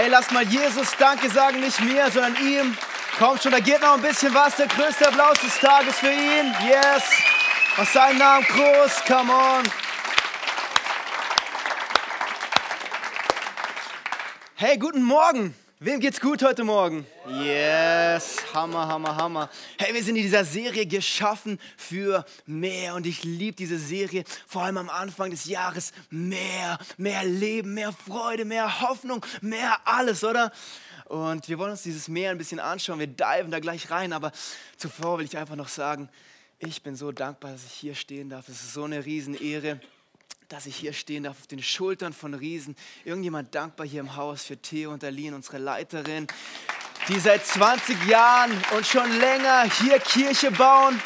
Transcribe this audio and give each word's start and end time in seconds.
Hey, 0.00 0.06
lass 0.06 0.30
mal 0.30 0.44
Jesus 0.44 0.92
Danke 0.96 1.28
sagen, 1.28 1.58
nicht 1.58 1.80
mir, 1.80 2.08
sondern 2.08 2.36
ihm. 2.36 2.78
Kommt 3.18 3.42
schon, 3.42 3.50
da 3.50 3.58
geht 3.58 3.80
noch 3.80 3.94
ein 3.94 4.00
bisschen 4.00 4.32
was. 4.32 4.54
Der 4.54 4.68
größte 4.68 5.08
Applaus 5.08 5.40
des 5.40 5.58
Tages 5.58 5.96
für 5.96 6.12
ihn. 6.12 6.54
Yes. 6.64 7.02
Aus 7.76 7.92
seinem 7.92 8.18
Namen 8.18 8.46
groß. 8.46 9.04
Come 9.08 9.32
on. 9.32 9.64
Hey, 14.54 14.78
guten 14.78 15.02
Morgen. 15.02 15.56
Wem 15.80 16.00
geht's 16.00 16.20
gut 16.20 16.42
heute 16.42 16.64
Morgen? 16.64 17.06
Yes, 17.28 18.38
Hammer, 18.52 18.88
Hammer, 18.88 19.14
Hammer. 19.14 19.48
Hey, 19.78 19.94
wir 19.94 20.02
sind 20.02 20.16
in 20.16 20.22
dieser 20.22 20.44
Serie 20.44 20.86
geschaffen 20.86 21.60
für 21.76 22.24
mehr 22.46 22.96
und 22.96 23.06
ich 23.06 23.22
liebe 23.22 23.56
diese 23.56 23.78
Serie, 23.78 24.24
vor 24.48 24.62
allem 24.62 24.78
am 24.78 24.90
Anfang 24.90 25.30
des 25.30 25.44
Jahres. 25.44 25.92
Mehr, 26.10 26.80
mehr 26.96 27.22
Leben, 27.22 27.74
mehr 27.74 27.92
Freude, 27.92 28.44
mehr 28.44 28.80
Hoffnung, 28.80 29.24
mehr 29.40 29.78
alles, 29.84 30.24
oder? 30.24 30.50
Und 31.04 31.48
wir 31.48 31.60
wollen 31.60 31.70
uns 31.70 31.84
dieses 31.84 32.08
Meer 32.08 32.32
ein 32.32 32.38
bisschen 32.38 32.58
anschauen. 32.58 32.98
Wir 32.98 33.06
diven 33.06 33.52
da 33.52 33.60
gleich 33.60 33.88
rein, 33.88 34.12
aber 34.12 34.32
zuvor 34.76 35.18
will 35.18 35.26
ich 35.26 35.36
einfach 35.36 35.54
noch 35.54 35.68
sagen, 35.68 36.08
ich 36.58 36.82
bin 36.82 36.96
so 36.96 37.12
dankbar, 37.12 37.52
dass 37.52 37.64
ich 37.64 37.72
hier 37.72 37.94
stehen 37.94 38.30
darf. 38.30 38.48
Es 38.48 38.62
ist 38.62 38.74
so 38.74 38.82
eine 38.82 39.06
Riesenehre 39.06 39.78
dass 40.48 40.64
ich 40.64 40.76
hier 40.76 40.94
stehen 40.94 41.24
darf 41.24 41.38
auf 41.40 41.46
den 41.46 41.62
Schultern 41.62 42.14
von 42.14 42.32
Riesen. 42.32 42.74
Irgendjemand 43.04 43.54
dankbar 43.54 43.86
hier 43.86 44.00
im 44.00 44.16
Haus 44.16 44.44
für 44.44 44.56
Theo 44.56 44.92
und 44.92 45.04
Aline, 45.04 45.36
unsere 45.36 45.58
Leiterin, 45.58 46.26
die 47.08 47.20
seit 47.20 47.44
20 47.44 48.06
Jahren 48.06 48.52
und 48.74 48.86
schon 48.86 49.10
länger 49.18 49.64
hier 49.64 49.98
Kirche 49.98 50.50
bauen, 50.50 51.00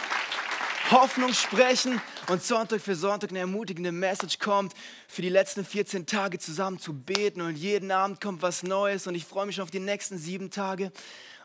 Hoffnung 0.93 1.35
sprechen 1.35 2.01
und 2.29 2.41
Sonntag 2.43 2.81
für 2.81 2.95
Sonntag 2.95 3.31
eine 3.31 3.41
ermutigende 3.41 3.91
Message 3.91 4.39
kommt, 4.39 4.75
für 5.09 5.23
die 5.23 5.29
letzten 5.29 5.65
14 5.65 6.07
Tage 6.07 6.39
zusammen 6.39 6.79
zu 6.79 6.93
beten 6.93 7.41
und 7.41 7.57
jeden 7.57 7.91
Abend 7.91 8.21
kommt 8.21 8.43
was 8.43 8.63
Neues 8.63 9.09
und 9.09 9.17
ich 9.17 9.25
freue 9.25 9.47
mich 9.47 9.57
schon 9.57 9.65
auf 9.65 9.73
die 9.73 9.81
nächsten 9.81 10.19
sieben 10.19 10.51
Tage. 10.53 10.93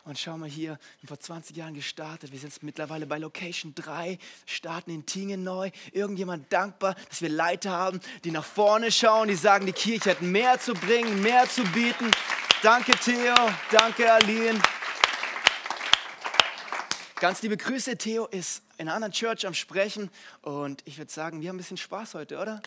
Und 0.08 0.18
schau 0.18 0.38
mal 0.38 0.48
hier, 0.48 0.78
vor 1.04 1.20
20 1.20 1.54
Jahren 1.54 1.74
gestartet. 1.74 2.32
Wir 2.32 2.38
sind 2.38 2.48
jetzt 2.48 2.62
mittlerweile 2.62 3.06
bei 3.06 3.18
Location 3.18 3.74
3, 3.74 4.18
starten 4.46 4.90
in 4.90 5.04
Tingen 5.04 5.44
neu. 5.44 5.70
Irgendjemand 5.92 6.50
dankbar, 6.50 6.94
dass 7.10 7.20
wir 7.20 7.28
Leiter 7.28 7.72
haben, 7.72 8.00
die 8.24 8.30
nach 8.30 8.44
vorne 8.46 8.90
schauen, 8.90 9.28
die 9.28 9.34
sagen, 9.34 9.66
die 9.66 9.74
Kirche 9.74 10.12
hat 10.12 10.22
mehr 10.22 10.58
zu 10.58 10.72
bringen, 10.72 11.20
mehr 11.20 11.46
zu 11.46 11.62
bieten. 11.62 12.10
Danke 12.62 12.92
Theo, 12.92 13.34
danke 13.70 14.10
Aline. 14.10 14.58
Ganz 17.20 17.42
liebe 17.42 17.58
Grüße, 17.58 17.98
Theo 17.98 18.24
ist 18.28 18.62
in 18.78 18.88
einer 18.88 18.94
anderen 18.94 19.12
Church 19.12 19.46
am 19.46 19.52
Sprechen 19.52 20.08
und 20.40 20.80
ich 20.86 20.96
würde 20.96 21.12
sagen, 21.12 21.42
wir 21.42 21.50
haben 21.50 21.56
ein 21.56 21.58
bisschen 21.58 21.76
Spaß 21.76 22.14
heute, 22.14 22.38
oder? 22.38 22.62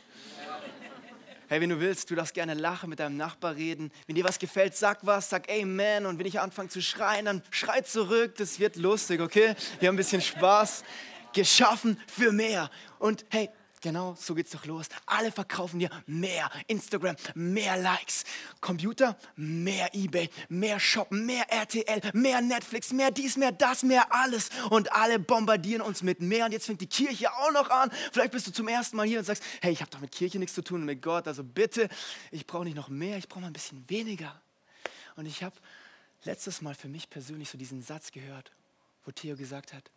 Hey, 1.51 1.59
wenn 1.59 1.69
du 1.69 1.81
willst, 1.81 2.09
du 2.09 2.15
darfst 2.15 2.33
gerne 2.33 2.53
lachen, 2.53 2.89
mit 2.89 3.01
deinem 3.01 3.17
Nachbar 3.17 3.57
reden. 3.57 3.91
Wenn 4.07 4.15
dir 4.15 4.23
was 4.23 4.39
gefällt, 4.39 4.73
sag 4.73 4.99
was, 5.01 5.29
sag 5.29 5.51
Amen. 5.51 6.05
Und 6.05 6.17
wenn 6.17 6.25
ich 6.25 6.39
anfange 6.39 6.69
zu 6.69 6.81
schreien, 6.81 7.25
dann 7.25 7.43
schrei 7.49 7.81
zurück. 7.81 8.35
Das 8.37 8.61
wird 8.61 8.77
lustig, 8.77 9.19
okay? 9.19 9.55
Wir 9.81 9.89
haben 9.89 9.95
ein 9.95 9.97
bisschen 9.97 10.21
Spaß. 10.21 10.85
Geschaffen 11.33 11.99
für 12.07 12.31
mehr. 12.31 12.71
Und 12.99 13.25
hey, 13.27 13.49
Genau, 13.81 14.13
so 14.13 14.35
geht's 14.35 14.51
doch 14.51 14.65
los. 14.65 14.85
Alle 15.07 15.31
verkaufen 15.31 15.79
dir 15.79 15.89
mehr 16.05 16.51
Instagram, 16.67 17.15
mehr 17.33 17.77
Likes. 17.77 18.25
Computer, 18.59 19.17
mehr 19.35 19.89
eBay, 19.95 20.29
mehr 20.49 20.79
Shoppen, 20.79 21.25
mehr 21.25 21.51
RTL, 21.51 22.11
mehr 22.13 22.41
Netflix, 22.41 22.93
mehr 22.93 23.09
dies, 23.09 23.37
mehr 23.37 23.51
das, 23.51 23.81
mehr 23.81 24.13
alles. 24.13 24.51
Und 24.69 24.91
alle 24.91 25.17
bombardieren 25.17 25.81
uns 25.81 26.03
mit 26.03 26.21
mehr. 26.21 26.45
Und 26.45 26.51
jetzt 26.51 26.67
fängt 26.67 26.79
die 26.81 26.87
Kirche 26.87 27.33
auch 27.33 27.51
noch 27.51 27.71
an. 27.71 27.91
Vielleicht 28.11 28.31
bist 28.31 28.45
du 28.45 28.51
zum 28.51 28.67
ersten 28.67 28.97
Mal 28.97 29.07
hier 29.07 29.17
und 29.17 29.25
sagst, 29.25 29.43
hey, 29.61 29.73
ich 29.73 29.81
habe 29.81 29.89
doch 29.89 29.99
mit 29.99 30.11
Kirche 30.11 30.37
nichts 30.37 30.53
zu 30.53 30.63
tun 30.63 30.81
und 30.81 30.85
mit 30.85 31.01
Gott. 31.01 31.27
Also 31.27 31.43
bitte, 31.43 31.89
ich 32.29 32.45
brauche 32.45 32.65
nicht 32.65 32.75
noch 32.75 32.89
mehr, 32.89 33.17
ich 33.17 33.27
brauche 33.27 33.41
mal 33.41 33.47
ein 33.47 33.53
bisschen 33.53 33.83
weniger. 33.89 34.39
Und 35.15 35.25
ich 35.25 35.41
habe 35.41 35.55
letztes 36.23 36.61
Mal 36.61 36.75
für 36.75 36.87
mich 36.87 37.09
persönlich 37.09 37.49
so 37.49 37.57
diesen 37.57 37.81
Satz 37.81 38.11
gehört, 38.11 38.51
wo 39.05 39.11
Theo 39.11 39.35
gesagt 39.35 39.73
hat, 39.73 39.89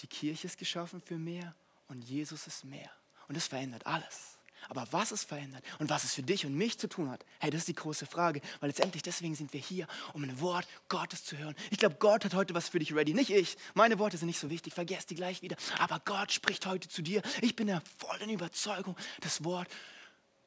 die 0.00 0.06
Kirche 0.06 0.46
ist 0.46 0.58
geschaffen 0.58 1.00
für 1.00 1.16
mehr 1.16 1.54
und 1.88 2.02
Jesus 2.02 2.46
ist 2.46 2.64
mehr. 2.64 2.90
Und 3.26 3.36
das 3.36 3.46
verändert 3.46 3.86
alles. 3.86 4.38
Aber 4.68 4.86
was 4.90 5.12
es 5.12 5.24
verändert 5.24 5.64
und 5.78 5.88
was 5.88 6.04
es 6.04 6.14
für 6.14 6.22
dich 6.22 6.44
und 6.44 6.54
mich 6.54 6.78
zu 6.78 6.88
tun 6.88 7.10
hat, 7.10 7.24
hey, 7.38 7.50
das 7.50 7.60
ist 7.60 7.68
die 7.68 7.74
große 7.74 8.06
Frage, 8.06 8.40
weil 8.60 8.68
letztendlich 8.68 9.02
deswegen 9.02 9.34
sind 9.34 9.52
wir 9.52 9.60
hier, 9.60 9.86
um 10.12 10.24
ein 10.24 10.40
Wort 10.40 10.66
Gottes 10.88 11.24
zu 11.24 11.38
hören. 11.38 11.54
Ich 11.70 11.78
glaube, 11.78 11.96
Gott 11.98 12.24
hat 12.24 12.34
heute 12.34 12.54
was 12.54 12.68
für 12.68 12.78
dich 12.78 12.94
ready, 12.94 13.14
nicht 13.14 13.30
ich. 13.30 13.56
Meine 13.74 13.98
Worte 13.98 14.18
sind 14.18 14.26
nicht 14.26 14.40
so 14.40 14.50
wichtig, 14.50 14.74
vergesst 14.74 15.10
die 15.10 15.14
gleich 15.14 15.42
wieder. 15.42 15.56
Aber 15.78 16.00
Gott 16.04 16.32
spricht 16.32 16.66
heute 16.66 16.88
zu 16.88 17.02
dir. 17.02 17.22
Ich 17.40 17.56
bin 17.56 17.68
der 17.68 17.82
vollen 17.98 18.30
Überzeugung, 18.30 18.96
das 19.20 19.44
Wort 19.44 19.68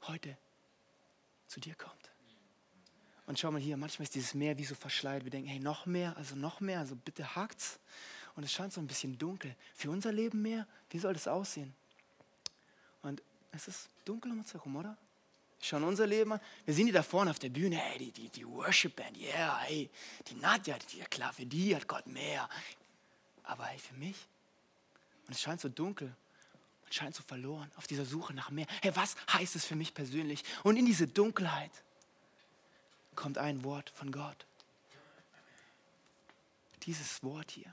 heute 0.07 0.37
zu 1.47 1.59
dir 1.59 1.75
kommt. 1.75 2.11
Und 3.25 3.39
schau 3.39 3.49
mal 3.51 3.61
hier, 3.61 3.77
manchmal 3.77 4.03
ist 4.03 4.15
dieses 4.15 4.33
Meer 4.33 4.57
wie 4.57 4.65
so 4.65 4.75
verschleiert. 4.75 5.23
Wir 5.23 5.31
denken, 5.31 5.47
hey, 5.47 5.59
noch 5.59 5.85
mehr, 5.85 6.17
also 6.17 6.35
noch 6.35 6.59
mehr, 6.59 6.79
also 6.79 6.95
bitte 6.95 7.35
hakt's. 7.35 7.79
Und 8.41 8.45
es 8.45 8.53
scheint 8.53 8.73
so 8.73 8.81
ein 8.81 8.87
bisschen 8.87 9.19
dunkel. 9.19 9.55
Für 9.75 9.91
unser 9.91 10.11
Leben 10.11 10.41
mehr, 10.41 10.65
wie 10.89 10.97
soll 10.97 11.13
das 11.13 11.27
aussehen? 11.27 11.75
Und 13.03 13.21
es 13.51 13.67
ist 13.67 13.87
dunkel 14.03 14.31
um 14.31 14.39
uns 14.39 14.51
herum, 14.51 14.77
oder? 14.77 14.97
Schauen 15.61 15.83
unser 15.83 16.07
Leben 16.07 16.33
an. 16.33 16.39
Wir 16.65 16.73
sehen 16.73 16.87
die 16.87 16.91
da 16.91 17.03
vorne 17.03 17.29
auf 17.29 17.37
der 17.37 17.49
Bühne, 17.49 17.75
hey, 17.75 17.99
die, 17.99 18.11
die, 18.11 18.29
die 18.29 18.47
Worship 18.47 18.95
Band, 18.95 19.15
yeah, 19.15 19.59
hey, 19.59 19.91
die 20.27 20.33
Nadja, 20.33 20.75
die, 20.91 20.97
ja 20.97 21.05
klar, 21.05 21.31
für 21.33 21.45
die 21.45 21.75
hat 21.75 21.87
Gott 21.87 22.07
mehr. 22.07 22.49
Aber 23.43 23.65
hey, 23.65 23.77
für 23.77 23.93
mich? 23.93 24.17
Und 25.27 25.35
es 25.35 25.41
scheint 25.41 25.61
so 25.61 25.69
dunkel 25.69 26.11
und 26.83 26.93
scheint 26.95 27.13
so 27.13 27.21
verloren 27.21 27.69
auf 27.75 27.85
dieser 27.85 28.05
Suche 28.05 28.33
nach 28.33 28.49
mehr. 28.49 28.65
Hey, 28.81 28.95
was 28.95 29.15
heißt 29.31 29.55
es 29.55 29.65
für 29.65 29.75
mich 29.75 29.93
persönlich? 29.93 30.43
Und 30.63 30.77
in 30.77 30.87
diese 30.87 31.05
Dunkelheit 31.05 31.83
kommt 33.13 33.37
ein 33.37 33.63
Wort 33.63 33.91
von 33.91 34.11
Gott. 34.11 34.47
Dieses 36.87 37.21
Wort 37.21 37.51
hier, 37.51 37.71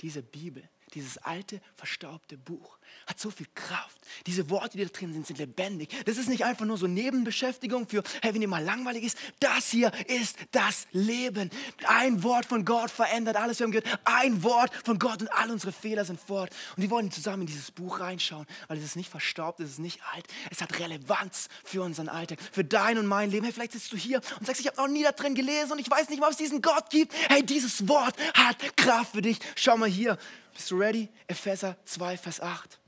diese 0.00 0.22
Bibel, 0.22 0.68
dieses 0.94 1.18
alte, 1.18 1.60
verstaubte 1.76 2.36
Buch 2.36 2.78
hat 3.06 3.20
so 3.20 3.30
viel 3.30 3.46
Kraft. 3.54 3.96
Diese 4.26 4.50
Worte, 4.50 4.76
die 4.76 4.84
da 4.84 4.90
drin 4.90 5.12
sind, 5.12 5.26
sind 5.26 5.38
lebendig. 5.38 5.90
Das 6.06 6.16
ist 6.16 6.28
nicht 6.28 6.44
einfach 6.44 6.64
nur 6.64 6.76
so 6.76 6.86
Nebenbeschäftigung 6.86 7.88
für, 7.88 8.02
hey, 8.22 8.34
wenn 8.34 8.40
dir 8.40 8.48
mal 8.48 8.62
langweilig 8.62 9.04
ist. 9.04 9.18
Das 9.38 9.70
hier 9.70 9.92
ist 10.06 10.36
das 10.50 10.86
Leben. 10.92 11.50
Ein 11.86 12.22
Wort 12.22 12.46
von 12.46 12.64
Gott 12.64 12.90
verändert 12.90 13.36
alles. 13.36 13.58
Wir 13.58 13.64
haben 13.64 13.72
gehört, 13.72 14.00
ein 14.04 14.42
Wort 14.42 14.72
von 14.84 14.98
Gott 14.98 15.20
und 15.20 15.28
all 15.28 15.50
unsere 15.50 15.72
Fehler 15.72 16.04
sind 16.04 16.20
fort. 16.20 16.50
Und 16.76 16.82
wir 16.82 16.90
wollen 16.90 17.10
zusammen 17.10 17.42
in 17.42 17.46
dieses 17.46 17.70
Buch 17.70 18.00
reinschauen, 18.00 18.46
weil 18.68 18.78
es 18.78 18.84
ist 18.84 18.96
nicht 18.96 19.10
verstaubt, 19.10 19.60
es 19.60 19.70
ist 19.70 19.78
nicht 19.78 20.00
alt. 20.14 20.26
Es 20.50 20.60
hat 20.60 20.78
Relevanz 20.78 21.48
für 21.64 21.82
unseren 21.82 22.08
Alltag, 22.08 22.38
für 22.52 22.64
dein 22.64 22.98
und 22.98 23.06
mein 23.06 23.30
Leben. 23.30 23.44
Hey, 23.44 23.52
vielleicht 23.52 23.72
sitzt 23.72 23.92
du 23.92 23.96
hier 23.96 24.20
und 24.40 24.46
sagst, 24.46 24.60
ich 24.60 24.66
habe 24.66 24.76
noch 24.78 24.88
nie 24.88 25.04
da 25.04 25.12
drin 25.12 25.34
gelesen 25.34 25.72
und 25.72 25.78
ich 25.78 25.90
weiß 25.90 26.08
nicht, 26.08 26.20
was 26.20 26.30
es 26.30 26.36
diesen 26.38 26.60
Gott 26.60 26.90
gibt. 26.90 27.14
Hey, 27.28 27.44
dieses 27.44 27.86
Wort 27.88 28.16
hat 28.34 28.76
Kraft 28.76 29.12
für 29.12 29.22
dich. 29.22 29.38
Schau 29.54 29.76
mal 29.76 29.88
hier. 29.88 30.18
Bist 30.56 30.70
du 30.70 30.78
ready? 30.78 31.10
Epheser 31.26 31.76
2, 31.84 32.16
Vers 32.16 32.40
8. 32.40 32.80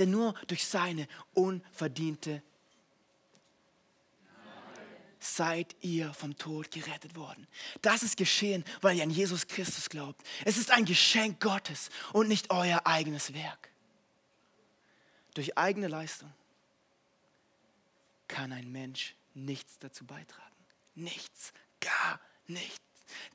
Denn 0.00 0.10
nur 0.10 0.34
durch 0.48 0.66
seine 0.66 1.06
unverdiente 1.32 2.42
seid 5.20 5.76
ihr 5.80 6.12
vom 6.12 6.36
Tod 6.36 6.72
gerettet 6.72 7.14
worden. 7.14 7.46
Das 7.82 8.02
ist 8.02 8.16
geschehen, 8.16 8.64
weil 8.80 8.96
ihr 8.96 9.04
an 9.04 9.10
Jesus 9.10 9.46
Christus 9.46 9.88
glaubt. 9.88 10.20
Es 10.44 10.56
ist 10.56 10.72
ein 10.72 10.84
Geschenk 10.84 11.40
Gottes 11.40 11.88
und 12.12 12.26
nicht 12.28 12.50
euer 12.50 12.80
eigenes 12.84 13.32
Werk. 13.32 13.70
Durch 15.34 15.56
eigene 15.56 15.86
Leistung 15.86 16.32
kann 18.26 18.52
ein 18.52 18.72
Mensch 18.72 19.14
nichts 19.34 19.78
dazu 19.78 20.04
beitragen. 20.04 20.42
Nichts, 20.94 21.52
gar 21.80 22.20
nichts. 22.46 22.85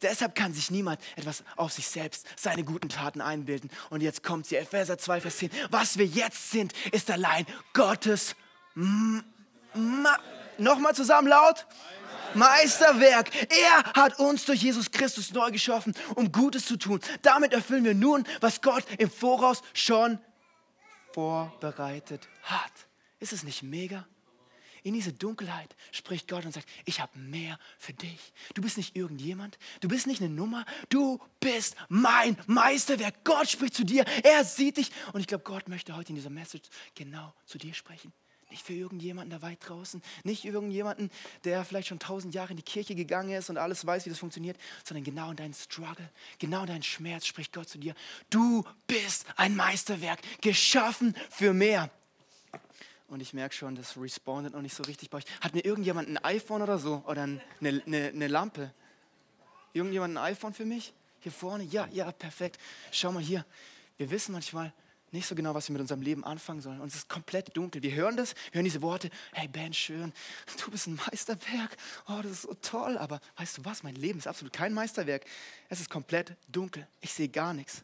Deshalb 0.02 0.36
kann 0.36 0.54
sich 0.54 0.72
niemand 0.72 1.00
etwas 1.16 1.44
auf 1.56 1.72
sich 1.72 1.88
selbst, 1.88 2.26
seine 2.36 2.64
guten 2.64 2.90
Taten 2.90 3.22
einbilden. 3.22 3.70
Und 3.90 4.02
jetzt 4.02 4.24
kommt 4.24 4.46
sie, 4.46 4.56
Epheser 4.56 4.98
2, 4.98 5.22
Vers 5.22 5.38
10. 5.38 5.50
Was 5.70 5.98
wir 5.98 6.06
jetzt 6.06 6.52
sind, 6.52 6.74
ist 6.92 7.10
allein 7.10 7.46
Gottes, 7.74 8.36
nochmal 10.58 10.96
zusammen 10.96 11.28
laut, 11.28 11.66
Meisterwerk. 12.34 13.30
Er 13.52 13.84
hat 13.94 14.20
uns 14.20 14.46
durch 14.46 14.62
Jesus 14.62 14.92
Christus 14.92 15.34
neu 15.34 15.52
geschaffen, 15.52 15.94
um 16.16 16.32
Gutes 16.32 16.66
zu 16.66 16.78
tun. 16.78 17.00
Damit 17.22 17.54
erfüllen 17.54 17.84
wir 17.84 17.96
nun, 17.96 18.26
was 18.40 18.62
Gott 18.62 18.86
im 18.98 19.10
Voraus 19.12 19.62
schon 19.74 20.20
vorbereitet 21.14 22.28
hat. 22.44 22.72
Ist 23.20 23.34
es 23.34 23.44
nicht 23.44 23.64
mega? 23.64 24.08
In 24.84 24.94
diese 24.94 25.14
Dunkelheit 25.14 25.76
spricht 25.92 26.28
Gott 26.28 26.46
und 26.46 26.54
sagt, 26.54 26.68
ich 26.86 27.00
habe 27.00 27.18
mehr 27.20 27.60
für 27.78 27.94
dich. 27.94 28.34
Du 28.56 28.62
bist 28.62 28.78
nicht 28.78 28.96
irgendjemand, 28.96 29.60
du 29.80 29.88
bist 29.88 30.08
nicht 30.08 30.22
eine 30.22 30.34
Nummer, 30.34 30.66
du 30.90 31.20
bist 31.40 31.76
mein 31.90 32.38
Meisterwerk. 32.48 33.24
Gott 33.24 33.50
spricht 33.50 33.76
zu 33.76 33.84
dir, 33.84 34.06
er 34.24 34.44
sieht 34.44 34.78
dich. 34.78 34.92
Und 35.14 35.22
ich 35.22 35.28
glaube, 35.28 35.44
Gott 35.44 35.68
möchte 35.68 35.96
heute 35.96 36.10
in 36.10 36.16
dieser 36.16 36.30
Message 36.30 36.68
genau 36.96 37.34
zu 37.46 37.58
dir 37.58 37.74
sprechen. 37.74 38.12
Nicht 38.50 38.66
für 38.66 38.74
irgendjemanden 38.74 39.30
da 39.32 39.42
weit 39.42 39.60
draußen, 39.68 40.02
nicht 40.24 40.44
irgendjemanden, 40.44 41.10
der 41.46 41.64
vielleicht 41.64 41.88
schon 41.88 42.00
tausend 42.00 42.36
Jahre 42.36 42.52
in 42.52 42.58
die 42.58 42.64
Kirche 42.64 42.96
gegangen 42.96 43.32
ist 43.32 43.50
und 43.50 43.58
alles 43.58 43.86
weiß, 43.86 44.06
wie 44.06 44.10
das 44.10 44.20
funktioniert, 44.20 44.58
sondern 44.84 45.06
genau 45.06 45.32
in 45.32 45.38
deinen 45.38 45.54
Struggle, 45.54 46.10
genau 46.38 46.62
in 46.62 46.68
deinen 46.68 46.84
Schmerz 46.84 47.26
spricht 47.26 47.54
Gott 47.54 47.70
zu 47.70 47.78
dir. 47.78 47.96
Du 48.30 48.66
bist 48.88 49.26
ein 49.38 49.56
Meisterwerk, 49.56 50.20
geschaffen 50.42 51.16
für 51.30 51.54
mehr. 51.54 51.90
Und 53.12 53.20
ich 53.20 53.34
merke 53.34 53.54
schon, 53.54 53.76
das 53.76 53.98
respondet 53.98 54.54
noch 54.54 54.62
nicht 54.62 54.74
so 54.74 54.84
richtig 54.84 55.10
bei 55.10 55.18
euch. 55.18 55.26
Hat 55.42 55.54
mir 55.54 55.66
irgendjemand 55.66 56.08
ein 56.08 56.18
iPhone 56.20 56.62
oder 56.62 56.80
so? 56.80 57.04
Oder 57.06 57.24
eine, 57.24 57.42
eine, 57.60 58.08
eine 58.08 58.28
Lampe? 58.30 58.74
Irgendjemand 59.74 60.14
ein 60.14 60.18
iPhone 60.18 60.54
für 60.54 60.64
mich? 60.64 60.94
Hier 61.20 61.34
vorne? 61.34 61.66
Ja, 61.66 61.90
ja, 61.92 62.10
perfekt. 62.14 62.58
Schau 62.90 63.12
mal 63.12 63.22
hier. 63.22 63.46
Wir 63.98 64.10
wissen 64.12 64.32
manchmal 64.32 64.72
nicht 65.12 65.28
so 65.28 65.36
genau, 65.36 65.54
was 65.54 65.68
wir 65.68 65.74
mit 65.74 65.82
unserem 65.82 66.02
Leben 66.02 66.24
anfangen 66.24 66.62
sollen. 66.62 66.80
Uns 66.80 66.96
ist 66.96 67.10
komplett 67.10 67.58
dunkel. 67.58 67.84
Wir 67.84 67.94
hören 67.94 68.16
das, 68.16 68.34
hören 68.54 68.64
diese 68.64 68.82
Worte. 68.82 69.10
Hey 69.34 69.50
Ben, 69.50 69.74
schön. 69.74 70.14
Du 70.64 70.72
bist 70.72 70.88
ein 70.88 70.96
Meisterwerk. 70.96 71.76
Oh, 72.08 72.22
das 72.24 72.32
ist 72.32 72.42
so 72.44 72.54
toll. 72.62 72.98
Aber 72.98 73.20
weißt 73.36 73.58
du 73.58 73.66
was? 73.66 73.84
Mein 73.84 73.96
Leben 73.96 74.20
ist 74.20 74.28
absolut 74.28 74.54
kein 74.54 74.74
Meisterwerk. 74.74 75.26
Es 75.68 75.82
ist 75.82 75.90
komplett 75.90 76.38
dunkel. 76.48 76.88
Ich 77.02 77.12
sehe 77.12 77.28
gar 77.28 77.54
nichts. 77.54 77.84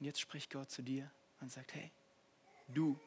Und 0.00 0.06
jetzt 0.06 0.20
spricht 0.20 0.50
Gott 0.50 0.72
zu 0.72 0.82
dir 0.82 1.08
und 1.40 1.50
sagt, 1.52 1.74
hey, 1.74 1.90
du 2.68 2.98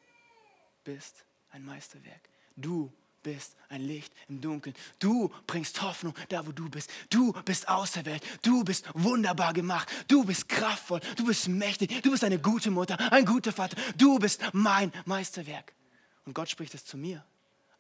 bist 0.84 1.26
ein 1.52 1.64
Meisterwerk. 1.66 2.30
Du 2.56 2.92
bist 3.24 3.56
ein 3.70 3.82
Licht 3.82 4.14
im 4.28 4.42
Dunkeln. 4.42 4.76
Du 5.00 5.32
bringst 5.48 5.82
Hoffnung 5.82 6.14
da, 6.30 6.46
wo 6.46 6.52
du 6.52 6.70
bist. 6.70 6.90
Du 7.10 7.34
bist 7.44 7.68
auserwählt. 7.68 8.24
Du 8.42 8.64
bist 8.64 8.90
wunderbar 8.94 9.54
gemacht. 9.54 9.90
Du 10.08 10.26
bist 10.26 10.50
kraftvoll. 10.50 11.00
Du 11.18 11.26
bist 11.26 11.48
mächtig. 11.48 12.02
Du 12.02 12.12
bist 12.12 12.24
eine 12.24 12.40
gute 12.40 12.72
Mutter, 12.72 12.98
ein 13.12 13.26
guter 13.26 13.52
Vater. 13.52 13.78
Du 13.98 14.18
bist 14.20 14.42
mein 14.54 14.92
Meisterwerk. 15.06 15.74
Und 16.26 16.34
Gott 16.34 16.50
spricht 16.50 16.74
es 16.74 16.86
zu 16.86 16.98
mir. 16.98 17.24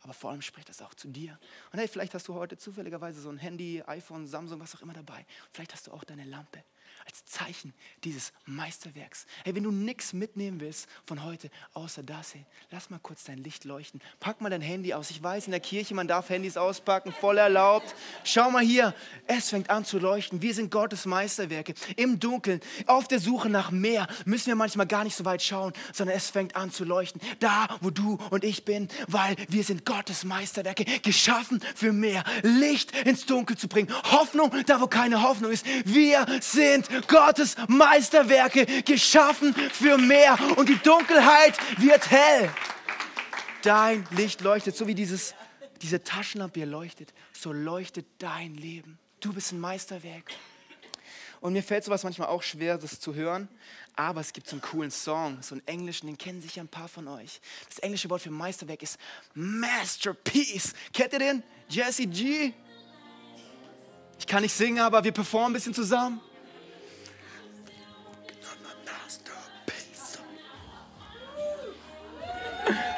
Aber 0.04 0.14
vor 0.14 0.32
allem 0.32 0.42
spricht 0.42 0.70
es 0.70 0.82
auch 0.82 0.96
zu 0.96 1.08
dir. 1.08 1.38
Und 1.72 1.80
hey, 1.80 1.88
vielleicht 1.88 2.16
hast 2.16 2.28
du 2.28 2.34
heute 2.34 2.58
zufälligerweise 2.58 3.22
so 3.22 3.30
ein 3.30 3.38
Handy, 3.38 3.84
iPhone, 3.86 4.26
Samsung, 4.26 4.60
was 4.60 4.76
auch 4.76 4.82
immer 4.82 4.94
dabei. 4.94 5.26
Vielleicht 5.52 5.74
hast 5.74 5.88
du 5.88 5.92
auch 5.92 6.04
deine 6.04 6.24
Lampe 6.24 6.64
als 7.06 7.26
Zeichen 7.26 7.74
dieses 8.04 8.32
Meisterwerks. 8.46 9.26
Hey, 9.44 9.56
wenn 9.56 9.64
du 9.64 9.72
nichts 9.72 10.14
mitnehmen 10.14 10.60
willst 10.60 10.88
von 11.06 11.24
heute, 11.24 11.50
außer 11.74 12.04
das, 12.04 12.34
hey, 12.34 12.46
lass 12.70 12.90
mal 12.90 13.00
kurz 13.00 13.24
dein 13.24 13.38
Licht 13.38 13.66
leuchten. 13.66 14.02
Pack 14.20 14.42
mal 14.42 14.50
dein 14.50 14.62
Handy 14.62 14.94
aus. 14.94 15.10
Ich 15.10 15.22
weiß, 15.22 15.46
in 15.46 15.52
der 15.52 15.60
Kirche, 15.60 15.94
man 15.94 16.08
darf 16.08 16.30
Handys 16.30 16.58
auspacken, 16.58 17.12
voll 17.12 17.38
erlaubt. 17.38 17.94
Schau 18.24 18.50
mal 18.52 18.64
hier, 18.64 18.96
es 19.28 19.50
fängt 19.50 19.70
an 19.70 19.86
zu 19.86 20.00
leuchten. 20.00 20.42
Wir 20.42 20.54
sind 20.54 20.72
Gottes 20.72 21.06
Meisterwerke. 21.06 21.74
Im 21.96 22.20
Dunkeln, 22.20 22.62
auf 22.86 23.08
der 23.08 23.20
Suche 23.20 23.50
nach 23.50 23.72
mehr, 23.72 24.08
müssen 24.26 24.48
wir 24.48 24.56
manchmal 24.56 24.88
gar 24.88 25.04
nicht 25.04 25.16
so 25.16 25.26
weit 25.26 25.42
schauen, 25.42 25.74
sondern 25.94 26.16
es 26.16 26.30
fängt 26.30 26.56
an 26.56 26.72
zu 26.72 26.86
leuchten. 26.86 27.22
Da, 27.40 27.68
wo 27.82 27.90
du 27.90 28.18
und 28.30 28.44
ich 28.44 28.66
bin, 28.66 28.88
weil 29.08 29.36
wir 29.50 29.64
sind 29.64 29.86
Gottes 29.86 30.24
Meisterwerke, 30.24 30.86
geschaffen 31.02 31.62
für 31.76 31.92
mehr. 31.92 32.24
Licht 32.44 32.96
ins 33.06 33.26
Dunkel 33.26 33.58
zu 33.58 33.68
bringen. 33.68 33.94
Hoffnung, 34.12 34.52
da 34.66 34.80
wo 34.80 34.88
keine 34.88 35.24
Hoffnung 35.24 35.52
ist. 35.52 35.66
Wir 35.86 36.26
sind 36.42 36.71
Gottes 37.08 37.56
Meisterwerke 37.68 38.84
geschaffen 38.84 39.54
für 39.54 39.98
mehr 39.98 40.38
und 40.58 40.70
die 40.70 40.78
Dunkelheit 40.78 41.58
wird 41.78 42.10
hell. 42.10 42.50
Dein 43.62 44.08
Licht 44.12 44.42
leuchtet, 44.42 44.76
so 44.76 44.88
wie 44.88 44.96
dieses, 44.96 45.36
diese 45.82 46.04
Taschenlampe 46.04 46.60
hier 46.60 46.68
leuchtet, 46.68 47.14
so 47.34 47.52
leuchtet 47.52 48.06
dein 48.18 48.56
Leben. 48.56 49.00
Du 49.20 49.34
bist 49.34 49.52
ein 49.52 49.60
Meisterwerk. 49.60 50.32
Und 51.42 51.54
mir 51.54 51.64
fällt 51.64 51.84
sowas 51.84 52.04
manchmal 52.04 52.28
auch 52.28 52.44
schwer, 52.44 52.78
das 52.78 53.00
zu 53.00 53.16
hören. 53.16 53.50
Aber 53.96 54.22
es 54.22 54.32
gibt 54.32 54.48
so 54.48 54.56
einen 54.56 54.62
coolen 54.62 54.92
Song, 54.92 55.42
so 55.42 55.56
einen 55.56 55.68
englischen, 55.68 56.06
den 56.06 56.18
kennen 56.18 56.42
sicher 56.42 56.62
ein 56.62 56.68
paar 56.68 56.88
von 56.88 57.08
euch. 57.08 57.42
Das 57.68 57.80
englische 57.80 58.10
Wort 58.10 58.22
für 58.22 58.32
Meisterwerk 58.32 58.82
ist 58.84 58.98
Masterpiece. 59.34 60.74
Kennt 60.94 61.14
ihr 61.14 61.20
den? 61.20 61.44
Jesse 61.68 62.06
G? 62.06 62.54
Ich 64.20 64.28
kann 64.28 64.44
nicht 64.44 64.54
singen, 64.54 64.80
aber 64.80 65.04
wir 65.04 65.12
performen 65.12 65.52
ein 65.52 65.54
bisschen 65.54 65.74
zusammen. 65.74 66.22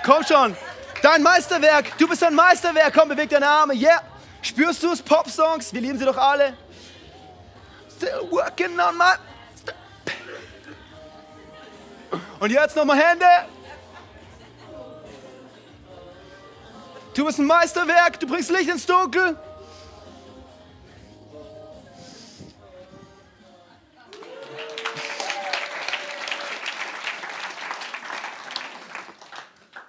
Komm 0.04 0.24
schon. 0.24 0.56
Dein 1.02 1.24
Meisterwerk. 1.24 1.98
Du 1.98 2.08
bist 2.08 2.24
ein 2.24 2.36
Meisterwerk. 2.36 2.94
Komm, 2.94 3.10
beweg 3.10 3.30
deine 3.30 3.48
Arme. 3.48 3.74
Yeah. 3.74 4.02
Spürst 4.42 4.84
du 4.84 4.92
es? 4.92 5.02
Pop-Songs. 5.02 5.74
Wir 5.74 5.82
lieben 5.82 5.98
sie 5.98 6.06
doch 6.06 6.18
alle. 6.18 6.58
Still 7.96 8.30
working 8.30 8.80
on 8.80 8.98
my. 8.98 9.14
Und 12.40 12.52
jetzt 12.52 12.76
nochmal 12.76 12.98
Hände. 12.98 13.26
Du 17.14 17.26
bist 17.26 17.40
ein 17.40 17.46
Meisterwerk. 17.46 18.20
Du 18.20 18.28
bringst 18.28 18.50
Licht 18.50 18.70
ins 18.70 18.86
Dunkel. 18.86 19.38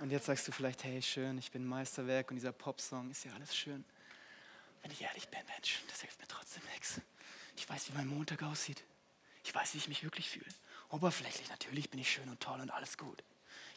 Und 0.05 0.11
jetzt 0.11 0.27
sagst 0.27 0.47
du 0.47 0.53
vielleicht, 0.53 0.85
hey, 0.85 1.01
schön, 1.01 1.39
ich 1.39 1.51
bin 1.51 1.65
Meisterwerk 1.65 2.31
und 2.31 2.37
dieser 2.37 2.53
Popsong 2.53 3.11
ist 3.11 3.25
ja 3.25 3.33
alles 3.33 3.57
schön. 3.57 3.87
Wenn 4.83 4.91
ich 4.91 5.01
ehrlich 5.01 5.29
bin, 5.29 5.41
Mensch, 5.47 5.83
das 5.89 6.03
hilft 6.03 6.21
mir 6.21 6.29
trotzdem 6.29 6.63
nichts. 6.75 7.01
Ich 7.57 7.67
weiß, 7.67 7.89
wie 7.89 7.95
mein 7.95 8.09
Montag 8.09 8.43
aussieht. 8.43 8.85
Ich 9.45 9.55
weiß, 9.55 9.73
wie 9.73 9.79
ich 9.79 9.89
mich 9.89 10.05
wirklich 10.05 10.29
fühle. 10.29 10.45
Oberflächlich 10.91 11.49
natürlich 11.49 11.89
bin 11.89 12.01
ich 12.01 12.13
schön 12.13 12.29
und 12.29 12.39
toll 12.39 12.61
und 12.61 12.71
alles 12.71 12.99
gut. 12.99 13.25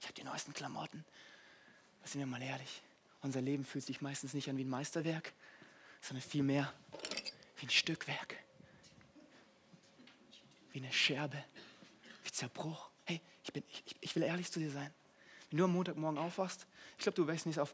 Ich 0.01 0.03
habe 0.03 0.15
die 0.15 0.25
neuesten 0.25 0.53
Klamotten. 0.53 1.06
Aber 2.01 2.09
sind 2.09 2.19
wir 2.19 2.27
mal 2.27 2.41
ehrlich, 2.41 2.81
unser 3.21 3.39
Leben 3.39 3.63
fühlt 3.63 3.85
sich 3.85 4.01
meistens 4.01 4.33
nicht 4.33 4.50
an 4.50 4.57
wie 4.57 4.65
ein 4.65 4.69
Meisterwerk, 4.69 5.31
sondern 6.01 6.27
vielmehr 6.29 6.74
wie 7.56 7.68
ein 7.68 7.69
Stückwerk. 7.69 8.35
Wie 10.74 10.79
eine 10.79 10.91
Scherbe, 10.91 11.41
wie 12.25 12.31
Zerbruch. 12.33 12.89
Hey, 13.06 13.21
ich, 13.45 13.53
bin, 13.53 13.63
ich, 13.69 13.95
ich 14.01 14.13
will 14.18 14.24
ehrlich 14.24 14.51
zu 14.51 14.59
dir 14.59 14.71
sein. 14.71 14.94
Wenn 15.49 15.59
du 15.59 15.63
am 15.63 15.71
Montagmorgen 15.73 16.17
aufwachst, 16.19 16.67
ich 16.97 17.03
glaube, 17.03 17.15
du 17.15 17.27
wächst 17.27 17.45
nicht 17.45 17.59
auf 17.59 17.73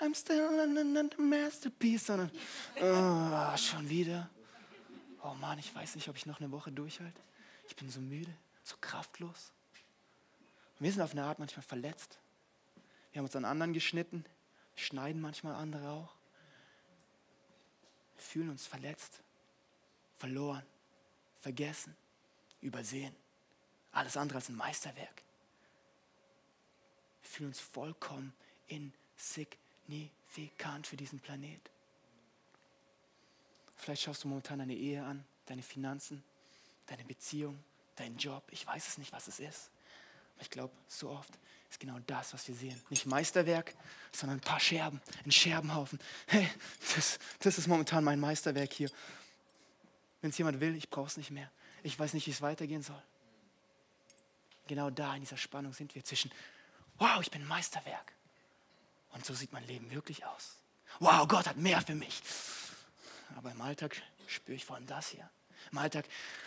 I'm 0.00 0.14
still 0.14 0.40
a 0.40 1.22
masterpiece, 1.22 2.06
sondern 2.06 2.30
oh, 2.80 3.56
schon 3.56 3.88
wieder. 3.88 4.28
Oh 5.22 5.34
Mann, 5.34 5.58
ich 5.58 5.72
weiß 5.72 5.94
nicht, 5.94 6.08
ob 6.08 6.16
ich 6.16 6.26
noch 6.26 6.40
eine 6.40 6.50
Woche 6.50 6.72
durchhalte. 6.72 7.20
Ich 7.68 7.76
bin 7.76 7.88
so 7.90 8.00
müde, 8.00 8.32
so 8.64 8.76
kraftlos. 8.80 9.52
Und 10.78 10.84
wir 10.84 10.92
sind 10.92 11.00
auf 11.00 11.12
eine 11.12 11.24
Art 11.24 11.38
manchmal 11.38 11.62
verletzt. 11.62 12.18
Wir 13.12 13.18
haben 13.18 13.26
uns 13.26 13.36
an 13.36 13.44
anderen 13.44 13.72
geschnitten, 13.72 14.24
schneiden 14.74 15.20
manchmal 15.20 15.54
andere 15.54 15.90
auch. 15.90 16.14
Wir 18.16 18.24
fühlen 18.24 18.50
uns 18.50 18.66
verletzt, 18.66 19.20
verloren, 20.16 20.64
vergessen, 21.38 21.94
übersehen. 22.60 23.14
Alles 23.92 24.16
andere 24.16 24.38
als 24.38 24.48
ein 24.48 24.56
Meisterwerk 24.56 25.22
fühlen 27.32 27.48
uns 27.48 27.60
vollkommen 27.60 28.32
insignifikant 28.68 30.86
für 30.86 30.96
diesen 30.96 31.20
Planet. 31.20 31.60
Vielleicht 33.76 34.02
schaust 34.02 34.24
du 34.24 34.28
momentan 34.28 34.60
deine 34.60 34.74
Ehe 34.74 35.02
an, 35.02 35.24
deine 35.46 35.62
Finanzen, 35.62 36.22
deine 36.86 37.04
Beziehung, 37.04 37.58
deinen 37.96 38.16
Job. 38.16 38.44
Ich 38.50 38.66
weiß 38.66 38.86
es 38.86 38.98
nicht, 38.98 39.12
was 39.12 39.28
es 39.28 39.40
ist. 39.40 39.70
Aber 40.34 40.42
ich 40.42 40.50
glaube, 40.50 40.74
so 40.86 41.08
oft 41.10 41.30
ist 41.68 41.80
genau 41.80 41.98
das, 42.06 42.32
was 42.34 42.46
wir 42.46 42.54
sehen. 42.54 42.80
Nicht 42.90 43.06
Meisterwerk, 43.06 43.74
sondern 44.12 44.38
ein 44.38 44.42
paar 44.42 44.60
Scherben, 44.60 45.00
ein 45.24 45.32
Scherbenhaufen. 45.32 45.98
Hey, 46.26 46.48
das, 46.94 47.18
das 47.40 47.58
ist 47.58 47.66
momentan 47.66 48.04
mein 48.04 48.20
Meisterwerk 48.20 48.72
hier. 48.72 48.90
Wenn 50.20 50.30
es 50.30 50.38
jemand 50.38 50.60
will, 50.60 50.76
ich 50.76 50.88
brauche 50.90 51.08
es 51.08 51.16
nicht 51.16 51.30
mehr. 51.30 51.50
Ich 51.82 51.98
weiß 51.98 52.12
nicht, 52.14 52.26
wie 52.26 52.30
es 52.30 52.42
weitergehen 52.42 52.82
soll. 52.82 53.02
Genau 54.68 54.90
da 54.90 55.14
in 55.14 55.22
dieser 55.22 55.38
Spannung 55.38 55.72
sind 55.72 55.94
wir 55.94 56.04
zwischen 56.04 56.30
wow, 57.02 57.20
ich 57.20 57.30
bin 57.30 57.46
Meisterwerk. 57.46 58.12
Und 59.10 59.26
so 59.26 59.34
sieht 59.34 59.52
mein 59.52 59.66
Leben 59.66 59.90
wirklich 59.90 60.24
aus. 60.24 60.56
Wow, 61.00 61.26
Gott 61.26 61.48
hat 61.48 61.56
mehr 61.56 61.80
für 61.80 61.94
mich. 61.94 62.22
Aber 63.36 63.50
im 63.50 63.60
Alltag 63.60 64.00
spüre 64.26 64.56
ich 64.56 64.64
vor 64.64 64.76
allem 64.76 64.86
das 64.86 65.08
hier. 65.08 65.28
Im 65.70 65.78
Alltag 65.78 66.04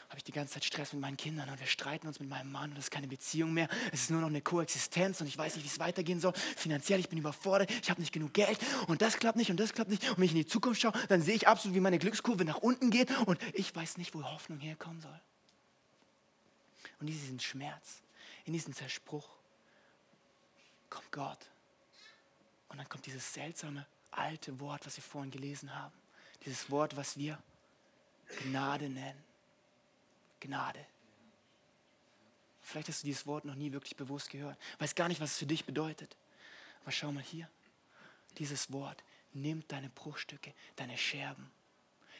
habe 0.10 0.18
ich 0.18 0.24
die 0.24 0.32
ganze 0.32 0.54
Zeit 0.54 0.66
Stress 0.66 0.94
mit 0.94 1.02
meinen 1.02 1.18
Kindern 1.18 1.50
und 1.50 1.60
wir 1.60 1.68
streiten 1.68 2.08
uns 2.08 2.20
mit 2.20 2.30
meinem 2.30 2.52
Mann 2.52 2.72
und 2.72 2.78
es 2.78 2.86
ist 2.86 2.92
keine 2.92 3.08
Beziehung 3.08 3.54
mehr. 3.54 3.68
Es 3.92 4.04
ist 4.04 4.12
nur 4.12 4.22
noch 4.22 4.28
eine 4.28 4.42
Koexistenz 4.42 5.20
und 5.22 5.28
ich 5.28 5.38
weiß 5.38 5.56
nicht, 5.56 5.64
wie 5.66 5.70
es 5.70 5.80
weitergehen 5.80 6.20
soll. 6.20 6.34
Finanziell, 6.34 7.00
ich 7.00 7.10
bin 7.10 7.20
überfordert, 7.20 7.72
ich 7.72 7.90
habe 7.90 8.02
nicht 8.02 8.14
genug 8.14 8.34
Geld 8.34 8.60
und 8.88 9.02
das 9.02 9.18
klappt 9.18 9.38
nicht 9.38 9.52
und 9.52 9.58
das 9.58 9.74
klappt 9.74 9.90
nicht. 9.90 10.10
Und 10.10 10.18
wenn 10.18 10.26
ich 10.26 10.32
in 10.32 10.38
die 10.38 10.46
Zukunft 10.46 10.82
schaue, 10.82 10.94
dann 11.10 11.22
sehe 11.22 11.36
ich 11.36 11.48
absolut, 11.48 11.76
wie 11.76 11.82
meine 11.82 12.00
Glückskurve 12.00 12.46
nach 12.46 12.58
unten 12.58 12.92
geht 12.92 13.10
und 13.26 13.40
ich 13.54 13.76
weiß 13.76 13.98
nicht, 13.98 14.14
wo 14.14 14.24
Hoffnung 14.24 14.60
herkommen 14.60 15.02
soll. 15.02 15.22
Und 17.00 17.08
diesen 17.08 17.40
Schmerz, 17.40 18.02
in 18.46 18.54
diesen 18.54 18.74
Zersbruch, 18.74 19.28
kommt 20.90 21.12
Gott. 21.12 21.40
Und 22.70 22.78
dann 22.78 22.90
kommt 22.90 23.06
dieses 23.06 23.34
seltsame 23.34 23.86
alte 24.12 24.60
Wort, 24.60 24.86
was 24.86 24.98
wir 24.98 25.04
vorhin 25.04 25.32
gelesen 25.32 25.76
haben. 25.76 25.94
Dieses 26.46 26.70
Wort, 26.70 26.96
was 26.96 27.18
wir 27.18 27.42
Gnade 28.44 28.90
nennen. 28.90 29.24
Gnade. 30.40 30.86
Vielleicht 32.62 32.90
hast 32.90 33.04
du 33.04 33.08
dieses 33.08 33.28
Wort 33.28 33.46
noch 33.46 33.56
nie 33.56 33.72
wirklich 33.72 33.96
bewusst 33.96 34.30
gehört. 34.30 34.58
Weiß 34.80 34.96
gar 34.96 35.08
nicht, 35.08 35.22
was 35.22 35.32
es 35.32 35.38
für 35.38 35.46
dich 35.46 35.66
bedeutet. 35.66 36.16
Aber 36.82 36.92
schau 36.92 37.12
mal 37.12 37.24
hier. 37.24 37.48
Dieses 38.38 38.72
Wort 38.72 39.04
nimmt 39.34 39.72
deine 39.72 39.90
Bruchstücke, 39.90 40.54
deine 40.76 40.98
Scherben, 40.98 41.52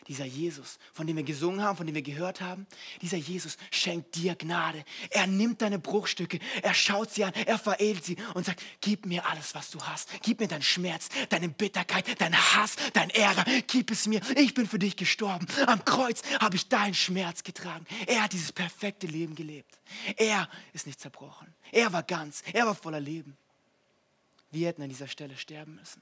dieser 0.08 0.26
Jesus, 0.26 0.78
von 0.94 1.08
dem 1.08 1.18
wir 1.18 1.24
gesungen 1.24 1.62
haben, 1.62 1.78
von 1.78 1.86
dem 1.86 1.96
wir 1.96 2.02
gehört 2.02 2.42
haben, 2.42 2.68
dieser 3.02 3.18
Jesus 3.18 3.58
schenkt 3.72 4.16
dir 4.16 4.36
Gnade. 4.36 4.84
Er 5.10 5.28
nimmt 5.28 5.62
deine 5.62 5.80
Bruchstücke, 5.80 6.40
er 6.62 6.74
schaut 6.74 7.12
sie 7.12 7.24
an, 7.24 7.34
er 7.34 7.58
veredelt 7.58 8.06
sie 8.06 8.18
und 8.34 8.46
sagt, 8.46 8.62
gib 8.82 9.06
mir 9.06 9.26
alles, 9.26 9.56
was 9.56 9.72
du 9.72 9.82
hast. 9.82 10.10
Gib 10.22 10.40
mir 10.40 10.48
deinen 10.48 10.62
Schmerz, 10.62 11.10
deine 11.30 11.50
Bitterkeit, 11.50 12.20
deinen 12.20 12.38
Hass, 12.38 12.76
dein 12.94 13.10
Ärger. 13.10 13.46
Gib 13.68 13.92
es 13.92 14.08
mir. 14.08 14.22
Ich 14.36 14.54
bin 14.54 14.68
für 14.68 14.80
dich 14.80 14.96
gestorben. 14.96 15.48
Am 15.66 15.84
Kreuz 15.86 16.22
habe 16.40 16.56
ich 16.56 16.68
deinen 16.70 16.94
Schmerz 16.94 17.44
getragen. 17.44 17.86
Er 18.08 18.24
hat 18.24 18.34
dieses 18.34 18.52
perfekte 18.52 19.08
Leben 19.08 19.36
gelebt. 19.36 19.80
Er 20.18 20.50
ist 20.74 20.88
nicht 20.88 21.00
zerbrochen. 21.00 21.54
Er 21.72 21.92
war 21.94 22.04
ganz. 22.04 22.44
Er 22.54 22.66
war 22.66 22.76
voller 22.76 23.00
Leben. 23.00 23.38
Wir 24.52 24.68
hätten 24.68 24.82
an 24.82 24.90
dieser 24.90 25.08
Stelle 25.08 25.36
sterben 25.38 25.76
müssen. 25.76 26.02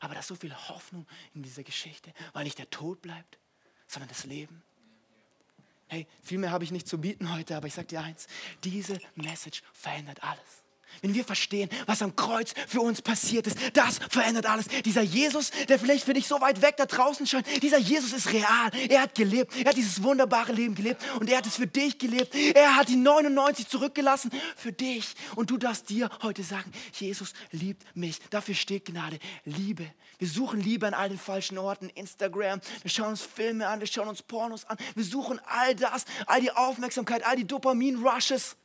Aber 0.00 0.14
da 0.14 0.20
ist 0.20 0.28
so 0.28 0.34
viel 0.34 0.54
Hoffnung 0.54 1.06
in 1.34 1.42
dieser 1.42 1.62
Geschichte, 1.62 2.12
weil 2.32 2.44
nicht 2.44 2.58
der 2.58 2.70
Tod 2.70 3.02
bleibt, 3.02 3.38
sondern 3.86 4.08
das 4.08 4.24
Leben. 4.24 4.62
Hey, 5.88 6.06
viel 6.22 6.38
mehr 6.38 6.50
habe 6.50 6.64
ich 6.64 6.70
nicht 6.70 6.88
zu 6.88 6.98
bieten 6.98 7.32
heute, 7.32 7.56
aber 7.56 7.66
ich 7.66 7.74
sage 7.74 7.88
dir 7.88 8.00
eins, 8.00 8.26
diese 8.64 8.98
Message 9.14 9.62
verändert 9.72 10.22
alles. 10.22 10.62
Wenn 11.02 11.14
wir 11.14 11.24
verstehen, 11.24 11.70
was 11.86 12.02
am 12.02 12.14
Kreuz 12.14 12.52
für 12.68 12.80
uns 12.80 13.00
passiert 13.00 13.46
ist, 13.46 13.56
das 13.72 13.98
verändert 14.10 14.46
alles. 14.46 14.66
Dieser 14.84 15.00
Jesus, 15.00 15.50
der 15.68 15.78
vielleicht 15.78 16.04
für 16.04 16.12
dich 16.12 16.26
so 16.26 16.40
weit 16.40 16.60
weg 16.60 16.76
da 16.76 16.84
draußen 16.86 17.26
scheint, 17.26 17.46
dieser 17.62 17.78
Jesus 17.78 18.12
ist 18.12 18.32
real. 18.32 18.70
Er 18.88 19.02
hat 19.02 19.14
gelebt. 19.14 19.56
Er 19.56 19.70
hat 19.70 19.76
dieses 19.76 20.02
wunderbare 20.02 20.52
Leben 20.52 20.74
gelebt 20.74 21.02
und 21.18 21.30
er 21.30 21.38
hat 21.38 21.46
es 21.46 21.56
für 21.56 21.66
dich 21.66 21.98
gelebt. 21.98 22.34
Er 22.34 22.76
hat 22.76 22.88
die 22.88 22.96
99 22.96 23.68
zurückgelassen 23.68 24.30
für 24.56 24.72
dich. 24.72 25.14
Und 25.36 25.50
du 25.50 25.56
darfst 25.56 25.88
dir 25.88 26.10
heute 26.22 26.42
sagen, 26.42 26.70
Jesus 26.92 27.32
liebt 27.50 27.84
mich. 27.96 28.18
Dafür 28.28 28.54
steht 28.54 28.84
Gnade. 28.84 29.18
Liebe. 29.44 29.86
Wir 30.18 30.28
suchen 30.28 30.60
Liebe 30.60 30.86
an 30.86 30.92
all 30.92 31.08
den 31.08 31.18
falschen 31.18 31.56
Orten. 31.56 31.88
Instagram. 31.90 32.60
Wir 32.82 32.90
schauen 32.90 33.10
uns 33.10 33.22
Filme 33.22 33.66
an. 33.68 33.80
Wir 33.80 33.86
schauen 33.86 34.08
uns 34.08 34.22
Pornos 34.22 34.66
an. 34.66 34.76
Wir 34.94 35.04
suchen 35.04 35.40
all 35.46 35.74
das, 35.74 36.04
all 36.26 36.42
die 36.42 36.50
Aufmerksamkeit, 36.50 37.24
all 37.24 37.36
die 37.36 37.46
Dopamin-Rushes. 37.46 38.56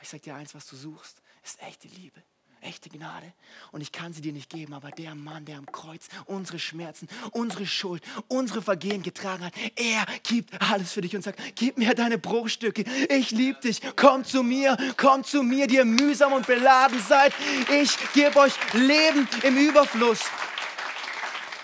Ich 0.00 0.08
sage 0.08 0.22
dir 0.22 0.34
eins, 0.34 0.54
was 0.54 0.66
du 0.66 0.76
suchst 0.76 1.21
ist 1.42 1.60
echte 1.62 1.88
Liebe, 1.88 2.22
echte 2.60 2.88
Gnade. 2.88 3.32
Und 3.72 3.80
ich 3.80 3.92
kann 3.92 4.12
sie 4.12 4.20
dir 4.20 4.32
nicht 4.32 4.50
geben, 4.50 4.74
aber 4.74 4.90
der 4.90 5.14
Mann, 5.14 5.44
der 5.44 5.58
am 5.58 5.66
Kreuz 5.66 6.08
unsere 6.26 6.58
Schmerzen, 6.58 7.08
unsere 7.32 7.66
Schuld, 7.66 8.02
unsere 8.28 8.62
Vergehen 8.62 9.02
getragen 9.02 9.44
hat, 9.44 9.54
er 9.76 10.06
gibt 10.22 10.60
alles 10.62 10.92
für 10.92 11.00
dich 11.00 11.16
und 11.16 11.22
sagt, 11.22 11.40
gib 11.56 11.78
mir 11.78 11.94
deine 11.94 12.18
Bruchstücke, 12.18 12.84
ich 13.08 13.30
liebe 13.30 13.60
dich, 13.60 13.80
komm 13.96 14.24
zu 14.24 14.42
mir, 14.42 14.76
komm 14.96 15.24
zu 15.24 15.42
mir, 15.42 15.66
die 15.66 15.76
ihr 15.76 15.84
mühsam 15.84 16.32
und 16.32 16.46
beladen 16.46 17.00
seid. 17.00 17.32
Ich 17.70 17.96
gebe 18.12 18.38
euch 18.38 18.54
Leben 18.74 19.28
im 19.42 19.56
Überfluss. 19.56 20.20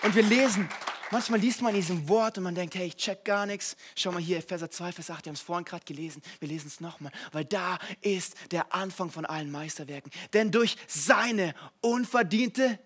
Und 0.01 0.15
wir 0.15 0.23
lesen 0.23 0.69
Manchmal 1.11 1.39
liest 1.39 1.61
man 1.61 1.73
diesem 1.73 2.07
Wort 2.07 2.37
und 2.37 2.43
man 2.43 2.53
denkt, 2.53 2.75
hey, 2.75 2.87
ich 2.87 2.95
check 2.95 3.25
gar 3.25 3.45
nichts. 3.45 3.75
Schau 3.95 4.11
mal 4.11 4.21
hier, 4.21 4.37
Epheser 4.37 4.69
2, 4.69 4.91
Vers 4.91 5.09
8, 5.09 5.25
wir 5.25 5.29
haben 5.31 5.35
es 5.35 5.41
vorhin 5.41 5.65
gerade 5.65 5.85
gelesen. 5.85 6.21
Wir 6.39 6.47
lesen 6.47 6.67
es 6.67 6.79
nochmal, 6.79 7.11
weil 7.31 7.45
da 7.45 7.79
ist 8.01 8.35
der 8.51 8.73
Anfang 8.73 9.09
von 9.09 9.25
allen 9.25 9.51
Meisterwerken. 9.51 10.11
Denn 10.33 10.51
durch 10.51 10.77
seine 10.87 11.55
unverdiente 11.81 12.79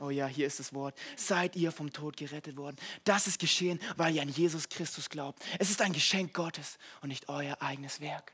Oh 0.00 0.10
ja, 0.10 0.26
hier 0.26 0.46
ist 0.46 0.58
das 0.58 0.74
Wort. 0.74 0.98
Seid 1.16 1.56
ihr 1.56 1.72
vom 1.72 1.92
Tod 1.92 2.16
gerettet 2.16 2.56
worden. 2.56 2.76
Das 3.04 3.26
ist 3.26 3.38
geschehen, 3.38 3.80
weil 3.96 4.14
ihr 4.14 4.22
an 4.22 4.28
Jesus 4.28 4.68
Christus 4.68 5.08
glaubt. 5.08 5.42
Es 5.58 5.70
ist 5.70 5.80
ein 5.80 5.92
Geschenk 5.92 6.34
Gottes 6.34 6.78
und 7.00 7.08
nicht 7.08 7.28
euer 7.28 7.56
eigenes 7.60 8.00
Werk. 8.00 8.32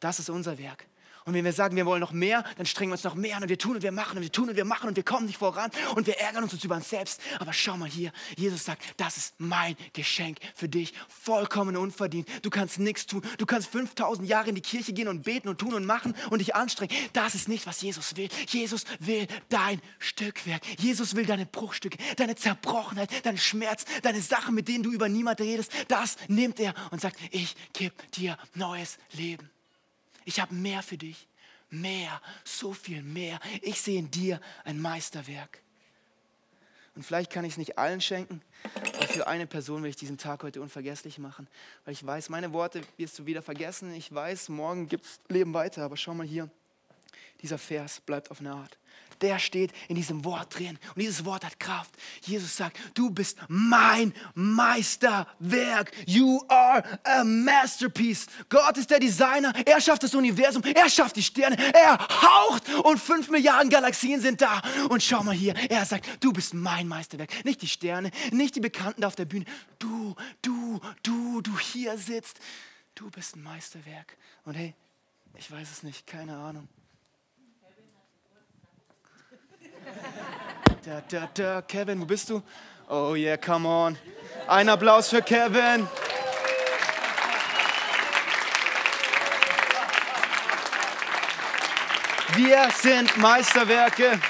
Das 0.00 0.20
ist 0.20 0.28
unser 0.30 0.58
Werk. 0.58 0.86
Und 1.26 1.34
wenn 1.34 1.44
wir 1.44 1.52
sagen, 1.52 1.74
wir 1.74 1.86
wollen 1.86 2.00
noch 2.00 2.12
mehr, 2.12 2.44
dann 2.56 2.66
strengen 2.66 2.90
wir 2.90 2.94
uns 2.94 3.02
noch 3.02 3.16
mehr 3.16 3.36
an 3.36 3.42
und 3.42 3.48
wir 3.48 3.58
tun 3.58 3.74
und 3.74 3.82
wir 3.82 3.90
machen 3.90 4.16
und 4.16 4.22
wir 4.22 4.30
tun 4.30 4.48
und 4.48 4.54
wir 4.54 4.64
machen 4.64 4.88
und 4.88 4.94
wir 4.94 5.02
kommen 5.02 5.26
nicht 5.26 5.38
voran 5.38 5.72
und 5.96 6.06
wir 6.06 6.18
ärgern 6.20 6.44
uns 6.44 6.62
über 6.62 6.76
uns 6.76 6.88
selbst. 6.88 7.20
Aber 7.40 7.52
schau 7.52 7.76
mal 7.76 7.88
hier, 7.88 8.12
Jesus 8.36 8.64
sagt, 8.64 8.84
das 8.96 9.16
ist 9.16 9.34
mein 9.38 9.76
Geschenk 9.92 10.38
für 10.54 10.68
dich, 10.68 10.94
vollkommen 11.08 11.76
unverdient. 11.76 12.28
Du 12.42 12.50
kannst 12.50 12.78
nichts 12.78 13.06
tun. 13.06 13.22
Du 13.38 13.44
kannst 13.44 13.68
5000 13.72 14.28
Jahre 14.28 14.50
in 14.50 14.54
die 14.54 14.60
Kirche 14.60 14.92
gehen 14.92 15.08
und 15.08 15.24
beten 15.24 15.48
und 15.48 15.58
tun 15.58 15.74
und 15.74 15.84
machen 15.84 16.14
und 16.30 16.38
dich 16.38 16.54
anstrengen. 16.54 16.94
Das 17.12 17.34
ist 17.34 17.48
nicht, 17.48 17.66
was 17.66 17.82
Jesus 17.82 18.16
will. 18.16 18.28
Jesus 18.46 18.84
will 19.00 19.26
dein 19.48 19.82
Stückwerk. 19.98 20.62
Jesus 20.78 21.16
will 21.16 21.26
deine 21.26 21.44
Bruchstücke, 21.44 21.98
deine 22.14 22.36
Zerbrochenheit, 22.36 23.26
deinen 23.26 23.38
Schmerz, 23.38 23.84
deine 24.02 24.20
Sachen, 24.20 24.54
mit 24.54 24.68
denen 24.68 24.84
du 24.84 24.92
über 24.92 25.08
niemanden 25.08 25.42
redest. 25.42 25.72
Das 25.88 26.16
nimmt 26.28 26.60
er 26.60 26.72
und 26.92 27.00
sagt, 27.00 27.18
ich 27.32 27.56
gebe 27.72 27.96
dir 28.14 28.38
neues 28.54 28.98
Leben. 29.12 29.50
Ich 30.26 30.40
habe 30.40 30.54
mehr 30.54 30.82
für 30.82 30.98
dich. 30.98 31.26
Mehr, 31.70 32.20
so 32.44 32.74
viel 32.74 33.02
mehr. 33.02 33.40
Ich 33.62 33.80
sehe 33.80 33.98
in 33.98 34.10
dir 34.10 34.40
ein 34.64 34.78
Meisterwerk. 34.78 35.60
Und 36.94 37.04
vielleicht 37.04 37.30
kann 37.30 37.44
ich 37.44 37.52
es 37.52 37.58
nicht 37.58 37.78
allen 37.78 38.00
schenken, 38.00 38.40
aber 38.96 39.06
für 39.06 39.26
eine 39.26 39.46
Person 39.46 39.82
will 39.82 39.90
ich 39.90 39.96
diesen 39.96 40.16
Tag 40.16 40.42
heute 40.42 40.62
unvergesslich 40.62 41.18
machen. 41.18 41.46
Weil 41.84 41.92
ich 41.92 42.04
weiß, 42.04 42.30
meine 42.30 42.52
Worte 42.52 42.80
wirst 42.96 43.18
du 43.18 43.26
wieder 43.26 43.42
vergessen. 43.42 43.92
Ich 43.94 44.12
weiß, 44.12 44.48
morgen 44.48 44.88
gibt 44.88 45.04
es 45.04 45.20
Leben 45.28 45.52
weiter. 45.54 45.82
Aber 45.82 45.96
schau 45.96 46.14
mal 46.14 46.26
hier, 46.26 46.48
dieser 47.42 47.58
Vers 47.58 48.00
bleibt 48.00 48.30
auf 48.30 48.40
eine 48.40 48.52
Art 48.52 48.78
der 49.22 49.38
steht 49.38 49.72
in 49.88 49.96
diesem 49.96 50.24
Wort 50.24 50.58
drin. 50.58 50.78
Und 50.94 51.02
dieses 51.02 51.24
Wort 51.24 51.44
hat 51.44 51.58
Kraft. 51.58 51.94
Jesus 52.22 52.56
sagt, 52.56 52.78
du 52.94 53.10
bist 53.10 53.38
mein 53.48 54.12
Meisterwerk. 54.34 55.92
You 56.06 56.42
are 56.48 56.82
a 57.04 57.24
masterpiece. 57.24 58.26
Gott 58.48 58.76
ist 58.78 58.90
der 58.90 59.00
Designer. 59.00 59.52
Er 59.64 59.80
schafft 59.80 60.02
das 60.02 60.14
Universum. 60.14 60.62
Er 60.62 60.88
schafft 60.88 61.16
die 61.16 61.22
Sterne. 61.22 61.56
Er 61.74 61.98
haucht 61.98 62.68
und 62.84 62.98
fünf 62.98 63.28
Milliarden 63.28 63.70
Galaxien 63.70 64.20
sind 64.20 64.40
da. 64.40 64.62
Und 64.88 65.02
schau 65.02 65.22
mal 65.22 65.34
hier. 65.34 65.54
Er 65.70 65.84
sagt, 65.84 66.22
du 66.22 66.32
bist 66.32 66.54
mein 66.54 66.88
Meisterwerk. 66.88 67.44
Nicht 67.44 67.62
die 67.62 67.68
Sterne, 67.68 68.10
nicht 68.32 68.56
die 68.56 68.60
Bekannten 68.60 69.00
da 69.02 69.08
auf 69.08 69.16
der 69.16 69.24
Bühne. 69.24 69.44
Du, 69.78 70.14
du, 70.42 70.80
du, 71.02 71.40
du 71.40 71.58
hier 71.58 71.98
sitzt. 71.98 72.38
Du 72.94 73.10
bist 73.10 73.36
ein 73.36 73.42
Meisterwerk. 73.42 74.16
Und 74.44 74.54
hey, 74.54 74.74
ich 75.36 75.50
weiß 75.50 75.70
es 75.70 75.82
nicht. 75.82 76.06
Keine 76.06 76.36
Ahnung. 76.36 76.68
Da, 80.86 81.02
da, 81.08 81.28
da. 81.34 81.62
Kevin, 81.62 82.00
wo 82.00 82.04
bist 82.04 82.30
du? 82.30 82.40
Oh 82.88 83.16
yeah, 83.16 83.36
come 83.36 83.66
on. 83.66 83.98
Ein 84.46 84.68
Applaus 84.68 85.08
für 85.08 85.20
Kevin. 85.20 85.88
Wir 92.36 92.70
sind 92.70 93.16
Meisterwerke. 93.16 94.20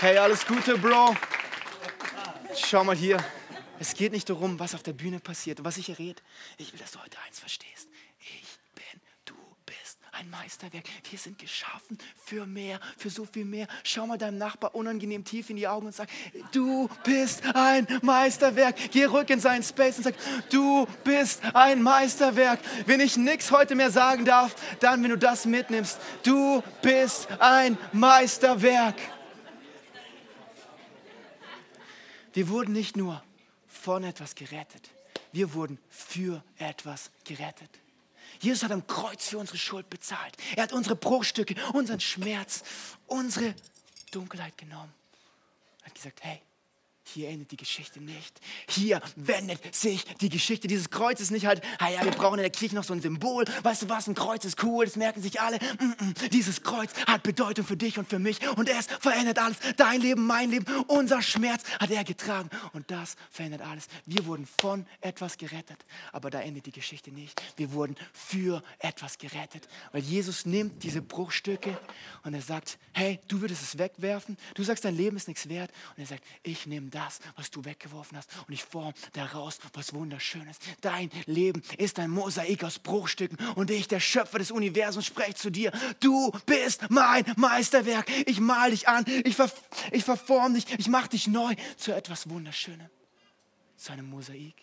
Hey, 0.00 0.16
alles 0.16 0.46
Gute, 0.46 0.78
Bro. 0.78 1.14
Schau 2.56 2.82
mal 2.82 2.96
hier. 2.96 3.18
Es 3.78 3.92
geht 3.92 4.12
nicht 4.12 4.30
darum, 4.30 4.58
was 4.58 4.74
auf 4.74 4.82
der 4.82 4.94
Bühne 4.94 5.20
passiert 5.20 5.58
und 5.58 5.66
was 5.66 5.76
ich 5.76 5.86
hier 5.86 5.98
rede. 5.98 6.22
Ich 6.56 6.72
will, 6.72 6.80
dass 6.80 6.92
du 6.92 7.02
heute 7.02 7.18
eins 7.26 7.38
verstehst 7.38 7.89
ein 10.20 10.28
Meisterwerk. 10.30 10.84
Wir 11.10 11.18
sind 11.18 11.38
geschaffen 11.38 11.98
für 12.22 12.46
mehr, 12.46 12.78
für 12.96 13.08
so 13.08 13.24
viel 13.24 13.44
mehr. 13.44 13.66
Schau 13.82 14.06
mal 14.06 14.18
deinem 14.18 14.38
Nachbar 14.38 14.74
unangenehm 14.74 15.24
tief 15.24 15.48
in 15.50 15.56
die 15.56 15.66
Augen 15.66 15.86
und 15.86 15.94
sag, 15.94 16.08
du 16.52 16.88
bist 17.04 17.42
ein 17.54 17.86
Meisterwerk. 18.02 18.76
Geh 18.90 19.06
rück 19.06 19.30
in 19.30 19.40
seinen 19.40 19.62
Space 19.62 19.96
und 19.98 20.04
sag, 20.04 20.14
du 20.50 20.86
bist 21.04 21.42
ein 21.54 21.82
Meisterwerk. 21.82 22.60
Wenn 22.86 23.00
ich 23.00 23.16
nichts 23.16 23.50
heute 23.50 23.74
mehr 23.74 23.90
sagen 23.90 24.24
darf, 24.24 24.54
dann, 24.80 25.02
wenn 25.02 25.10
du 25.10 25.18
das 25.18 25.46
mitnimmst, 25.46 25.98
du 26.22 26.62
bist 26.82 27.28
ein 27.38 27.78
Meisterwerk. 27.92 28.96
Wir 32.32 32.48
wurden 32.48 32.72
nicht 32.72 32.96
nur 32.96 33.22
von 33.66 34.04
etwas 34.04 34.34
gerettet, 34.34 34.90
wir 35.32 35.52
wurden 35.54 35.78
für 35.88 36.44
etwas 36.58 37.10
gerettet. 37.24 37.70
Jesus 38.40 38.62
hat 38.62 38.72
am 38.72 38.86
Kreuz 38.86 39.28
für 39.28 39.38
unsere 39.38 39.58
Schuld 39.58 39.88
bezahlt. 39.90 40.36
Er 40.56 40.64
hat 40.64 40.72
unsere 40.72 40.96
Bruchstücke, 40.96 41.54
unseren 41.72 42.00
Schmerz, 42.00 42.62
unsere 43.06 43.54
Dunkelheit 44.10 44.56
genommen. 44.56 44.92
Er 45.82 45.86
hat 45.86 45.94
gesagt, 45.94 46.20
hey, 46.22 46.40
hier 47.12 47.28
endet 47.28 47.50
die 47.50 47.56
Geschichte 47.56 48.00
nicht. 48.00 48.40
Hier 48.68 49.00
wendet 49.16 49.74
sich 49.74 50.04
die 50.20 50.28
Geschichte. 50.28 50.68
Dieses 50.68 50.90
Kreuz 50.90 51.20
ist 51.20 51.30
nicht 51.30 51.46
halt, 51.46 51.62
ah 51.78 51.88
ja, 51.88 52.04
wir 52.04 52.12
brauchen 52.12 52.38
in 52.38 52.42
der 52.42 52.50
Kirche 52.50 52.74
noch 52.74 52.84
so 52.84 52.92
ein 52.92 53.00
Symbol. 53.00 53.44
Weißt 53.62 53.82
du 53.82 53.88
was, 53.88 54.06
ein 54.06 54.14
Kreuz 54.14 54.44
ist 54.44 54.62
cool, 54.62 54.84
das 54.84 54.96
merken 54.96 55.20
sich 55.20 55.40
alle. 55.40 55.56
Mm 55.56 55.92
-mm. 55.92 56.28
Dieses 56.28 56.62
Kreuz 56.62 56.92
hat 57.06 57.22
Bedeutung 57.22 57.64
für 57.64 57.76
dich 57.76 57.98
und 57.98 58.08
für 58.08 58.18
mich 58.18 58.46
und 58.56 58.68
es 58.68 58.86
verändert 58.86 59.38
alles. 59.38 59.56
Dein 59.76 60.00
Leben, 60.00 60.26
mein 60.26 60.50
Leben, 60.50 60.66
unser 60.86 61.22
Schmerz 61.22 61.64
hat 61.78 61.90
er 61.90 62.04
getragen 62.04 62.50
und 62.72 62.90
das 62.90 63.16
verändert 63.30 63.62
alles. 63.62 63.88
Wir 64.06 64.24
wurden 64.26 64.46
von 64.60 64.86
etwas 65.00 65.36
gerettet, 65.36 65.84
aber 66.12 66.30
da 66.30 66.40
endet 66.40 66.66
die 66.66 66.72
Geschichte 66.72 67.10
nicht. 67.10 67.42
Wir 67.56 67.72
wurden 67.72 67.96
für 68.12 68.62
etwas 68.78 69.18
gerettet, 69.18 69.68
weil 69.92 70.02
Jesus 70.02 70.46
nimmt 70.46 70.82
diese 70.82 71.02
Bruchstücke 71.02 71.78
und 72.24 72.34
er 72.34 72.42
sagt, 72.42 72.78
hey, 72.92 73.18
du 73.28 73.40
würdest 73.40 73.62
es 73.62 73.78
wegwerfen. 73.78 74.36
Du 74.54 74.62
sagst, 74.62 74.84
dein 74.84 74.96
Leben 74.96 75.16
ist 75.16 75.28
nichts 75.28 75.48
wert 75.48 75.70
und 75.96 76.02
er 76.02 76.06
sagt, 76.06 76.24
ich 76.42 76.66
nehme 76.66 76.88
das 76.88 76.99
das, 77.00 77.20
was 77.36 77.50
du 77.50 77.64
weggeworfen 77.64 78.18
hast 78.18 78.30
und 78.46 78.52
ich 78.52 78.62
forme 78.62 78.92
daraus 79.12 79.58
was 79.72 79.94
Wunderschönes. 79.94 80.58
Dein 80.80 81.10
Leben 81.26 81.62
ist 81.78 81.98
ein 81.98 82.10
Mosaik 82.10 82.62
aus 82.64 82.78
Bruchstücken 82.78 83.38
und 83.54 83.70
ich, 83.70 83.88
der 83.88 84.00
Schöpfer 84.00 84.38
des 84.38 84.50
Universums, 84.50 85.06
spreche 85.06 85.34
zu 85.34 85.50
dir. 85.50 85.72
Du 86.00 86.30
bist 86.46 86.90
mein 86.90 87.24
Meisterwerk. 87.36 88.10
Ich 88.26 88.40
mal 88.40 88.70
dich 88.70 88.86
an, 88.88 89.04
ich, 89.24 89.34
ver 89.34 89.50
ich 89.92 90.04
verforme 90.04 90.56
dich, 90.56 90.66
ich 90.78 90.88
mache 90.88 91.08
dich 91.08 91.26
neu 91.26 91.54
zu 91.76 91.92
etwas 91.94 92.28
Wunderschönem, 92.28 92.88
zu 93.76 93.92
einem 93.92 94.08
Mosaik. 94.08 94.56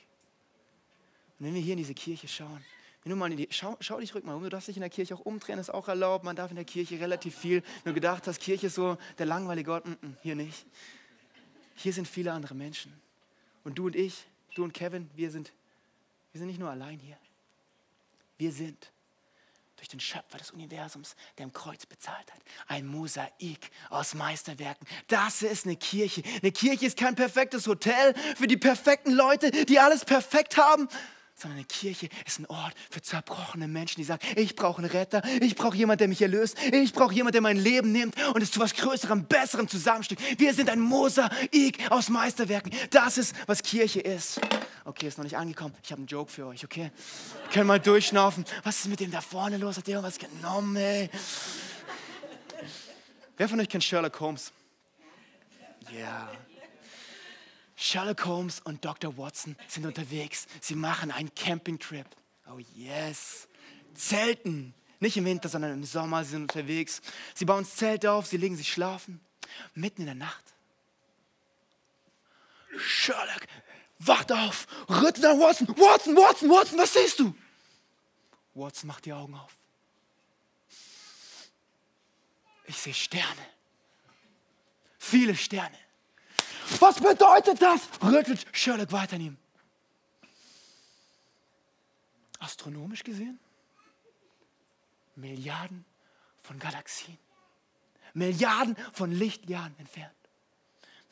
Und 1.39 1.47
wenn 1.47 1.53
wir 1.53 1.61
hier 1.61 1.73
in 1.73 1.79
diese 1.79 1.93
Kirche 1.93 2.27
schauen, 2.27 2.63
wenn 3.03 3.11
du 3.11 3.15
mal 3.15 3.31
in 3.31 3.37
die, 3.37 3.47
schau, 3.51 3.77
schau 3.79 3.99
dich 3.99 4.13
rück 4.13 4.25
mal 4.25 4.35
um, 4.35 4.43
du 4.43 4.49
darfst 4.49 4.67
dich 4.67 4.75
in 4.75 4.81
der 4.81 4.89
Kirche 4.89 5.15
auch 5.15 5.21
umdrehen, 5.21 5.59
ist 5.59 5.73
auch 5.73 5.87
erlaubt. 5.87 6.25
Man 6.25 6.35
darf 6.35 6.49
in 6.51 6.55
der 6.55 6.65
Kirche 6.65 6.99
relativ 6.99 7.35
viel. 7.35 7.63
Du 7.85 7.93
gedacht 7.93 8.27
hast, 8.27 8.39
Kirche 8.39 8.67
ist 8.67 8.75
so 8.75 8.97
der 9.17 9.25
langweilige 9.25 9.71
Gott, 9.71 9.87
mm 9.87 9.91
-mm, 9.93 10.15
hier 10.21 10.35
nicht. 10.35 10.65
Hier 11.77 11.93
sind 11.93 12.07
viele 12.07 12.33
andere 12.33 12.55
Menschen. 12.55 12.91
Und 13.63 13.77
du 13.77 13.85
und 13.85 13.95
ich, 13.95 14.25
du 14.55 14.63
und 14.63 14.73
Kevin, 14.73 15.09
wir 15.15 15.31
sind, 15.31 15.53
wir 16.31 16.39
sind 16.39 16.47
nicht 16.47 16.59
nur 16.59 16.69
allein 16.69 16.99
hier. 16.99 17.17
Wir 18.37 18.51
sind 18.51 18.91
durch 19.75 19.87
den 19.87 19.99
Schöpfer 19.99 20.39
des 20.39 20.49
Universums, 20.51 21.15
der 21.37 21.45
im 21.45 21.53
Kreuz 21.53 21.85
bezahlt 21.85 22.33
hat. 22.33 22.41
Ein 22.67 22.87
Mosaik 22.87 23.69
aus 23.89 24.15
Meisterwerken. 24.15 24.87
Das 25.07 25.43
ist 25.43 25.65
eine 25.65 25.75
Kirche. 25.75 26.23
Eine 26.41 26.51
Kirche 26.51 26.87
ist 26.87 26.97
kein 26.97 27.13
perfektes 27.13 27.67
Hotel 27.67 28.15
für 28.35 28.47
die 28.47 28.57
perfekten 28.57 29.11
Leute, 29.11 29.51
die 29.51 29.79
alles 29.79 30.03
perfekt 30.03 30.57
haben, 30.57 30.89
sondern 31.37 31.59
eine 31.59 31.65
Kirche 31.65 32.09
ist 32.25 32.39
ein 32.39 32.47
Ort 32.47 32.73
für 32.89 33.01
zerbrochene 33.01 33.67
Menschen, 33.67 34.01
die 34.01 34.03
sagen, 34.03 34.25
ich 34.35 34.55
brauche 34.55 34.79
einen 34.79 34.89
Retter, 34.89 35.21
ich 35.39 35.55
brauche 35.55 35.77
jemanden, 35.77 35.99
der 35.99 36.07
mich 36.07 36.21
erlöst, 36.21 36.57
ich 36.71 36.93
brauche 36.93 37.13
jemanden, 37.13 37.33
der 37.33 37.41
mein 37.41 37.57
Leben 37.57 37.91
nimmt 37.91 38.15
und 38.33 38.41
es 38.41 38.51
zu 38.51 38.59
was 38.59 38.73
Größerem, 38.73 39.25
Besserem 39.25 39.67
zusammenstückt. 39.67 40.21
Wir 40.39 40.53
sind 40.53 40.69
ein 40.69 40.79
Mosaik 40.79 41.91
aus 41.91 42.09
Meisterwerken. 42.09 42.71
Das 42.89 43.17
ist, 43.17 43.35
was 43.45 43.61
Kirche 43.61 43.99
ist. 43.99 44.41
Okay, 44.83 45.07
ist 45.07 45.17
noch 45.17 45.25
nicht 45.25 45.37
angekommen. 45.37 45.75
Ich 45.83 45.91
habe 45.91 45.99
einen 45.99 46.07
Joke 46.07 46.31
für 46.31 46.47
euch, 46.47 46.63
okay? 46.63 46.91
Können 47.51 47.67
mal 47.67 47.79
durchschnaufen. 47.79 48.45
Was 48.63 48.79
ist 48.79 48.87
mit 48.87 48.99
dem 48.99 49.11
da 49.11 49.21
vorne 49.21 49.57
los? 49.57 49.77
Hat 49.77 49.85
der 49.85 49.95
irgendwas 49.95 50.17
genommen, 50.17 50.75
ey? 50.75 51.09
Wer 53.37 53.47
von 53.47 53.59
euch 53.59 53.69
kennt 53.69 53.83
Sherlock 53.83 54.19
Holmes? 54.19 54.51
Ja. 55.91 55.99
Yeah. 55.99 56.46
Sherlock 57.79 58.25
Holmes 58.25 58.59
und 58.59 58.83
Dr. 58.83 59.17
Watson 59.17 59.55
sind 59.67 59.85
unterwegs. 59.85 60.47
Sie 60.59 60.73
machen 60.75 61.11
einen 61.11 61.33
Campingtrip. 61.35 62.07
Oh 62.51 62.57
yes. 62.73 63.47
Zelten. 63.93 64.73
Nicht 64.99 65.15
im 65.15 65.25
Winter, 65.25 65.47
sondern 65.47 65.73
im 65.73 65.83
Sommer. 65.83 66.23
Sie 66.23 66.31
sind 66.31 66.41
unterwegs. 66.41 67.01
Sie 67.35 67.45
bauen 67.45 67.63
das 67.63 67.75
Zelt 67.75 68.03
auf, 68.07 68.25
sie 68.25 68.37
legen 68.37 68.57
sich 68.57 68.71
schlafen. 68.71 69.21
Mitten 69.75 70.01
in 70.01 70.07
der 70.07 70.15
Nacht. 70.15 70.43
Sherlock 72.79 73.45
wacht 73.99 74.31
auf, 74.31 74.67
rüttelt 74.89 75.25
an 75.25 75.39
Watson. 75.39 75.67
Watson, 75.69 76.15
Watson, 76.15 76.49
Watson, 76.49 76.79
was 76.79 76.93
siehst 76.93 77.19
du? 77.19 77.35
Watson 78.55 78.87
macht 78.87 79.05
die 79.05 79.13
Augen 79.13 79.35
auf. 79.35 79.53
Ich 82.65 82.77
sehe 82.77 82.93
Sterne. 82.93 83.47
Viele 84.97 85.35
Sterne. 85.35 85.77
Was 86.79 86.99
bedeutet 86.99 87.61
das? 87.61 87.81
Rüttelt 88.03 88.45
Sherlock 88.51 88.91
weiter 88.91 89.15
an 89.15 89.21
ihm. 89.21 89.37
Astronomisch 92.39 93.03
gesehen? 93.03 93.39
Milliarden 95.15 95.85
von 96.41 96.59
Galaxien. 96.59 97.17
Milliarden 98.13 98.75
von 98.93 99.11
Lichtjahren 99.11 99.75
entfernt. 99.79 100.13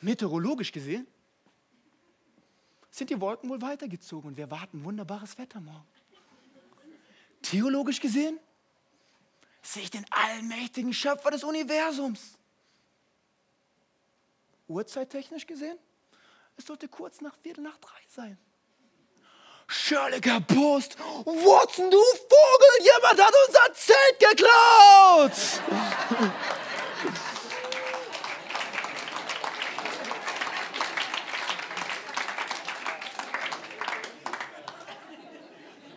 Meteorologisch 0.00 0.72
gesehen 0.72 1.06
sind 2.90 3.10
die 3.10 3.20
Wolken 3.20 3.50
wohl 3.50 3.60
weitergezogen 3.60 4.30
und 4.30 4.36
wir 4.36 4.50
warten 4.50 4.84
wunderbares 4.84 5.36
Wetter 5.38 5.60
morgen. 5.60 5.86
Theologisch 7.42 8.00
gesehen 8.00 8.38
sehe 9.62 9.82
ich 9.82 9.90
den 9.90 10.06
allmächtigen 10.10 10.92
Schöpfer 10.92 11.30
des 11.30 11.44
Universums. 11.44 12.35
Uhrzeittechnisch 14.68 15.46
gesehen, 15.46 15.78
es 16.56 16.64
sollte 16.66 16.88
kurz 16.88 17.20
nach 17.20 17.36
Viertel 17.36 17.62
nach 17.62 17.78
drei 17.78 17.98
sein. 18.08 18.38
Sherlock 19.68 20.26
erbost. 20.26 20.98
Watson, 20.98 21.90
du 21.90 21.98
Vogel, 21.98 22.84
jemand 22.84 23.20
hat 23.20 23.34
unser 23.46 23.74
Zelt 23.74 24.18
geklaut. 24.20 25.32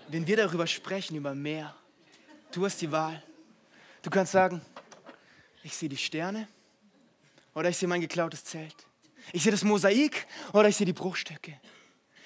Wenn 0.08 0.26
wir 0.26 0.38
darüber 0.38 0.66
sprechen, 0.66 1.16
über 1.16 1.36
Meer, 1.36 1.76
du 2.52 2.66
hast 2.66 2.82
die 2.82 2.92
Wahl. 2.92 3.22
Du 4.02 4.10
kannst 4.10 4.32
sagen, 4.32 4.60
ich 5.64 5.76
sehe 5.78 5.90
die 5.90 5.98
Sterne, 5.98 6.48
oder 7.54 7.70
ich 7.70 7.78
sehe 7.78 7.88
mein 7.90 8.02
geklautes 8.02 8.44
Zelt. 8.44 8.76
Ich 9.34 9.44
sehe 9.44 9.52
das 9.52 9.64
Mosaik 9.64 10.28
oder 10.54 10.70
ich 10.70 10.76
sehe 10.76 10.86
die 10.86 10.94
Bruchstücke. 10.94 11.60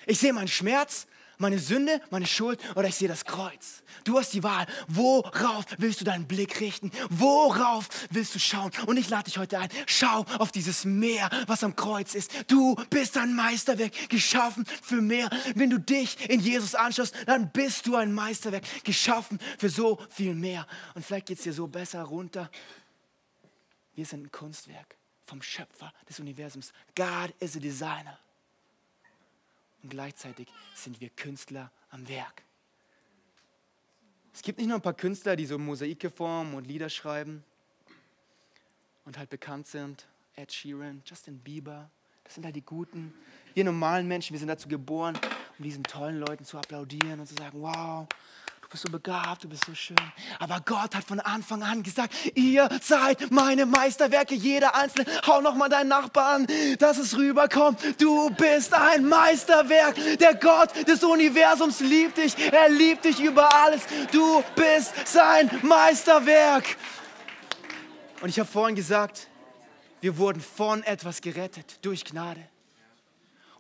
Ich 0.06 0.20
sehe 0.20 0.34
meinen 0.34 0.48
Schmerz, 0.48 1.08
meine 1.38 1.60
Sünde, 1.60 2.02
meine 2.10 2.28
Schuld 2.28 2.60
oder 2.76 2.88
ich 2.88 2.96
sehe 2.96 3.08
das 3.08 3.26
Kreuz. 3.26 3.84
Du 4.04 4.18
hast 4.18 4.34
die 4.34 4.44
Wahl. 4.44 4.66
Worauf 4.88 5.66
willst 5.78 6.02
du 6.02 6.06
deinen 6.06 6.28
Blick 6.28 6.60
richten? 6.60 6.92
Worauf 7.10 7.90
willst 8.12 8.36
du 8.36 8.40
schauen? 8.40 8.72
Und 8.86 8.98
ich 8.98 9.10
lade 9.10 9.26
dich 9.26 9.38
heute 9.38 9.60
ein. 9.60 9.70
Schau 9.86 10.26
auf 10.40 10.52
dieses 10.52 10.86
Meer, 10.86 11.30
was 11.48 11.64
am 11.64 11.76
Kreuz 11.76 12.16
ist. 12.16 12.32
Du 12.48 12.76
bist 12.90 13.18
ein 13.18 13.36
Meisterwerk, 13.36 14.10
geschaffen 14.10 14.66
für 14.82 15.02
mehr. 15.02 15.30
Wenn 15.56 15.70
du 15.70 15.80
dich 15.80 16.30
in 16.30 16.40
Jesus 16.40 16.76
anschaust, 16.76 17.16
dann 17.26 17.52
bist 17.52 17.88
du 17.88 17.96
ein 17.96 18.14
Meisterwerk, 18.14 18.64
geschaffen 18.84 19.40
für 19.58 19.70
so 19.70 20.00
viel 20.10 20.36
mehr. 20.36 20.68
Und 20.94 21.06
vielleicht 21.06 21.28
geht 21.28 21.38
es 21.38 21.44
dir 21.44 21.54
so 21.54 21.68
besser 21.68 22.04
runter. 22.04 22.50
Wir 23.96 24.06
sind 24.06 24.24
ein 24.24 24.32
Kunstwerk 24.32 24.98
vom 25.26 25.42
Schöpfer 25.42 25.94
des 26.08 26.20
Universums. 26.20 26.74
God 26.96 27.34
is 27.40 27.56
a 27.56 27.60
designer. 27.60 28.18
Und 29.82 29.90
gleichzeitig 29.90 30.48
sind 30.76 31.00
wir 31.02 31.10
Künstler 31.10 31.72
am 31.90 32.08
Werk. 32.08 32.44
Es 34.34 34.42
gibt 34.42 34.58
nicht 34.58 34.68
nur 34.68 34.78
ein 34.78 34.82
paar 34.82 34.94
Künstler, 34.94 35.36
die 35.36 35.46
so 35.46 35.60
Mosaike 35.60 36.10
formen 36.10 36.56
und 36.56 36.66
Lieder 36.66 36.90
schreiben 36.90 37.44
und 39.06 39.18
halt 39.18 39.30
bekannt 39.30 39.68
sind. 39.68 40.08
Ed 40.36 40.52
Sheeran, 40.52 41.04
Justin 41.06 41.38
Bieber, 41.38 41.90
das 42.24 42.34
sind 42.34 42.46
halt 42.46 42.56
die 42.56 42.66
Guten. 42.66 43.14
Wir 43.54 43.64
normalen 43.64 44.08
Menschen, 44.08 44.34
wir 44.34 44.40
sind 44.40 44.48
dazu 44.48 44.68
geboren, 44.68 45.20
um 45.60 45.64
diesen 45.64 45.84
tollen 45.84 46.20
Leuten 46.20 46.46
zu 46.46 46.58
applaudieren 46.58 47.20
und 47.20 47.28
zu 47.28 47.36
sagen, 47.36 47.62
wow, 47.62 48.08
bist 48.74 48.86
so 48.88 48.92
begabt, 48.92 49.44
du 49.44 49.50
bist 49.50 49.66
so 49.66 49.76
schön. 49.76 49.96
Aber 50.40 50.60
Gott 50.66 50.96
hat 50.96 51.04
von 51.04 51.20
Anfang 51.20 51.62
an 51.62 51.84
gesagt, 51.84 52.14
ihr 52.34 52.68
seid 52.82 53.30
meine 53.32 53.68
Meisterwerke, 53.68 54.34
jeder 54.34 54.76
Einzelne. 54.76 55.06
Hau 55.28 55.42
noch 55.42 55.56
mal 55.56 55.70
deinen 55.70 55.90
Nachbarn, 55.90 56.48
dass 56.80 56.98
es 56.98 57.16
rüberkommt. 57.16 58.02
Du 58.02 58.32
bist 58.32 58.74
ein 58.74 59.06
Meisterwerk. 59.06 59.96
Der 60.20 60.34
Gott 60.34 60.88
des 60.88 61.04
Universums 61.04 61.82
liebt 61.82 62.18
dich. 62.18 62.36
Er 62.52 62.70
liebt 62.70 63.06
dich 63.06 63.20
über 63.20 63.54
alles. 63.54 63.84
Du 64.12 64.44
bist 64.56 65.08
sein 65.08 65.52
Meisterwerk. 65.62 66.76
Und 68.22 68.30
ich 68.30 68.40
habe 68.40 68.50
vorhin 68.50 68.76
gesagt, 68.76 69.28
wir 70.02 70.18
wurden 70.18 70.42
von 70.42 70.82
etwas 70.84 71.22
gerettet 71.22 71.78
durch 71.84 72.04
Gnade 72.04 72.44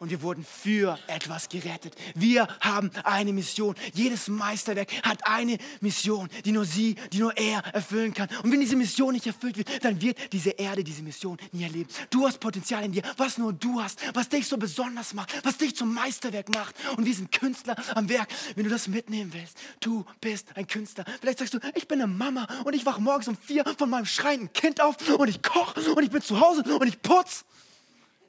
und 0.03 0.09
wir 0.09 0.21
wurden 0.21 0.43
für 0.43 0.99
etwas 1.07 1.47
gerettet. 1.47 1.95
Wir 2.13 2.45
haben 2.59 2.91
eine 3.05 3.31
Mission. 3.31 3.73
Jedes 3.93 4.27
Meisterwerk 4.27 4.91
hat 5.01 5.25
eine 5.25 5.57
Mission, 5.79 6.27
die 6.43 6.51
nur 6.51 6.65
sie, 6.65 6.95
die 7.13 7.19
nur 7.19 7.37
er 7.37 7.59
erfüllen 7.73 8.13
kann. 8.13 8.27
Und 8.43 8.51
wenn 8.51 8.59
diese 8.59 8.75
Mission 8.75 9.13
nicht 9.13 9.27
erfüllt 9.27 9.55
wird, 9.55 9.85
dann 9.85 10.01
wird 10.01 10.17
diese 10.33 10.49
Erde 10.49 10.83
diese 10.83 11.03
Mission 11.03 11.37
nie 11.53 11.63
erleben. 11.63 11.89
Du 12.09 12.27
hast 12.27 12.41
Potenzial 12.41 12.83
in 12.83 12.91
dir, 12.91 13.01
was 13.15 13.37
nur 13.37 13.53
du 13.53 13.81
hast, 13.81 14.01
was 14.13 14.27
dich 14.27 14.45
so 14.45 14.57
besonders 14.57 15.13
macht, 15.13 15.33
was 15.45 15.57
dich 15.57 15.73
zum 15.73 15.93
Meisterwerk 15.93 16.53
macht. 16.53 16.75
Und 16.97 17.05
wir 17.05 17.15
sind 17.15 17.31
Künstler 17.31 17.77
am 17.95 18.09
Werk. 18.09 18.27
Wenn 18.55 18.65
du 18.65 18.69
das 18.69 18.89
mitnehmen 18.89 19.31
willst, 19.33 19.57
du 19.79 20.03
bist 20.19 20.49
ein 20.57 20.67
Künstler. 20.67 21.05
Vielleicht 21.21 21.39
sagst 21.39 21.53
du, 21.53 21.59
ich 21.75 21.87
bin 21.87 22.01
eine 22.01 22.11
Mama 22.11 22.45
und 22.65 22.73
ich 22.73 22.85
wache 22.85 22.99
morgens 23.01 23.29
um 23.29 23.37
vier 23.37 23.63
von 23.77 23.89
meinem 23.89 24.05
schreienden 24.05 24.51
Kind 24.51 24.81
auf 24.81 24.97
und 25.17 25.29
ich 25.29 25.41
koche 25.41 25.79
und 25.93 26.03
ich 26.03 26.11
bin 26.11 26.21
zu 26.21 26.41
Hause 26.41 26.63
und 26.77 26.87
ich 26.89 27.01
putze. 27.01 27.45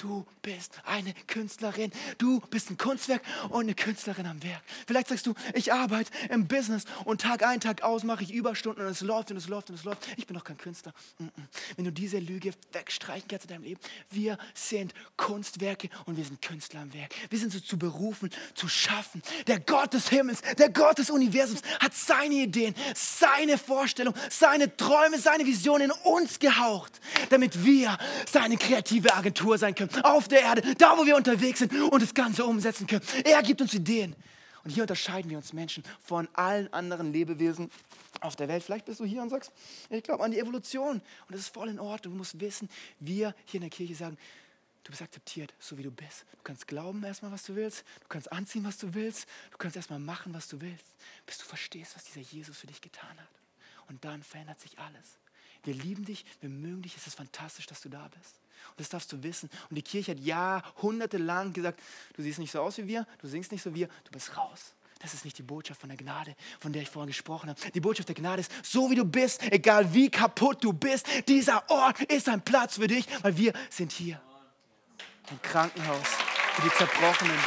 Du 0.04 0.26
bist 0.42 0.82
eine 0.84 1.14
Künstlerin. 1.26 1.90
Du 2.18 2.38
bist 2.50 2.68
ein 2.68 2.76
Kunstwerk 2.76 3.22
und 3.48 3.62
eine 3.62 3.74
Künstlerin 3.74 4.26
am 4.26 4.42
Werk. 4.42 4.60
Vielleicht 4.86 5.08
sagst 5.08 5.26
du, 5.26 5.32
ich 5.54 5.72
arbeite 5.72 6.10
im 6.28 6.46
Business 6.46 6.84
und 7.06 7.22
Tag 7.22 7.42
ein, 7.42 7.58
Tag 7.58 7.82
aus 7.82 8.02
mache 8.02 8.22
ich 8.22 8.30
Überstunden 8.30 8.84
und 8.84 8.90
es 8.90 9.00
läuft 9.00 9.30
und 9.30 9.38
es 9.38 9.48
läuft 9.48 9.70
und 9.70 9.76
es 9.76 9.84
läuft. 9.84 10.06
Ich 10.18 10.26
bin 10.26 10.36
doch 10.36 10.44
kein 10.44 10.58
Künstler. 10.58 10.92
Wenn 11.76 11.86
du 11.86 11.90
diese 11.90 12.18
Lüge 12.18 12.52
wegstreichen 12.72 13.28
kannst 13.28 13.46
in 13.46 13.52
deinem 13.52 13.62
Leben, 13.62 13.80
wir 14.10 14.36
sind 14.52 14.92
Kunstwerke 15.16 15.88
und 16.04 16.18
wir 16.18 16.24
sind 16.26 16.42
Künstler 16.42 16.80
am 16.80 16.92
Werk. 16.92 17.14
Wir 17.30 17.38
sind 17.38 17.50
so 17.50 17.60
zu 17.60 17.78
berufen, 17.78 18.28
zu 18.54 18.68
schaffen. 18.68 19.22
Der 19.46 19.58
Gott 19.58 19.94
des 19.94 20.10
Himmels, 20.10 20.42
der 20.58 20.68
Gott 20.68 20.98
des 20.98 21.08
Universums 21.08 21.62
hat 21.80 21.94
seine 21.94 22.34
Ideen, 22.34 22.74
seine 22.94 23.56
Vorstellungen, 23.56 24.20
seine 24.28 24.76
Träume, 24.76 25.18
seine 25.18 25.46
Visionen 25.46 25.90
in 25.90 26.12
uns 26.12 26.38
gehaucht, 26.40 27.00
damit 27.30 27.64
wir 27.64 27.96
seine 28.30 28.58
kreative 28.58 29.14
Agentur 29.14 29.56
sein 29.56 29.74
können 29.74 29.93
auf 30.02 30.28
der 30.28 30.42
Erde, 30.42 30.74
da 30.76 30.96
wo 30.98 31.04
wir 31.06 31.16
unterwegs 31.16 31.60
sind 31.60 31.72
und 31.72 32.02
das 32.02 32.14
Ganze 32.14 32.44
umsetzen 32.44 32.86
können. 32.86 33.04
Er 33.24 33.42
gibt 33.42 33.60
uns 33.60 33.74
Ideen. 33.74 34.16
Und 34.64 34.70
hier 34.70 34.82
unterscheiden 34.84 35.30
wir 35.30 35.36
uns 35.36 35.52
Menschen 35.52 35.84
von 36.00 36.26
allen 36.32 36.72
anderen 36.72 37.12
Lebewesen 37.12 37.70
auf 38.20 38.34
der 38.34 38.48
Welt. 38.48 38.62
Vielleicht 38.62 38.86
bist 38.86 38.98
du 38.98 39.04
hier 39.04 39.20
und 39.20 39.28
sagst, 39.28 39.52
ich 39.90 40.02
glaube 40.02 40.24
an 40.24 40.30
die 40.30 40.38
Evolution. 40.38 40.96
Und 40.96 41.02
das 41.28 41.40
ist 41.40 41.48
voll 41.54 41.68
in 41.68 41.78
Ordnung. 41.78 42.14
Du 42.14 42.18
musst 42.18 42.40
wissen, 42.40 42.70
wir 42.98 43.34
hier 43.44 43.58
in 43.58 43.62
der 43.62 43.70
Kirche 43.70 43.94
sagen, 43.94 44.16
du 44.82 44.90
bist 44.90 45.02
akzeptiert, 45.02 45.52
so 45.58 45.76
wie 45.76 45.82
du 45.82 45.90
bist. 45.90 46.24
Du 46.32 46.42
kannst 46.44 46.66
glauben 46.66 47.04
erstmal, 47.04 47.30
was 47.30 47.42
du 47.42 47.54
willst. 47.54 47.84
Du 48.00 48.08
kannst 48.08 48.32
anziehen, 48.32 48.64
was 48.64 48.78
du 48.78 48.94
willst. 48.94 49.26
Du 49.50 49.58
kannst 49.58 49.76
erstmal 49.76 49.98
machen, 49.98 50.32
was 50.32 50.48
du 50.48 50.58
willst, 50.62 50.96
bis 51.26 51.38
du 51.38 51.44
verstehst, 51.44 51.94
was 51.94 52.04
dieser 52.04 52.20
Jesus 52.20 52.56
für 52.56 52.66
dich 52.66 52.80
getan 52.80 53.18
hat. 53.18 53.28
Und 53.88 54.02
dann 54.04 54.22
verändert 54.22 54.60
sich 54.60 54.78
alles. 54.78 55.18
Wir 55.62 55.74
lieben 55.74 56.06
dich, 56.06 56.24
wir 56.40 56.48
mögen 56.48 56.82
dich. 56.82 56.96
Es 56.96 57.06
ist 57.06 57.16
fantastisch, 57.16 57.66
dass 57.66 57.82
du 57.82 57.90
da 57.90 58.08
bist. 58.18 58.40
Und 58.70 58.80
das 58.80 58.88
darfst 58.88 59.12
du 59.12 59.22
wissen. 59.22 59.50
Und 59.70 59.76
die 59.76 59.82
Kirche 59.82 60.12
hat 60.12 60.20
jahrhundertelang 60.20 61.52
gesagt, 61.52 61.80
du 62.14 62.22
siehst 62.22 62.38
nicht 62.38 62.52
so 62.52 62.60
aus 62.60 62.78
wie 62.78 62.86
wir, 62.86 63.06
du 63.20 63.28
singst 63.28 63.52
nicht 63.52 63.62
so 63.62 63.70
wie 63.70 63.80
wir, 63.80 63.88
du 64.04 64.10
bist 64.12 64.36
raus. 64.36 64.74
Das 65.00 65.12
ist 65.12 65.26
nicht 65.26 65.36
die 65.36 65.42
Botschaft 65.42 65.80
von 65.80 65.90
der 65.90 65.98
Gnade, 65.98 66.34
von 66.60 66.72
der 66.72 66.80
ich 66.80 66.88
vorhin 66.88 67.08
gesprochen 67.08 67.50
habe. 67.50 67.60
Die 67.72 67.80
Botschaft 67.80 68.08
der 68.08 68.14
Gnade 68.14 68.40
ist, 68.40 68.50
so 68.62 68.90
wie 68.90 68.94
du 68.94 69.04
bist, 69.04 69.42
egal 69.52 69.92
wie 69.92 70.10
kaputt 70.10 70.64
du 70.64 70.72
bist, 70.72 71.06
dieser 71.28 71.68
Ort 71.70 72.00
ist 72.04 72.26
ein 72.28 72.40
Platz 72.42 72.76
für 72.76 72.86
dich, 72.86 73.06
weil 73.22 73.36
wir 73.36 73.52
sind 73.68 73.92
hier. 73.92 74.18
Ein 75.30 75.42
Krankenhaus 75.42 76.08
für 76.54 76.62
die 76.62 76.70
Zerbrochenen. 76.70 77.38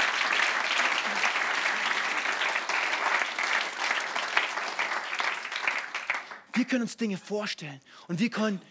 Wir 6.54 6.66
können 6.66 6.82
uns 6.84 6.98
Dinge 6.98 7.18
vorstellen 7.18 7.80
und 8.08 8.20
wir 8.20 8.30
können 8.30 8.62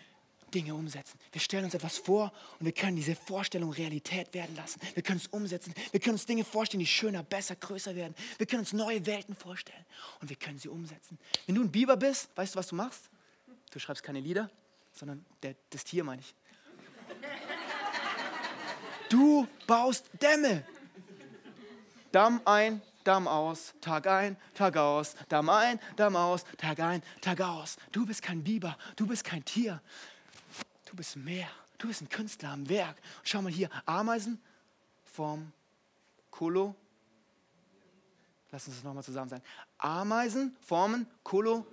Dinge 0.57 0.75
umsetzen. 0.75 1.19
Wir 1.33 1.41
stellen 1.41 1.65
uns 1.65 1.75
etwas 1.75 1.99
vor 1.99 2.33
und 2.59 2.65
wir 2.65 2.73
können 2.73 2.97
diese 2.97 3.15
Vorstellung 3.15 3.73
Realität 3.73 4.33
werden 4.33 4.57
lassen. 4.57 4.81
Wir 4.95 5.03
können 5.03 5.19
es 5.19 5.27
umsetzen. 5.27 5.75
Wir 5.91 6.01
können 6.01 6.15
uns 6.15 6.25
Dinge 6.25 6.45
vorstellen, 6.45 6.81
die 6.81 6.87
schöner, 6.87 7.23
besser, 7.23 7.57
größer 7.57 7.95
werden. 7.95 8.15
Wir 8.39 8.47
können 8.47 8.61
uns 8.61 8.73
neue 8.73 9.05
Welten 9.05 9.35
vorstellen 9.35 9.85
und 10.23 10.31
wir 10.31 10.37
können 10.37 10.59
sie 10.59 10.69
umsetzen. 10.69 11.19
Wenn 11.45 11.57
du 11.57 11.63
ein 11.63 11.71
Biber 11.71 11.99
bist, 11.99 12.31
weißt 12.35 12.55
du, 12.55 12.59
was 12.59 12.69
du 12.69 12.75
machst? 12.75 13.11
Du 13.71 13.79
schreibst 13.79 14.03
keine 14.03 14.21
Lieder, 14.21 14.51
sondern 14.95 15.27
der, 15.43 15.57
das 15.69 15.85
Tier 15.85 16.05
meine 16.05 16.23
ich. 16.23 16.35
Du 19.11 19.47
baust 19.67 20.07
Dämme. 20.23 20.65
Damm 22.13 22.41
ein, 22.47 22.81
Damm 23.05 23.29
aus, 23.29 23.75
Tag 23.83 24.07
ein, 24.07 24.39
Tag 24.55 24.79
aus, 24.79 25.17
Damm 25.29 25.51
ein, 25.51 25.79
Damm 25.97 26.17
aus, 26.17 26.45
Tag 26.57 26.81
ein, 26.81 27.03
Tag 27.21 27.43
aus. 27.43 27.77
Du 27.93 28.07
bist 28.07 28.23
kein 28.23 28.43
Biber, 28.43 28.79
du 28.97 29.07
bist 29.07 29.23
kein 29.23 29.45
Tier. 29.45 29.83
Du 30.97 31.01
bist 31.03 31.17
mehr. 31.17 31.51
Du 31.77 31.89
bist 31.89 32.01
ein 32.01 32.09
Künstler 32.09 32.49
am 32.49 32.67
Werk. 32.71 32.97
schau 33.23 33.43
mal 33.43 33.53
hier, 33.53 33.69
Ameisen 33.85 34.41
vom 35.05 35.53
Kolo. 36.31 36.75
Lass 38.51 38.67
uns 38.67 38.77
das 38.77 38.83
nochmal 38.83 39.05
zusammen 39.05 39.29
sagen. 39.29 39.43
Ameisen 39.77 40.57
formen 40.63 41.07
Kolo. 41.23 41.67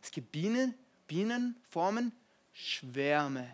Es 0.00 0.10
gibt 0.10 0.32
Bienen, 0.32 0.74
Bienen 1.06 1.60
formen 1.68 2.10
Schwärme. 2.54 3.50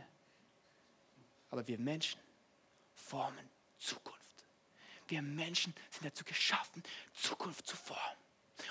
Aber 1.51 1.66
wir 1.66 1.81
Menschen 1.81 2.20
formen 2.94 3.51
Zukunft. 3.81 4.44
Wir 5.09 5.22
Menschen 5.22 5.75
sind 5.90 6.05
dazu 6.05 6.22
geschaffen, 6.22 6.85
Zukunft 7.14 7.66
zu 7.66 7.75
formen 7.75 8.22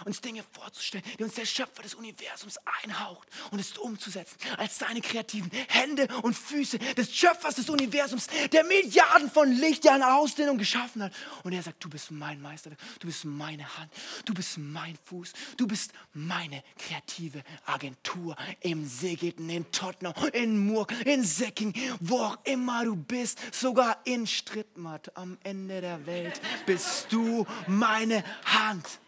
uns 0.06 0.22
Dinge 0.22 0.44
vorzustellen, 0.52 1.04
die 1.18 1.24
uns 1.24 1.36
der 1.36 1.46
Schöpfer 1.46 1.84
des 1.84 1.96
Universums 1.96 2.58
einhaucht 2.84 3.28
und 3.52 3.60
es 3.60 3.78
umzusetzen 3.78 4.38
als 4.58 4.78
seine 4.80 5.02
kreativen 5.02 5.52
Hände 5.68 6.08
und 6.22 6.36
Füße 6.36 6.78
des 6.80 7.14
Schöpfers 7.16 7.56
des 7.56 7.70
Universums, 7.70 8.28
der 8.52 8.64
Milliarden 8.64 9.30
von 9.30 9.52
Lichtjahren 9.52 10.04
Ausdehnung 10.04 10.58
geschaffen 10.58 11.04
hat. 11.04 11.14
Und 11.44 11.54
er 11.54 11.64
sagt, 11.64 11.84
du 11.84 11.90
bist 11.90 12.12
mein 12.12 12.42
Meisterwerk, 12.42 12.80
du 13.00 13.08
bist 13.08 13.26
meine 13.26 13.78
Hand, 13.78 13.92
du 14.26 14.34
bist 14.34 14.58
mein 14.58 14.98
Fuß, 15.06 15.34
du 15.58 15.68
bist 15.68 15.92
meine 16.14 16.64
kreative 16.78 17.44
Agentur 17.66 18.36
im 18.62 18.88
Segelten, 18.88 19.50
in 19.50 19.72
Tottenham, 19.72 20.14
in 20.34 20.66
Murk, 20.66 20.94
in 21.06 21.24
Säcking, 21.24 21.74
wo 22.00 22.20
auch 22.20 22.38
immer 22.44 22.86
du 22.86 22.96
bist, 22.96 23.40
sogar 23.54 24.00
in 24.06 24.28
Strittmatt 24.28 25.16
am 25.16 25.38
Ende 25.44 25.82
der 25.82 26.06
Welt 26.06 26.42
bist 26.66 27.08
du 27.12 27.46
meine 27.68 28.24
Hand. 28.46 29.00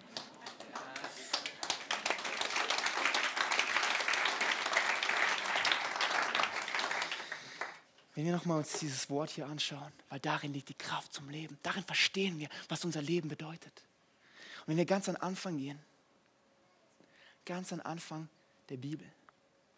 Wenn 8.16 8.26
wir 8.26 8.32
nochmal 8.32 8.60
uns 8.60 8.80
dieses 8.80 9.10
Wort 9.10 9.32
hier 9.32 9.48
anschauen, 9.48 9.92
weil 10.10 10.20
darin 10.20 10.54
liegt 10.54 10.70
die 10.70 10.76
Kraft 10.76 11.14
zum 11.14 11.30
Leben. 11.30 11.58
Darin 11.64 11.84
verstehen 11.84 12.38
wir, 12.40 12.48
was 12.70 12.86
unser 12.86 13.02
Leben 13.02 13.28
bedeutet. 13.28 13.84
Und 14.62 14.68
wenn 14.68 14.78
wir 14.78 14.86
ganz 14.86 15.10
an 15.10 15.16
Anfang 15.16 15.58
gehen, 15.58 15.80
ganz 17.46 17.74
an 17.74 17.82
Anfang 17.82 18.30
der 18.70 18.78
Bibel. 18.78 19.08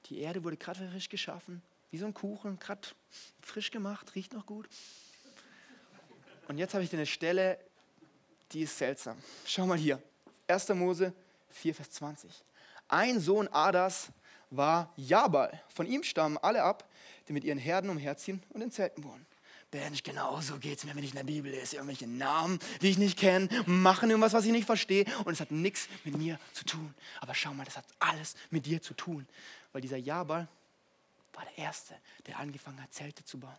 Die 0.08 0.20
Erde 0.20 0.44
wurde 0.44 0.58
gerade 0.58 0.88
frisch 0.90 1.10
geschaffen, 1.10 1.62
wie 1.92 1.98
so 1.98 2.06
ein 2.06 2.14
Kuchen, 2.14 2.60
gerade 2.60 2.88
frisch 3.42 3.72
gemacht, 3.72 4.14
riecht 4.16 4.34
noch 4.34 4.46
gut. 4.46 4.68
Und 6.48 6.58
jetzt 6.58 6.74
habe 6.74 6.84
ich 6.84 6.90
dir 6.90 6.98
eine 6.98 7.06
Stelle, 7.06 7.58
die 8.52 8.62
ist 8.62 8.78
seltsam. 8.78 9.18
Schau 9.46 9.66
mal 9.66 9.78
hier. 9.78 10.02
1. 10.48 10.70
Mose 10.70 11.14
4, 11.50 11.74
Vers 11.74 11.90
20. 11.92 12.32
Ein 12.88 13.20
Sohn 13.20 13.48
Adas 13.48 14.10
war 14.52 14.94
Jabal. 14.96 15.60
Von 15.70 15.88
ihm 15.88 16.04
stammen 16.04 16.38
alle 16.38 16.62
ab, 16.62 16.88
die 17.28 17.34
mit 17.34 17.44
ihren 17.44 17.58
Herden 17.58 17.90
umherziehen 17.90 18.42
und 18.50 18.62
in 18.62 18.72
Zelten 18.72 19.04
wohnen. 19.04 19.26
Mensch, 19.72 20.04
genau 20.04 20.40
so 20.42 20.58
geht 20.58 20.78
es 20.78 20.84
mir, 20.86 20.96
wenn 20.96 21.04
ich 21.04 21.10
in 21.10 21.18
der 21.18 21.24
Bibel 21.24 21.52
lese. 21.52 21.76
Irgendwelche 21.76 22.08
Namen, 22.08 22.60
die 22.82 22.90
ich 22.90 22.98
nicht 22.98 23.20
kenne, 23.20 23.50
machen 23.66 24.10
irgendwas, 24.10 24.34
was 24.34 24.46
ich 24.46 24.52
nicht 24.52 24.66
verstehe. 24.66 25.06
Und 25.26 25.34
es 25.34 25.42
hat 25.42 25.52
nichts 25.52 25.90
mit 26.04 26.18
mir 26.18 26.40
zu 26.54 26.64
tun. 26.66 26.94
Aber 27.20 27.36
schau 27.36 27.54
mal, 27.54 27.66
das 27.66 27.78
hat 27.78 27.86
alles 28.00 28.36
mit 28.52 28.66
dir 28.66 28.82
zu 28.82 28.94
tun. 28.94 29.28
Weil 29.74 29.82
dieser 29.82 29.98
Jabal 29.98 30.48
war 31.34 31.46
der 31.46 31.66
Erste, 31.66 31.96
der 32.28 32.40
angefangen 32.40 32.82
hat, 32.82 32.94
Zelte 32.94 33.26
zu 33.26 33.38
bauen. 33.40 33.58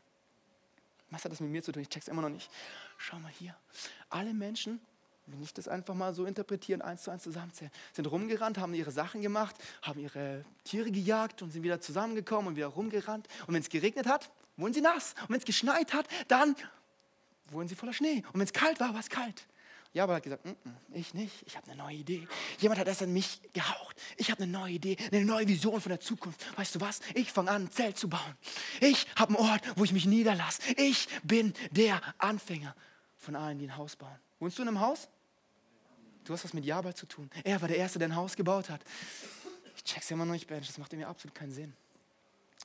Was 1.11 1.25
hat 1.25 1.33
das 1.33 1.41
mit 1.41 1.51
mir 1.51 1.63
zu 1.63 1.73
tun? 1.73 1.83
Ich 1.83 1.89
check's 1.89 2.09
immer 2.09 2.23
noch 2.23 2.31
nicht. 2.31 2.51
Schau 2.97 3.19
mal 3.19 3.33
hier. 3.39 3.55
Alle 4.09 4.33
Menschen 4.33 4.81
wenn 5.27 5.43
ich 5.43 5.53
das 5.53 5.67
einfach 5.67 5.95
mal 5.95 6.15
so 6.15 6.25
interpretieren, 6.25 6.83
eins 6.83 7.03
zu 7.03 7.11
eins 7.11 7.25
zusammenzählen, 7.25 7.73
sind 7.93 8.07
rumgerannt, 8.07 8.59
haben 8.59 8.75
ihre 8.75 8.93
Sachen 8.93 9.23
gemacht, 9.23 9.57
haben 9.83 10.01
ihre 10.01 10.45
Tiere 10.65 10.91
gejagt 10.91 11.43
und 11.43 11.51
sind 11.51 11.63
wieder 11.63 11.81
zusammengekommen 11.81 12.49
und 12.49 12.57
wieder 12.57 12.69
rumgerannt. 12.69 13.27
Und 13.47 13.55
wenn 13.55 13.63
es 13.63 13.69
geregnet 13.69 14.07
hat, 14.07 14.31
wurden 14.57 14.73
sie 14.73 14.81
nass. 14.81 15.15
Und 15.23 15.31
wenn 15.31 15.39
es 15.39 15.45
geschneit 15.45 15.93
hat, 15.93 16.07
dann 16.29 16.55
wurden 17.51 17.69
sie 17.69 17.75
voller 17.75 17.93
Schnee. 17.93 18.23
Und 18.33 18.35
wenn 18.35 18.47
es 18.47 18.53
kalt 18.53 18.79
war, 18.79 18.93
war 18.93 19.01
es 19.01 19.11
kalt. 19.11 19.47
Ja, 19.93 20.05
aber 20.05 20.13
er 20.13 20.17
hat 20.17 20.23
gesagt, 20.25 20.45
N 20.45 20.57
-n, 20.65 20.75
ich 20.93 21.15
nicht, 21.15 21.43
ich 21.47 21.57
habe 21.57 21.71
eine 21.71 21.77
neue 21.77 21.97
Idee. 21.97 22.29
Jemand 22.59 22.79
hat 22.79 22.87
erst 22.87 23.03
an 23.03 23.13
mich 23.13 23.41
gehaucht. 23.55 23.97
Ich 24.19 24.31
habe 24.31 24.43
eine 24.43 24.53
neue 24.53 24.75
Idee, 24.75 24.97
eine 25.11 25.25
neue 25.25 25.49
Vision 25.49 25.81
von 25.81 25.89
der 25.89 26.01
Zukunft. 26.01 26.45
Weißt 26.59 26.75
du 26.75 26.81
was? 26.81 27.01
Ich 27.15 27.33
fange 27.33 27.51
an, 27.51 27.63
ein 27.63 27.71
Zelt 27.71 27.97
zu 27.97 28.09
bauen. 28.09 28.37
Ich 28.81 29.07
habe 29.17 29.35
einen 29.35 29.49
Ort, 29.49 29.63
wo 29.75 29.85
ich 29.85 29.93
mich 29.93 30.05
niederlasse. 30.05 30.61
Ich 30.77 31.09
bin 31.23 31.55
der 31.71 32.01
Anfänger 32.19 32.77
von 33.17 33.37
allen, 33.37 33.59
die 33.59 33.65
ein 33.65 33.77
Haus 33.77 33.97
bauen. 33.97 34.19
Wohnst 34.39 34.59
du 34.59 34.63
in 34.63 34.69
einem 34.69 34.81
Haus? 34.81 35.09
Du 36.27 36.33
hast 36.33 36.45
was 36.45 36.53
mit 36.53 36.65
Jabal 36.65 36.93
zu 36.93 37.07
tun. 37.07 37.31
Er 37.45 37.61
war 37.61 37.69
der 37.69 37.77
Erste, 37.77 38.01
der 38.01 38.09
ein 38.09 38.17
Haus 38.17 38.35
gebaut 38.35 38.69
hat. 38.69 38.81
Ich 39.77 39.85
check's 39.85 40.11
immer 40.11 40.25
noch 40.25 40.33
nicht, 40.33 40.49
Bench. 40.49 40.67
Das 40.67 40.77
macht 40.77 40.93
mir 40.93 41.07
absolut 41.07 41.35
keinen 41.35 41.53
Sinn. 41.53 41.73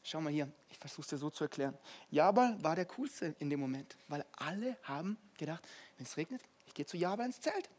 Schau 0.04 0.20
mal 0.20 0.34
hier, 0.34 0.52
ich 0.72 0.80
versuche 0.80 1.02
es 1.02 1.08
dir 1.10 1.18
so 1.18 1.30
zu 1.30 1.44
erklären. 1.44 1.78
Jabal 2.10 2.58
war 2.64 2.76
der 2.76 2.86
Coolste 2.86 3.36
in 3.38 3.52
dem 3.52 3.60
Moment, 3.60 3.96
weil 4.08 4.26
alle 4.38 4.76
haben 4.84 5.16
gedacht, 5.38 5.62
wenn 5.98 6.08
es 6.08 6.18
regnet, 6.18 6.42
ich 6.66 6.74
gehe 6.74 6.88
zu 6.88 6.98
Jabal 6.98 7.28
ins 7.28 7.40
Zelt. 7.40 7.70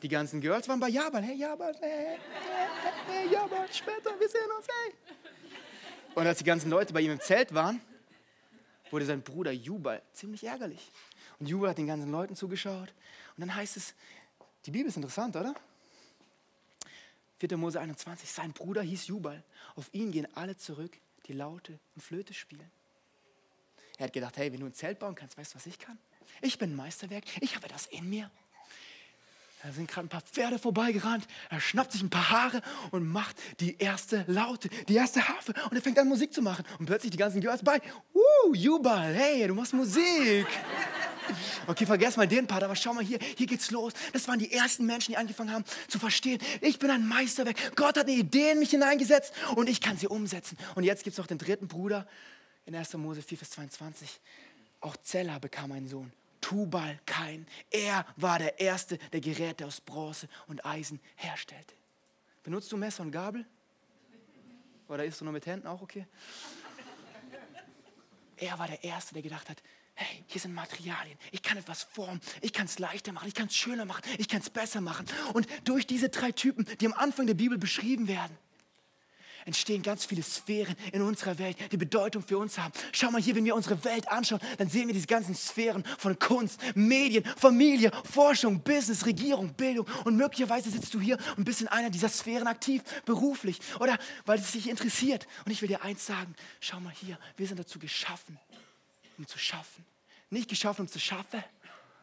Die 0.00 0.08
ganzen 0.08 0.40
Girls 0.40 0.66
waren 0.66 0.80
bei 0.80 0.88
Jabal. 0.88 1.22
Hey 1.22 1.36
Jabal, 1.36 1.74
hey, 1.78 2.16
hey, 2.16 2.92
hey 3.06 3.30
Jabal, 3.30 3.68
später, 3.70 4.18
wir 4.18 4.28
sehen 4.30 4.48
uns, 4.56 4.66
hey. 4.66 4.94
Und 6.14 6.26
als 6.26 6.38
die 6.38 6.44
ganzen 6.44 6.70
Leute 6.70 6.94
bei 6.94 7.02
ihm 7.02 7.12
im 7.12 7.20
Zelt 7.20 7.52
waren, 7.52 7.82
wurde 8.90 9.04
sein 9.04 9.20
Bruder 9.20 9.52
Jubal 9.52 10.00
ziemlich 10.14 10.44
ärgerlich. 10.44 10.90
Und 11.38 11.48
Jubal 11.48 11.70
hat 11.70 11.78
den 11.78 11.86
ganzen 11.86 12.10
Leuten 12.10 12.34
zugeschaut. 12.34 12.94
Und 13.36 13.40
dann 13.40 13.54
heißt 13.54 13.76
es, 13.76 13.94
die 14.66 14.70
Bibel 14.70 14.88
ist 14.88 14.96
interessant, 14.96 15.36
oder? 15.36 15.54
4. 17.38 17.56
Mose 17.56 17.80
21, 17.80 18.30
sein 18.30 18.52
Bruder 18.52 18.82
hieß 18.82 19.06
Jubal. 19.06 19.42
Auf 19.74 19.88
ihn 19.92 20.12
gehen 20.12 20.28
alle 20.34 20.56
zurück, 20.56 20.98
die 21.26 21.32
Laute 21.32 21.78
und 21.94 22.02
Flöte 22.02 22.34
spielen. 22.34 22.70
Er 23.96 24.06
hat 24.06 24.12
gedacht, 24.12 24.36
hey, 24.36 24.52
wenn 24.52 24.60
du 24.60 24.66
ein 24.66 24.74
Zelt 24.74 24.98
bauen 24.98 25.14
kannst, 25.14 25.38
weißt 25.38 25.52
du, 25.52 25.56
was 25.56 25.66
ich 25.66 25.78
kann? 25.78 25.98
Ich 26.42 26.58
bin 26.58 26.76
Meisterwerk, 26.76 27.24
ich 27.40 27.56
habe 27.56 27.68
das 27.68 27.86
in 27.86 28.08
mir. 28.08 28.30
Da 29.62 29.72
sind 29.72 29.88
gerade 29.88 30.06
ein 30.06 30.08
paar 30.08 30.22
Pferde 30.22 30.58
vorbeigerannt. 30.58 31.26
Er 31.50 31.60
schnappt 31.60 31.92
sich 31.92 32.00
ein 32.00 32.08
paar 32.08 32.30
Haare 32.30 32.62
und 32.92 33.06
macht 33.06 33.36
die 33.60 33.76
erste 33.76 34.24
Laute, 34.26 34.70
die 34.88 34.94
erste 34.94 35.28
Harfe. 35.28 35.52
Und 35.70 35.76
er 35.76 35.82
fängt 35.82 35.98
an, 35.98 36.08
Musik 36.08 36.32
zu 36.32 36.40
machen. 36.40 36.64
Und 36.78 36.86
plötzlich 36.86 37.10
die 37.10 37.18
ganzen 37.18 37.42
Girls 37.42 37.62
bei. 37.62 37.80
Uh, 38.14 38.54
Jubal, 38.54 39.14
hey, 39.14 39.46
du 39.46 39.54
machst 39.54 39.74
Musik. 39.74 40.46
Okay, 41.66 41.86
vergesst 41.86 42.16
mal 42.16 42.28
den 42.28 42.46
Part, 42.46 42.62
aber 42.62 42.76
schau 42.76 42.92
mal 42.92 43.04
hier, 43.04 43.18
hier 43.36 43.46
geht's 43.46 43.70
los. 43.70 43.92
Das 44.12 44.26
waren 44.28 44.38
die 44.38 44.52
ersten 44.52 44.86
Menschen, 44.86 45.12
die 45.12 45.16
angefangen 45.16 45.52
haben 45.52 45.64
zu 45.88 45.98
verstehen, 45.98 46.40
ich 46.60 46.78
bin 46.78 46.90
ein 46.90 47.06
Meisterwerk. 47.06 47.76
Gott 47.76 47.96
hat 47.96 48.06
eine 48.06 48.12
Idee 48.16 48.52
in 48.52 48.58
mich 48.58 48.70
hineingesetzt 48.70 49.32
und 49.54 49.68
ich 49.68 49.80
kann 49.80 49.96
sie 49.96 50.06
umsetzen. 50.06 50.56
Und 50.74 50.84
jetzt 50.84 51.04
gibt 51.04 51.14
es 51.14 51.18
noch 51.18 51.26
den 51.26 51.38
dritten 51.38 51.68
Bruder 51.68 52.06
in 52.66 52.74
1. 52.74 52.94
Mose 52.94 53.22
4, 53.22 53.38
Vers 53.38 53.50
22. 53.50 54.20
Auch 54.80 54.96
Zella 54.98 55.38
bekam 55.38 55.72
einen 55.72 55.88
Sohn. 55.88 56.12
Tubal 56.40 56.98
Kain. 57.04 57.46
Er 57.70 58.06
war 58.16 58.38
der 58.38 58.58
Erste, 58.60 58.98
der 59.12 59.20
Geräte 59.20 59.66
aus 59.66 59.80
Bronze 59.80 60.28
und 60.46 60.64
Eisen 60.64 61.00
herstellte. 61.16 61.74
Benutzt 62.42 62.72
du 62.72 62.76
Messer 62.76 63.02
und 63.02 63.12
Gabel? 63.12 63.44
Oder 64.88 65.04
isst 65.04 65.20
du 65.20 65.24
nur 65.24 65.32
mit 65.32 65.46
Händen 65.46 65.66
auch 65.66 65.82
okay? 65.82 66.06
Er 68.36 68.58
war 68.58 68.66
der 68.66 68.82
Erste, 68.82 69.12
der 69.12 69.22
gedacht 69.22 69.48
hat, 69.50 69.62
hey, 70.00 70.24
hier 70.28 70.40
sind 70.40 70.54
Materialien, 70.54 71.18
ich 71.30 71.42
kann 71.42 71.58
etwas 71.58 71.82
formen, 71.82 72.20
ich 72.40 72.52
kann 72.52 72.66
es 72.66 72.78
leichter 72.78 73.12
machen, 73.12 73.28
ich 73.28 73.34
kann 73.34 73.48
es 73.48 73.56
schöner 73.56 73.84
machen, 73.84 74.02
ich 74.16 74.28
kann 74.28 74.40
es 74.40 74.48
besser 74.48 74.80
machen. 74.80 75.06
Und 75.34 75.46
durch 75.64 75.86
diese 75.86 76.08
drei 76.08 76.32
Typen, 76.32 76.66
die 76.80 76.86
am 76.86 76.94
Anfang 76.94 77.26
der 77.26 77.34
Bibel 77.34 77.58
beschrieben 77.58 78.08
werden, 78.08 78.36
entstehen 79.44 79.82
ganz 79.82 80.04
viele 80.04 80.22
Sphären 80.22 80.74
in 80.92 81.02
unserer 81.02 81.38
Welt, 81.38 81.56
die 81.72 81.76
Bedeutung 81.76 82.22
für 82.22 82.38
uns 82.38 82.58
haben. 82.58 82.72
Schau 82.92 83.10
mal 83.10 83.20
hier, 83.20 83.34
wenn 83.34 83.44
wir 83.44 83.54
unsere 83.54 83.82
Welt 83.84 84.08
anschauen, 84.08 84.40
dann 84.58 84.68
sehen 84.68 84.86
wir 84.86 84.94
diese 84.94 85.06
ganzen 85.06 85.34
Sphären 85.34 85.84
von 85.98 86.18
Kunst, 86.18 86.60
Medien, 86.74 87.24
Familie, 87.36 87.90
Forschung, 88.10 88.60
Business, 88.62 89.06
Regierung, 89.06 89.52
Bildung. 89.54 89.86
Und 90.04 90.16
möglicherweise 90.16 90.70
sitzt 90.70 90.94
du 90.94 91.00
hier 91.00 91.18
und 91.36 91.44
bist 91.44 91.60
in 91.60 91.68
einer 91.68 91.90
dieser 91.90 92.08
Sphären 92.08 92.46
aktiv, 92.46 92.82
beruflich 93.04 93.58
oder 93.78 93.98
weil 94.26 94.38
es 94.38 94.52
dich 94.52 94.68
interessiert. 94.68 95.26
Und 95.44 95.52
ich 95.52 95.60
will 95.62 95.68
dir 95.68 95.82
eins 95.82 96.06
sagen, 96.06 96.34
schau 96.60 96.80
mal 96.80 96.92
hier, 96.92 97.18
wir 97.36 97.46
sind 97.46 97.58
dazu 97.58 97.78
geschaffen, 97.78 98.38
um 99.20 99.26
zu 99.26 99.38
schaffen. 99.38 99.84
Nicht 100.30 100.48
geschaffen, 100.48 100.82
um 100.82 100.88
zu 100.88 100.98
schaffen, 100.98 101.44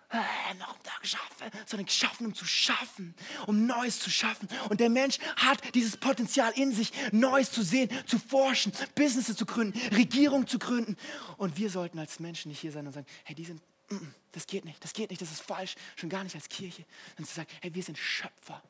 äh, 0.09 0.53
noch 0.59 0.75
um 0.75 0.83
da 0.83 0.91
geschaffen, 1.01 1.51
sondern 1.65 1.85
geschaffen, 1.85 2.27
um 2.27 2.33
zu 2.33 2.45
schaffen, 2.45 3.15
um 3.47 3.65
Neues 3.65 3.99
zu 3.99 4.09
schaffen. 4.09 4.47
Und 4.69 4.79
der 4.79 4.89
Mensch 4.89 5.17
hat 5.35 5.75
dieses 5.75 5.97
Potenzial 5.97 6.53
in 6.55 6.71
sich, 6.71 6.91
Neues 7.11 7.51
zu 7.51 7.63
sehen, 7.63 7.89
zu 8.05 8.19
forschen, 8.19 8.71
Business 8.95 9.35
zu 9.35 9.45
gründen, 9.45 9.77
Regierung 9.95 10.47
zu 10.47 10.59
gründen. 10.59 10.95
Und 11.37 11.57
wir 11.57 11.69
sollten 11.69 11.99
als 11.99 12.19
Menschen 12.19 12.49
nicht 12.49 12.59
hier 12.59 12.71
sein 12.71 12.85
und 12.85 12.93
sagen, 12.93 13.07
hey, 13.23 13.35
die 13.35 13.45
sind, 13.45 13.61
mm, 13.89 13.95
mm, 13.95 14.15
das 14.31 14.45
geht 14.45 14.63
nicht, 14.63 14.81
das 14.83 14.93
geht 14.93 15.09
nicht, 15.09 15.21
das 15.21 15.31
ist 15.31 15.41
falsch, 15.41 15.75
schon 15.95 16.09
gar 16.09 16.23
nicht 16.23 16.35
als 16.35 16.47
Kirche. 16.47 16.85
Sondern 17.15 17.25
zu 17.25 17.35
sagen, 17.35 17.49
hey, 17.61 17.73
wir 17.73 17.83
sind 17.83 17.97
Schöpfer 17.97 18.61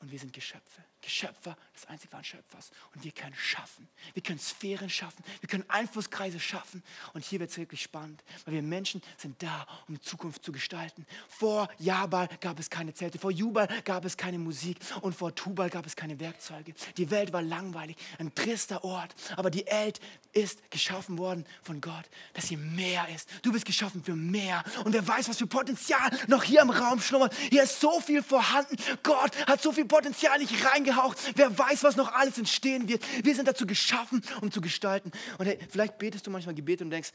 und 0.00 0.10
wir 0.10 0.18
sind 0.18 0.32
Geschöpfe. 0.32 0.82
Geschöpfer 1.00 1.56
des 1.74 1.86
einzig 1.86 2.12
wahren 2.12 2.24
Schöpfers. 2.24 2.70
Und 2.94 3.04
wir 3.04 3.12
können 3.12 3.34
schaffen. 3.34 3.88
Wir 4.14 4.22
können 4.22 4.38
Sphären 4.38 4.90
schaffen. 4.90 5.24
Wir 5.40 5.48
können 5.48 5.64
Einflusskreise 5.68 6.40
schaffen. 6.40 6.82
Und 7.14 7.24
hier 7.24 7.40
wird 7.40 7.50
es 7.50 7.56
wirklich 7.56 7.82
spannend, 7.82 8.22
weil 8.44 8.54
wir 8.54 8.62
Menschen 8.62 9.02
sind 9.16 9.42
da, 9.42 9.66
um 9.86 9.94
die 9.94 10.00
Zukunft 10.00 10.44
zu 10.44 10.52
gestalten. 10.52 11.06
Vor 11.28 11.68
Jabal 11.78 12.28
gab 12.40 12.58
es 12.58 12.68
keine 12.68 12.94
Zelte, 12.94 13.18
vor 13.18 13.30
Jubal 13.30 13.68
gab 13.84 14.04
es 14.04 14.16
keine 14.16 14.38
Musik 14.38 14.78
und 15.02 15.14
vor 15.14 15.34
Tubal 15.34 15.70
gab 15.70 15.86
es 15.86 15.94
keine 15.96 16.18
Werkzeuge. 16.20 16.74
Die 16.96 17.10
Welt 17.10 17.32
war 17.32 17.42
langweilig, 17.42 17.96
ein 18.18 18.34
trister 18.34 18.84
Ort. 18.84 19.14
Aber 19.36 19.50
die 19.50 19.66
Welt 19.66 20.00
ist 20.32 20.70
geschaffen 20.70 21.18
worden 21.18 21.46
von 21.62 21.80
Gott, 21.80 22.04
dass 22.34 22.48
sie 22.48 22.56
mehr 22.56 23.08
ist. 23.14 23.28
Du 23.42 23.52
bist 23.52 23.64
geschaffen 23.64 24.02
für 24.02 24.14
mehr. 24.14 24.62
Und 24.84 24.92
wer 24.92 25.06
weiß, 25.06 25.28
was 25.28 25.38
für 25.38 25.46
Potenzial 25.46 26.10
noch 26.26 26.44
hier 26.44 26.60
im 26.60 26.70
Raum 26.70 27.00
schlummert. 27.00 27.34
Hier 27.50 27.62
ist 27.62 27.80
so 27.80 28.00
viel 28.00 28.22
vorhanden. 28.22 28.76
Gott 29.02 29.34
hat 29.46 29.62
so 29.62 29.72
viel 29.72 29.84
Potenzial 29.84 30.38
nicht 30.38 30.64
reingehaucht. 30.98 31.32
Wer 31.36 31.56
weiß, 31.56 31.82
was 31.84 31.96
noch 31.96 32.12
alles 32.12 32.38
entstehen 32.38 32.88
wird. 32.88 33.02
Wir 33.24 33.34
sind 33.34 33.48
dazu 33.48 33.66
geschaffen, 33.66 34.22
um 34.40 34.50
zu 34.50 34.60
gestalten. 34.60 35.12
Und 35.38 35.46
hey, 35.46 35.58
vielleicht 35.68 35.98
betest 35.98 36.26
du 36.26 36.30
manchmal 36.30 36.54
Gebete 36.54 36.84
und 36.84 36.90
denkst, 36.90 37.10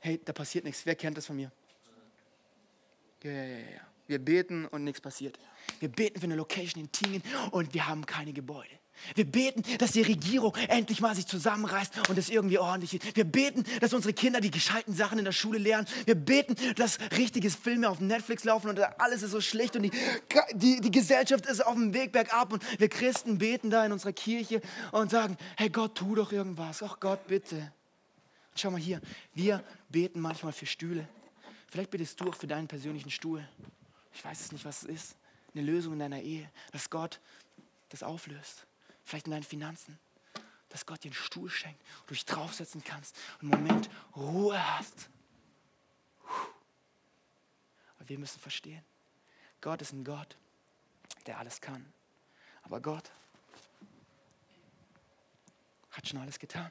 hey, 0.00 0.20
da 0.24 0.32
passiert 0.32 0.64
nichts. 0.64 0.84
Wer 0.84 0.94
kennt 0.94 1.16
das 1.16 1.26
von 1.26 1.36
mir? 1.36 1.50
Ja, 3.22 3.30
ja, 3.30 3.44
ja, 3.44 3.58
ja. 3.58 3.80
Wir 4.06 4.18
beten 4.18 4.66
und 4.66 4.82
nichts 4.82 5.00
passiert. 5.00 5.38
Wir 5.78 5.88
beten 5.88 6.18
für 6.18 6.24
eine 6.24 6.34
Location 6.34 6.82
in 6.82 6.90
Tingen 6.90 7.22
und 7.52 7.74
wir 7.74 7.86
haben 7.86 8.04
keine 8.04 8.32
Gebäude. 8.32 8.79
Wir 9.14 9.24
beten, 9.24 9.62
dass 9.78 9.92
die 9.92 10.02
Regierung 10.02 10.54
endlich 10.68 11.00
mal 11.00 11.14
sich 11.14 11.26
zusammenreißt 11.26 12.08
und 12.08 12.18
es 12.18 12.28
irgendwie 12.28 12.58
ordentlich 12.58 12.92
wird. 12.92 13.16
Wir 13.16 13.24
beten, 13.24 13.64
dass 13.80 13.92
unsere 13.92 14.12
Kinder 14.12 14.40
die 14.40 14.50
gescheiten 14.50 14.94
Sachen 14.94 15.18
in 15.18 15.24
der 15.24 15.32
Schule 15.32 15.58
lernen. 15.58 15.86
Wir 16.04 16.14
beten, 16.14 16.56
dass 16.76 16.98
richtige 17.16 17.50
Filme 17.50 17.88
auf 17.88 18.00
Netflix 18.00 18.44
laufen 18.44 18.68
und 18.68 18.80
alles 19.00 19.22
ist 19.22 19.32
so 19.32 19.40
schlecht 19.40 19.76
und 19.76 19.82
die, 19.82 19.92
die, 20.52 20.80
die 20.80 20.90
Gesellschaft 20.90 21.46
ist 21.46 21.64
auf 21.64 21.74
dem 21.74 21.94
Weg 21.94 22.12
bergab 22.12 22.52
und 22.52 22.62
wir 22.78 22.88
Christen 22.88 23.38
beten 23.38 23.70
da 23.70 23.84
in 23.84 23.92
unserer 23.92 24.12
Kirche 24.12 24.60
und 24.92 25.10
sagen, 25.10 25.36
hey 25.56 25.70
Gott, 25.70 25.96
tu 25.96 26.14
doch 26.14 26.32
irgendwas. 26.32 26.82
Ach 26.82 26.98
Gott, 27.00 27.26
bitte. 27.26 27.56
Und 27.56 28.60
schau 28.60 28.70
mal 28.70 28.80
hier, 28.80 29.00
wir 29.34 29.62
beten 29.88 30.20
manchmal 30.20 30.52
für 30.52 30.66
Stühle. 30.66 31.08
Vielleicht 31.68 31.90
betest 31.90 32.20
du 32.20 32.28
auch 32.28 32.34
für 32.34 32.46
deinen 32.46 32.68
persönlichen 32.68 33.10
Stuhl. 33.10 33.46
Ich 34.12 34.24
weiß 34.24 34.40
es 34.40 34.52
nicht, 34.52 34.64
was 34.64 34.82
es 34.82 34.88
ist. 34.88 35.16
Eine 35.54 35.64
Lösung 35.64 35.94
in 35.94 35.98
deiner 36.00 36.20
Ehe, 36.20 36.48
dass 36.72 36.90
Gott 36.90 37.20
das 37.88 38.02
auflöst 38.02 38.66
vielleicht 39.10 39.26
in 39.26 39.32
deinen 39.32 39.42
Finanzen, 39.42 39.98
dass 40.68 40.86
Gott 40.86 41.02
dir 41.02 41.08
einen 41.08 41.14
Stuhl 41.14 41.50
schenkt, 41.50 41.82
wo 42.02 42.06
du 42.08 42.14
dich 42.14 42.24
draufsetzen 42.24 42.82
kannst 42.82 43.16
und 43.42 43.52
einen 43.52 43.62
Moment 43.62 43.90
Ruhe 44.16 44.78
hast. 44.78 45.10
Aber 47.98 48.08
wir 48.08 48.18
müssen 48.18 48.40
verstehen, 48.40 48.82
Gott 49.60 49.82
ist 49.82 49.92
ein 49.92 50.04
Gott, 50.04 50.36
der 51.26 51.38
alles 51.38 51.60
kann. 51.60 51.92
Aber 52.62 52.80
Gott 52.80 53.10
hat 55.90 56.08
schon 56.08 56.20
alles 56.20 56.38
getan. 56.38 56.70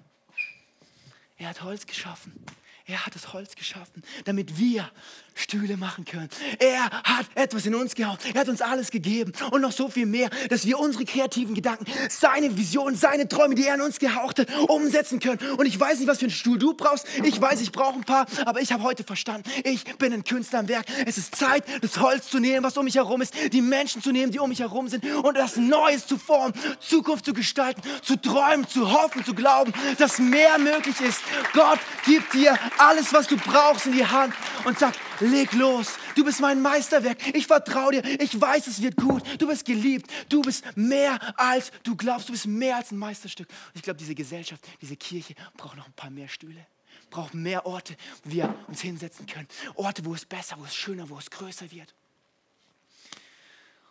Er 1.38 1.49
hat 1.49 1.62
Holz 1.62 1.86
geschaffen. 1.86 2.43
Er 2.89 3.06
hat 3.06 3.13
das 3.13 3.34
Holz 3.34 3.56
geschaffen, 3.56 4.04
damit 4.25 4.58
wir 4.58 4.89
Stühle 5.36 5.78
machen 5.78 6.06
können. 6.06 6.28
Er 6.58 6.86
hat 6.86 7.28
etwas 7.36 7.65
in 7.67 7.75
uns 7.75 7.93
gehauen. 7.93 8.17
Er 8.34 8.41
hat 8.41 8.49
uns 8.49 8.62
alles 8.62 8.89
gegeben 8.89 9.32
und 9.52 9.62
noch 9.62 9.71
so 9.71 9.89
viel 9.89 10.08
mehr, 10.08 10.30
dass 10.49 10.65
wir 10.65 10.80
unsere 10.80 11.06
kreativen 11.06 11.54
Gedanken, 11.54 11.86
seine 12.10 12.58
Vision, 12.58 12.95
seine 12.95 13.28
Träume, 13.28 13.54
die 13.54 13.65
er 13.65 13.75
in 13.75 13.82
uns 13.82 13.99
gehaucht 13.99 14.39
hat, 14.39 14.54
umsetzen 14.67 15.19
können. 15.19 15.39
Und 15.52 15.67
ich 15.67 15.80
weiß 15.80 15.99
nicht, 15.99 16.08
was 16.08 16.17
für 16.17 16.25
einen 16.25 16.32
Stuhl 16.32 16.58
du 16.58 16.73
brauchst. 16.73 17.08
Ich 17.23 17.39
weiß, 17.39 17.62
ich 17.62 17.71
brauche 17.71 17.93
ein 17.93 18.04
paar, 18.04 18.25
aber 18.45 18.60
ich 18.60 18.71
habe 18.73 18.84
heute 18.84 19.04
verstanden, 19.04 19.49
ich 19.63 19.84
bin 19.97 20.12
ein 20.12 20.23
Künstler 20.23 20.60
am 20.60 20.67
Werk. 20.67 20.86
Es 21.06 21.17
ist 21.17 21.36
Zeit, 21.36 21.63
das 21.82 21.99
Holz 21.99 22.28
zu 22.28 22.39
nehmen, 22.39 22.63
was 22.63 22.75
um 22.75 22.86
mich 22.86 22.95
herum 22.95 23.21
ist, 23.21 23.34
die 23.54 23.62
Menschen 23.62 24.02
zu 24.02 24.12
nehmen, 24.12 24.32
die 24.32 24.39
um 24.39 24.49
mich 24.49 24.60
herum 24.60 24.88
sind 24.88 25.06
und 25.06 25.38
das 25.38 25.58
Neues 25.58 26.08
zu 26.08 26.17
formen, 26.17 26.54
Zukunft 26.80 27.25
zu 27.25 27.34
gestalten, 27.34 27.82
zu 28.02 28.17
träumen, 28.17 28.67
zu 28.67 28.91
hoffen, 28.91 29.23
zu 29.23 29.36
glauben, 29.36 29.73
dass 29.99 30.17
mehr 30.17 30.58
möglich 30.58 30.99
ist. 31.02 31.21
Gott 31.54 31.80
gibt 32.04 32.34
dir 32.34 32.58
alles, 32.80 33.13
was 33.13 33.28
du 33.28 33.38
brauchst, 33.38 33.86
in 33.86 33.94
die 33.94 34.06
Hand 34.06 34.34
und 34.65 34.80
sagt, 34.80 35.00
leg 35.20 35.52
los. 35.54 35.94
Du 36.15 36.24
bist 36.24 36.39
mein 36.39 36.62
Meisterwerk. 36.62 37.36
Ich 37.36 37.48
vertraue 37.48 37.94
dir. 37.94 38.22
Ich 38.22 38.39
weiß, 38.39 38.68
es 38.68 38.82
wird 38.82 38.96
gut. 38.96 39.24
Du 39.42 39.48
bist 39.48 39.65
geliebt. 39.65 40.10
Du 40.30 40.42
bist 40.42 40.65
mehr 40.76 41.20
als 41.39 41.72
du 41.84 41.96
glaubst. 41.96 42.30
Du 42.30 42.34
bist 42.34 42.48
mehr 42.48 42.78
als 42.78 42.92
ein 42.92 42.98
Meisterstück. 42.98 43.48
Und 43.50 43.76
ich 43.76 43.82
glaube, 43.82 44.00
diese 44.00 44.15
Gesellschaft, 44.15 44.65
diese 44.82 44.96
Kirche 44.96 45.36
braucht 45.58 45.78
noch 45.78 45.86
ein 45.86 45.94
paar 45.94 46.10
mehr 46.10 46.28
Stühle. 46.28 46.65
Braucht 47.10 47.34
mehr 47.34 47.65
Orte, 47.65 47.96
wo 48.24 48.32
wir 48.32 48.56
uns 48.68 48.82
hinsetzen 48.82 49.26
können. 49.26 49.48
Orte, 49.76 50.06
wo 50.06 50.13
es 50.13 50.26
besser, 50.26 50.56
wo 50.60 50.65
es 50.65 50.76
schöner, 50.76 51.10
wo 51.10 51.18
es 51.18 51.30
größer 51.30 51.72
wird. 51.72 51.94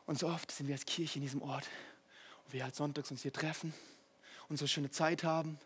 Und 0.06 0.18
so 0.18 0.28
oft 0.28 0.50
sind 0.50 0.68
wir 0.68 0.74
als 0.74 0.86
Kirche 0.86 1.18
in 1.18 1.22
diesem 1.22 1.42
Ort, 1.42 1.66
wo 2.46 2.52
wir 2.54 2.64
halt 2.64 2.74
sonntags 2.74 3.10
uns 3.10 3.22
hier 3.22 3.32
treffen, 3.32 3.74
unsere 4.48 4.66
schöne 4.68 4.90
Zeit 4.90 5.22
haben, 5.24 5.58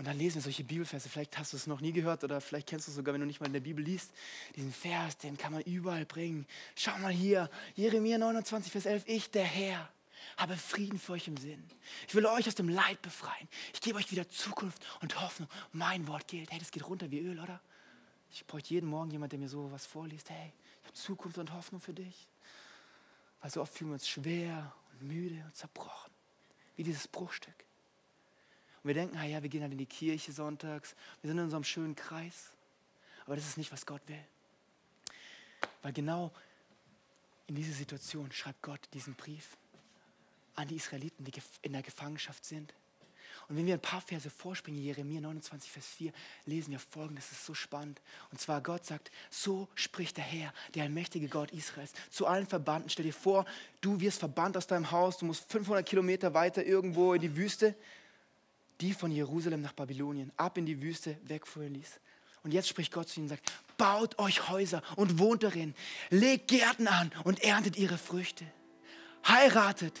und 0.00 0.06
dann 0.06 0.16
lesen 0.16 0.36
wir 0.36 0.42
solche 0.42 0.64
Bibelverse. 0.64 1.10
Vielleicht 1.10 1.36
hast 1.36 1.52
du 1.52 1.58
es 1.58 1.66
noch 1.66 1.82
nie 1.82 1.92
gehört 1.92 2.24
oder 2.24 2.40
vielleicht 2.40 2.66
kennst 2.66 2.86
du 2.86 2.90
es 2.90 2.96
sogar, 2.96 3.12
wenn 3.12 3.20
du 3.20 3.26
nicht 3.26 3.38
mal 3.38 3.48
in 3.48 3.52
der 3.52 3.60
Bibel 3.60 3.84
liest. 3.84 4.12
Diesen 4.56 4.72
Vers, 4.72 5.18
den 5.18 5.36
kann 5.36 5.52
man 5.52 5.60
überall 5.60 6.06
bringen. 6.06 6.46
Schau 6.74 6.96
mal 7.00 7.12
hier, 7.12 7.50
Jeremia 7.74 8.16
29, 8.16 8.72
Vers 8.72 8.86
11. 8.86 9.02
Ich, 9.04 9.30
der 9.30 9.44
Herr, 9.44 9.90
habe 10.38 10.56
Frieden 10.56 10.98
für 10.98 11.12
euch 11.12 11.28
im 11.28 11.36
Sinn. 11.36 11.62
Ich 12.08 12.14
will 12.14 12.24
euch 12.24 12.48
aus 12.48 12.54
dem 12.54 12.70
Leid 12.70 13.02
befreien. 13.02 13.46
Ich 13.74 13.82
gebe 13.82 13.98
euch 13.98 14.10
wieder 14.10 14.26
Zukunft 14.26 14.82
und 15.02 15.20
Hoffnung. 15.20 15.50
Mein 15.72 16.08
Wort 16.08 16.26
gilt. 16.28 16.50
Hey, 16.50 16.58
das 16.58 16.70
geht 16.70 16.88
runter 16.88 17.10
wie 17.10 17.20
Öl, 17.20 17.38
oder? 17.38 17.60
Ich 18.32 18.46
bräuchte 18.46 18.72
jeden 18.72 18.88
Morgen 18.88 19.10
jemand, 19.10 19.32
der 19.32 19.38
mir 19.38 19.50
so 19.50 19.70
was 19.70 19.84
vorliest. 19.84 20.30
Hey, 20.30 20.50
ich 20.80 20.86
habe 20.86 20.94
Zukunft 20.94 21.36
und 21.36 21.52
Hoffnung 21.52 21.82
für 21.82 21.92
dich. 21.92 22.26
Weil 23.42 23.50
so 23.50 23.60
oft 23.60 23.74
fühlen 23.74 23.90
wir 23.90 23.94
uns 23.96 24.08
schwer 24.08 24.72
und 24.92 25.06
müde 25.06 25.44
und 25.44 25.54
zerbrochen. 25.54 26.10
Wie 26.76 26.84
dieses 26.84 27.06
Bruchstück. 27.06 27.66
Und 28.82 28.88
wir 28.88 28.94
denken, 28.94 29.16
ah 29.18 29.24
ja, 29.24 29.42
wir 29.42 29.50
gehen 29.50 29.62
halt 29.62 29.72
in 29.72 29.78
die 29.78 29.86
Kirche 29.86 30.32
sonntags, 30.32 30.94
wir 31.20 31.28
sind 31.28 31.38
in 31.38 31.44
unserem 31.44 31.64
schönen 31.64 31.94
Kreis. 31.94 32.50
Aber 33.26 33.36
das 33.36 33.46
ist 33.46 33.58
nicht, 33.58 33.72
was 33.72 33.84
Gott 33.84 34.00
will. 34.06 34.24
Weil 35.82 35.92
genau 35.92 36.32
in 37.46 37.54
dieser 37.54 37.74
Situation 37.74 38.30
schreibt 38.32 38.62
Gott 38.62 38.80
diesen 38.92 39.14
Brief 39.14 39.56
an 40.54 40.68
die 40.68 40.76
Israeliten, 40.76 41.24
die 41.24 41.32
in 41.62 41.72
der 41.72 41.82
Gefangenschaft 41.82 42.44
sind. 42.44 42.74
Und 43.48 43.56
wenn 43.56 43.66
wir 43.66 43.74
ein 43.74 43.80
paar 43.80 44.00
Verse 44.00 44.30
vorspringen, 44.30 44.80
Jeremia 44.80 45.20
29, 45.20 45.72
Vers 45.72 45.86
4, 45.86 46.12
lesen 46.46 46.70
wir 46.70 46.78
folgendes, 46.78 47.30
das 47.30 47.38
ist 47.38 47.46
so 47.46 47.54
spannend. 47.54 48.00
Und 48.30 48.40
zwar 48.40 48.60
Gott 48.60 48.86
sagt, 48.86 49.10
so 49.28 49.68
spricht 49.74 50.16
der 50.18 50.24
Herr, 50.24 50.54
der 50.74 50.84
allmächtige 50.84 51.28
Gott 51.28 51.50
Israels, 51.50 51.92
zu 52.10 52.26
allen 52.26 52.46
Verbannten. 52.46 52.90
Stell 52.90 53.06
dir 53.06 53.12
vor, 53.12 53.46
du 53.80 54.00
wirst 54.00 54.20
verbannt 54.20 54.56
aus 54.56 54.68
deinem 54.68 54.92
Haus, 54.92 55.18
du 55.18 55.26
musst 55.26 55.50
500 55.50 55.84
Kilometer 55.84 56.32
weiter 56.32 56.64
irgendwo 56.64 57.12
in 57.14 57.20
die 57.20 57.36
Wüste 57.36 57.74
die 58.80 58.92
von 58.92 59.10
Jerusalem 59.10 59.60
nach 59.60 59.72
Babylonien, 59.72 60.32
ab 60.36 60.58
in 60.58 60.66
die 60.66 60.80
Wüste 60.82 61.16
wegführen 61.24 61.74
ließ. 61.74 62.00
Und 62.42 62.52
jetzt 62.52 62.68
spricht 62.68 62.92
Gott 62.92 63.08
zu 63.08 63.20
ihnen 63.20 63.24
und 63.24 63.36
sagt, 63.36 63.52
baut 63.76 64.18
euch 64.18 64.48
Häuser 64.48 64.82
und 64.96 65.18
wohnt 65.18 65.42
darin, 65.42 65.74
legt 66.08 66.48
Gärten 66.48 66.88
an 66.88 67.10
und 67.24 67.42
erntet 67.42 67.76
ihre 67.76 67.98
Früchte. 67.98 68.46
Heiratet 69.26 70.00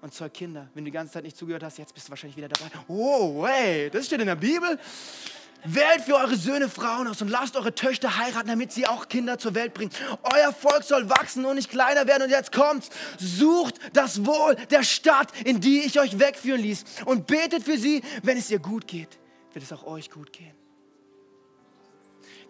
und 0.00 0.12
zeugt 0.12 0.36
Kinder. 0.36 0.68
Wenn 0.74 0.84
du 0.84 0.90
die 0.90 0.94
ganze 0.94 1.12
Zeit 1.12 1.24
nicht 1.24 1.36
zugehört 1.36 1.62
hast, 1.62 1.78
jetzt 1.78 1.94
bist 1.94 2.08
du 2.08 2.10
wahrscheinlich 2.10 2.36
wieder 2.36 2.48
dabei. 2.48 2.70
Oh, 2.88 3.46
hey, 3.46 3.90
das 3.90 4.06
steht 4.06 4.20
in 4.20 4.26
der 4.26 4.36
Bibel. 4.36 4.78
Wählt 5.64 6.02
für 6.04 6.14
eure 6.14 6.36
Söhne 6.36 6.68
Frauen 6.68 7.06
aus 7.08 7.20
und 7.22 7.28
lasst 7.28 7.56
eure 7.56 7.74
Töchter 7.74 8.18
heiraten, 8.18 8.48
damit 8.48 8.72
sie 8.72 8.86
auch 8.86 9.08
Kinder 9.08 9.38
zur 9.38 9.54
Welt 9.54 9.74
bringen. 9.74 9.90
Euer 10.22 10.52
Volk 10.52 10.82
soll 10.82 11.08
wachsen 11.08 11.44
und 11.44 11.56
nicht 11.56 11.70
kleiner 11.70 12.06
werden. 12.06 12.24
Und 12.24 12.30
jetzt 12.30 12.52
kommt's. 12.52 12.88
Sucht 13.18 13.74
das 13.92 14.24
Wohl 14.24 14.56
der 14.70 14.82
Stadt, 14.82 15.28
in 15.44 15.60
die 15.60 15.80
ich 15.80 16.00
euch 16.00 16.18
wegführen 16.18 16.60
ließ. 16.60 16.84
Und 17.04 17.26
betet 17.26 17.64
für 17.64 17.78
sie, 17.78 18.02
wenn 18.22 18.38
es 18.38 18.50
ihr 18.50 18.58
gut 18.58 18.86
geht, 18.86 19.18
wird 19.52 19.64
es 19.64 19.72
auch 19.72 19.84
euch 19.84 20.10
gut 20.10 20.32
gehen. 20.32 20.59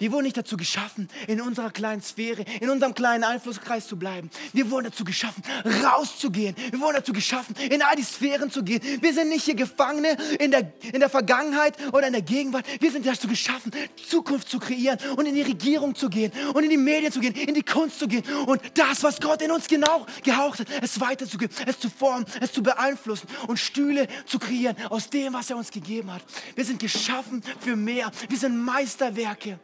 Wir 0.00 0.10
wurden 0.12 0.24
nicht 0.24 0.36
dazu 0.36 0.56
geschaffen, 0.56 1.08
in 1.26 1.42
unserer 1.42 1.70
kleinen 1.70 2.00
Sphäre, 2.00 2.44
in 2.60 2.70
unserem 2.70 2.94
kleinen 2.94 3.22
Einflusskreis 3.22 3.86
zu 3.86 3.98
bleiben. 3.98 4.30
Wir 4.54 4.70
wurden 4.70 4.86
dazu 4.86 5.04
geschaffen, 5.04 5.42
rauszugehen. 5.84 6.56
Wir 6.70 6.80
wurden 6.80 6.96
dazu 6.96 7.12
geschaffen, 7.12 7.54
in 7.70 7.82
all 7.82 7.96
die 7.96 8.02
Sphären 8.02 8.50
zu 8.50 8.64
gehen. 8.64 8.80
Wir 9.02 9.12
sind 9.12 9.28
nicht 9.28 9.44
hier 9.44 9.54
Gefangene 9.54 10.16
in 10.38 10.50
der, 10.52 10.72
in 10.90 11.00
der 11.00 11.10
Vergangenheit 11.10 11.76
oder 11.92 12.06
in 12.06 12.14
der 12.14 12.22
Gegenwart. 12.22 12.64
Wir 12.80 12.90
sind 12.90 13.04
dazu 13.04 13.28
geschaffen, 13.28 13.72
Zukunft 14.08 14.48
zu 14.48 14.58
kreieren 14.58 14.98
und 15.16 15.26
in 15.26 15.34
die 15.34 15.42
Regierung 15.42 15.94
zu 15.94 16.08
gehen 16.08 16.32
und 16.54 16.64
in 16.64 16.70
die 16.70 16.78
Medien 16.78 17.12
zu 17.12 17.20
gehen, 17.20 17.34
in 17.34 17.54
die 17.54 17.62
Kunst 17.62 17.98
zu 17.98 18.08
gehen 18.08 18.24
und 18.46 18.62
das, 18.74 19.02
was 19.02 19.20
Gott 19.20 19.42
in 19.42 19.50
uns 19.50 19.68
genau 19.68 20.06
gehaucht 20.24 20.60
hat, 20.60 20.68
es 20.80 20.98
weiterzugeben, 20.98 21.54
es 21.66 21.78
zu 21.78 21.90
formen, 21.90 22.24
es 22.40 22.52
zu 22.52 22.62
beeinflussen 22.62 23.28
und 23.48 23.58
Stühle 23.58 24.08
zu 24.24 24.38
kreieren 24.38 24.76
aus 24.88 25.10
dem, 25.10 25.34
was 25.34 25.50
er 25.50 25.58
uns 25.58 25.70
gegeben 25.70 26.10
hat. 26.10 26.22
Wir 26.54 26.64
sind 26.64 26.80
geschaffen 26.80 27.42
für 27.60 27.76
mehr. 27.76 28.10
Wir 28.30 28.38
sind 28.38 28.56
Meisterwerke. 28.56 29.58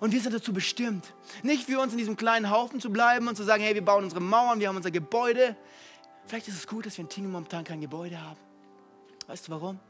Und 0.00 0.12
wir 0.12 0.20
sind 0.20 0.34
dazu 0.34 0.52
bestimmt, 0.52 1.12
nicht 1.42 1.64
für 1.64 1.80
uns 1.80 1.92
in 1.92 1.98
diesem 1.98 2.16
kleinen 2.16 2.50
Haufen 2.50 2.80
zu 2.80 2.90
bleiben 2.90 3.28
und 3.28 3.36
zu 3.36 3.42
sagen, 3.42 3.62
hey, 3.62 3.74
wir 3.74 3.84
bauen 3.84 4.04
unsere 4.04 4.20
Mauern, 4.20 4.60
wir 4.60 4.68
haben 4.68 4.76
unser 4.76 4.90
Gebäude. 4.90 5.56
Vielleicht 6.26 6.48
ist 6.48 6.56
es 6.56 6.66
gut, 6.66 6.86
dass 6.86 6.96
wir 6.98 7.02
in 7.02 7.08
Tingen 7.08 7.32
momentan 7.32 7.64
kein 7.64 7.80
Gebäude 7.80 8.20
haben. 8.20 8.38
Weißt 9.26 9.48
du 9.48 9.52
warum? 9.52 9.80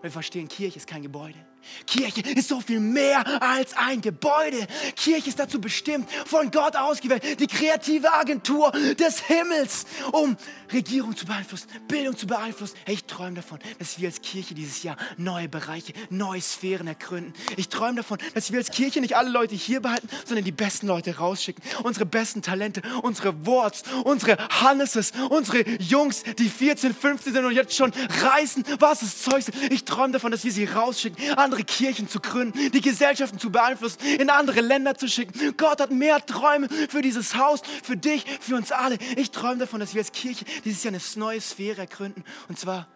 Wir 0.00 0.10
verstehen, 0.10 0.48
Kirche 0.48 0.78
ist 0.78 0.86
kein 0.86 1.02
Gebäude. 1.02 1.38
Kirche 1.86 2.20
ist 2.20 2.48
so 2.48 2.60
viel 2.60 2.80
mehr 2.80 3.42
als 3.42 3.76
ein 3.76 4.00
Gebäude. 4.00 4.66
Kirche 4.96 5.28
ist 5.28 5.38
dazu 5.38 5.60
bestimmt, 5.60 6.08
von 6.26 6.50
Gott 6.50 6.76
ausgewählt, 6.76 7.40
die 7.40 7.46
kreative 7.46 8.12
Agentur 8.12 8.72
des 8.98 9.20
Himmels, 9.20 9.86
um 10.12 10.36
Regierung 10.72 11.16
zu 11.16 11.26
beeinflussen, 11.26 11.68
Bildung 11.88 12.16
zu 12.16 12.26
beeinflussen. 12.26 12.76
Hey, 12.84 12.94
ich 12.94 13.04
träume 13.04 13.36
davon, 13.36 13.58
dass 13.78 13.98
wir 13.98 14.08
als 14.08 14.20
Kirche 14.20 14.54
dieses 14.54 14.82
Jahr 14.82 14.96
neue 15.16 15.48
Bereiche, 15.48 15.92
neue 16.10 16.40
Sphären 16.40 16.86
ergründen. 16.86 17.34
Ich 17.56 17.68
träume 17.68 17.96
davon, 17.96 18.18
dass 18.34 18.52
wir 18.52 18.58
als 18.58 18.70
Kirche 18.70 19.00
nicht 19.00 19.16
alle 19.16 19.30
Leute 19.30 19.54
hier 19.54 19.80
behalten, 19.80 20.08
sondern 20.24 20.44
die 20.44 20.52
besten 20.52 20.86
Leute 20.86 21.16
rausschicken. 21.16 21.62
Unsere 21.82 22.06
besten 22.06 22.42
Talente, 22.42 22.82
unsere 23.02 23.46
Worts, 23.46 23.82
unsere 24.04 24.36
Hanneses, 24.48 25.12
unsere 25.28 25.68
Jungs, 25.78 26.22
die 26.38 26.48
14, 26.48 26.94
15 26.94 27.32
sind 27.32 27.44
und 27.44 27.52
jetzt 27.52 27.74
schon 27.74 27.92
reißen, 28.22 28.64
was 28.78 29.02
es 29.02 29.22
Zeug 29.22 29.38
ist. 29.38 29.52
Ich 29.70 29.84
träume 29.84 30.12
davon, 30.12 30.30
dass 30.30 30.44
wir 30.44 30.52
sie 30.52 30.64
rausschicken 30.64 31.38
an 31.38 31.49
andere 31.50 31.64
Kirchen 31.64 32.08
zu 32.08 32.20
gründen, 32.20 32.70
die 32.70 32.80
Gesellschaften 32.80 33.40
zu 33.40 33.50
beeinflussen, 33.50 33.98
in 34.20 34.30
andere 34.30 34.60
Länder 34.60 34.94
zu 34.94 35.08
schicken. 35.08 35.56
Gott 35.56 35.80
hat 35.80 35.90
mehr 35.90 36.24
Träume 36.24 36.68
für 36.88 37.02
dieses 37.02 37.34
Haus, 37.34 37.62
für 37.82 37.96
dich, 37.96 38.24
für 38.40 38.54
uns 38.54 38.70
alle. 38.70 38.98
Ich 39.16 39.32
träume 39.32 39.58
davon, 39.58 39.80
dass 39.80 39.92
wir 39.92 40.00
als 40.00 40.12
Kirche 40.12 40.44
dieses 40.64 40.84
Jahr 40.84 40.94
eine 40.94 41.02
neue 41.16 41.40
Sphäre 41.40 41.88
gründen. 41.88 42.22
Und 42.48 42.56
zwar 42.56 42.86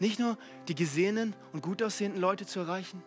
nicht 0.00 0.18
nur 0.18 0.36
die 0.66 0.74
gesehenen 0.74 1.36
und 1.52 1.62
gut 1.62 1.84
aussehenden 1.84 2.20
Leute 2.20 2.46
zu 2.46 2.58
erreichen, 2.58 3.00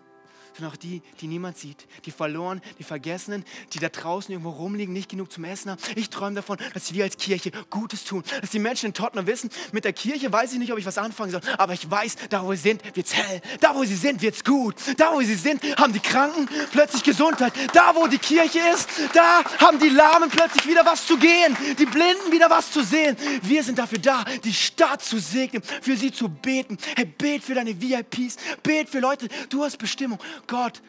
sondern 0.55 0.73
auch 0.73 0.77
die, 0.77 1.01
die 1.19 1.27
niemand 1.27 1.57
sieht. 1.57 1.85
Die 2.05 2.11
verloren, 2.11 2.61
die 2.79 2.83
Vergessenen, 2.83 3.43
die 3.73 3.79
da 3.79 3.89
draußen 3.89 4.31
irgendwo 4.31 4.51
rumliegen, 4.51 4.93
nicht 4.93 5.09
genug 5.09 5.31
zum 5.31 5.43
Essen 5.43 5.71
haben. 5.71 5.81
Ich 5.95 6.09
träume 6.09 6.35
davon, 6.35 6.57
dass 6.73 6.93
wir 6.93 7.03
als 7.03 7.17
Kirche 7.17 7.51
Gutes 7.69 8.03
tun. 8.03 8.23
Dass 8.41 8.51
die 8.51 8.59
Menschen 8.59 8.87
in 8.87 8.93
Tottenham 8.93 9.27
wissen, 9.27 9.49
mit 9.71 9.85
der 9.85 9.93
Kirche 9.93 10.31
weiß 10.31 10.53
ich 10.53 10.59
nicht, 10.59 10.71
ob 10.71 10.79
ich 10.79 10.85
was 10.85 10.97
anfangen 10.97 11.31
soll, 11.31 11.41
aber 11.57 11.73
ich 11.73 11.89
weiß, 11.89 12.15
da 12.29 12.43
wo 12.43 12.51
sie 12.53 12.61
sind, 12.61 12.83
wird 12.95 13.07
es 13.07 13.13
hell. 13.15 13.41
Da 13.59 13.75
wo 13.75 13.83
sie 13.83 13.95
sind, 13.95 14.21
wird 14.21 14.35
es 14.35 14.43
gut. 14.43 14.75
Da 14.97 15.13
wo 15.13 15.21
sie 15.21 15.35
sind, 15.35 15.63
haben 15.77 15.93
die 15.93 15.99
Kranken 15.99 16.47
plötzlich 16.71 17.03
Gesundheit. 17.03 17.53
Da 17.73 17.95
wo 17.95 18.07
die 18.07 18.17
Kirche 18.17 18.59
ist, 18.73 18.89
da 19.13 19.43
haben 19.59 19.79
die 19.79 19.89
Lahmen 19.89 20.29
plötzlich 20.29 20.67
wieder 20.67 20.85
was 20.85 21.05
zu 21.05 21.17
gehen. 21.17 21.55
Die 21.77 21.85
Blinden 21.85 22.31
wieder 22.31 22.49
was 22.49 22.71
zu 22.71 22.83
sehen. 22.83 23.17
Wir 23.41 23.63
sind 23.63 23.79
dafür 23.79 23.99
da, 23.99 24.23
die 24.43 24.53
Stadt 24.53 25.03
zu 25.03 25.19
segnen, 25.19 25.63
für 25.81 25.97
sie 25.97 26.11
zu 26.11 26.29
beten. 26.29 26.77
Hey, 26.95 27.05
bet 27.05 27.43
für 27.43 27.55
deine 27.55 27.79
VIPs, 27.79 28.37
bet 28.61 28.89
für 28.89 28.99
Leute. 28.99 29.27
Du 29.49 29.63
hast 29.63 29.77
Bestimmung. 29.77 30.19
Gott 30.47 30.82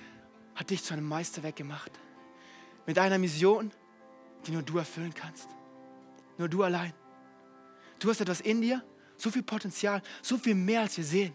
hat 0.55 0.71
dich 0.71 0.83
zu 0.83 0.95
einem 0.95 1.09
Meisterwerk 1.09 1.57
gemacht. 1.57 1.93
Mit 2.87 2.99
einer 2.99 3.19
Mission, 3.19 3.71
die 4.47 4.53
nur 4.53 4.63
du 4.63 4.79
erfüllen 4.79 5.15
kannst. 5.15 5.49
Nur 6.39 6.49
du 6.49 6.63
allein. 6.63 6.93
Du 7.99 8.11
hast 8.11 8.21
etwas 8.21 8.41
in 8.41 8.61
dir, 8.61 8.85
so 9.17 9.31
viel 9.31 9.43
Potenzial, 9.43 10.03
so 10.23 10.37
viel 10.37 10.55
mehr, 10.55 10.83
als 10.83 10.97
wir 10.97 11.05
sehen. 11.05 11.33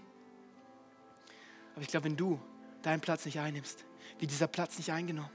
Aber 1.73 1.81
ich 1.81 1.87
glaube, 1.87 2.05
wenn 2.05 2.17
du 2.17 2.39
deinen 2.81 3.01
Platz 3.01 3.25
nicht 3.25 3.39
einnimmst, 3.39 3.85
wird 4.19 4.31
dieser 4.31 4.47
Platz 4.47 4.77
nicht 4.77 4.91
eingenommen. 4.91 5.31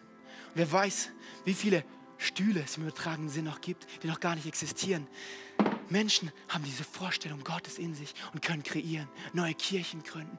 Und 0.48 0.56
wer 0.56 0.70
weiß, 0.70 1.10
wie 1.44 1.54
viele 1.54 1.84
Stühle 2.18 2.62
es 2.62 2.76
im 2.76 2.84
übertragenen 2.84 3.28
Sinn 3.28 3.44
noch 3.44 3.60
gibt, 3.60 3.86
die 4.02 4.06
noch 4.06 4.20
gar 4.20 4.34
nicht 4.34 4.46
existieren. 4.46 5.06
Menschen 5.88 6.32
haben 6.48 6.64
diese 6.64 6.84
Vorstellung 6.84 7.42
Gottes 7.44 7.78
in 7.78 7.94
sich 7.94 8.14
und 8.32 8.42
können 8.42 8.62
kreieren, 8.62 9.08
neue 9.32 9.54
Kirchen 9.54 10.02
gründen, 10.02 10.38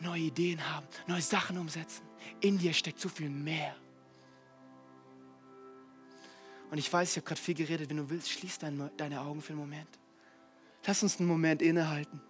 neue 0.00 0.22
Ideen 0.22 0.68
haben, 0.72 0.86
neue 1.06 1.22
Sachen 1.22 1.58
umsetzen. 1.58 2.02
In 2.40 2.58
dir 2.58 2.72
steckt 2.72 3.00
so 3.00 3.08
viel 3.08 3.30
mehr. 3.30 3.74
Und 6.70 6.78
ich 6.78 6.92
weiß, 6.92 7.10
ich 7.10 7.16
habe 7.16 7.26
gerade 7.26 7.40
viel 7.40 7.54
geredet. 7.54 7.88
Wenn 7.88 7.98
du 7.98 8.10
willst, 8.10 8.30
schließ 8.30 8.58
dein, 8.58 8.90
deine 8.96 9.20
Augen 9.20 9.40
für 9.40 9.50
einen 9.50 9.60
Moment. 9.60 9.88
Lass 10.84 11.02
uns 11.02 11.18
einen 11.18 11.28
Moment 11.28 11.62
innehalten. 11.62 12.20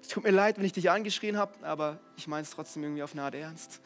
Es 0.00 0.08
tut 0.08 0.24
mir 0.24 0.30
leid, 0.30 0.58
wenn 0.58 0.64
ich 0.64 0.72
dich 0.72 0.90
angeschrien 0.90 1.36
habe, 1.36 1.66
aber 1.66 2.00
ich 2.16 2.26
meine 2.26 2.42
es 2.42 2.50
trotzdem 2.50 2.82
irgendwie 2.82 3.02
auf 3.02 3.12
eine 3.12 3.22
Art 3.22 3.34
ernst. 3.34 3.80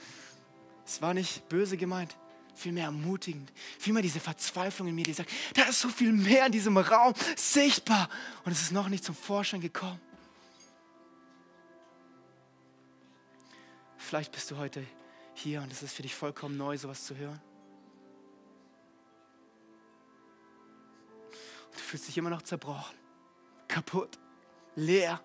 Es 0.84 1.00
war 1.00 1.14
nicht 1.14 1.48
böse 1.48 1.76
gemeint, 1.76 2.16
vielmehr 2.54 2.84
ermutigend. 2.84 3.52
Vielmehr 3.78 4.02
diese 4.02 4.20
Verzweiflung 4.20 4.88
in 4.88 4.94
mir, 4.94 5.04
die 5.04 5.12
sagt, 5.12 5.30
da 5.54 5.62
ist 5.62 5.80
so 5.80 5.88
viel 5.88 6.12
mehr 6.12 6.46
in 6.46 6.52
diesem 6.52 6.76
Raum 6.76 7.14
sichtbar 7.36 8.08
und 8.44 8.52
es 8.52 8.60
ist 8.60 8.72
noch 8.72 8.88
nicht 8.88 9.04
zum 9.04 9.14
Vorschein 9.14 9.60
gekommen. 9.60 10.00
Vielleicht 14.10 14.32
bist 14.32 14.50
du 14.50 14.56
heute 14.56 14.84
hier 15.34 15.62
und 15.62 15.70
es 15.70 15.84
ist 15.84 15.94
für 15.94 16.02
dich 16.02 16.16
vollkommen 16.16 16.56
neu, 16.56 16.76
sowas 16.76 17.04
zu 17.04 17.16
hören. 17.16 17.40
Und 21.66 21.74
du 21.74 21.78
fühlst 21.78 22.08
dich 22.08 22.18
immer 22.18 22.28
noch 22.28 22.42
zerbrochen, 22.42 22.98
kaputt, 23.68 24.18
leer. 24.74 25.22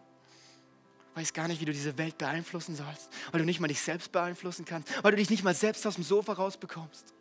Weißt 1.15 1.33
gar 1.33 1.47
nicht, 1.47 1.59
wie 1.61 1.65
du 1.65 1.71
diese 1.71 1.97
Welt 1.97 2.19
beeinflussen 2.19 2.75
sollst, 2.75 3.09
weil 3.31 3.39
du 3.39 3.45
nicht 3.47 3.59
mal 3.59 3.69
dich 3.69 3.81
selbst 3.81 4.11
beeinflussen 4.11 4.65
kannst, 4.65 5.03
weil 5.03 5.09
du 5.13 5.17
dich 5.17 5.31
nicht 5.31 5.43
mal 5.43 5.55
selbst 5.55 5.87
aus 5.87 5.95
dem 5.95 6.03
Sofa 6.03 6.33
rausbekommst. 6.33 7.11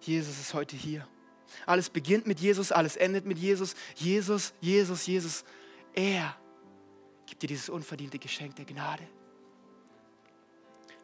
Jesus 0.00 0.38
ist 0.38 0.54
heute 0.54 0.76
hier. 0.76 1.08
Alles 1.66 1.90
beginnt 1.90 2.28
mit 2.28 2.38
Jesus, 2.38 2.70
alles 2.70 2.94
endet 2.94 3.24
mit 3.24 3.38
Jesus. 3.38 3.74
Jesus, 3.96 4.54
Jesus, 4.60 5.04
Jesus. 5.08 5.44
Er 5.92 6.36
gibt 7.26 7.42
dir 7.42 7.48
dieses 7.48 7.68
unverdiente 7.68 8.20
Geschenk 8.20 8.54
der 8.54 8.64
Gnade. 8.64 9.02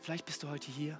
Vielleicht 0.00 0.26
bist 0.26 0.42
du 0.42 0.48
heute 0.48 0.70
hier. 0.70 0.98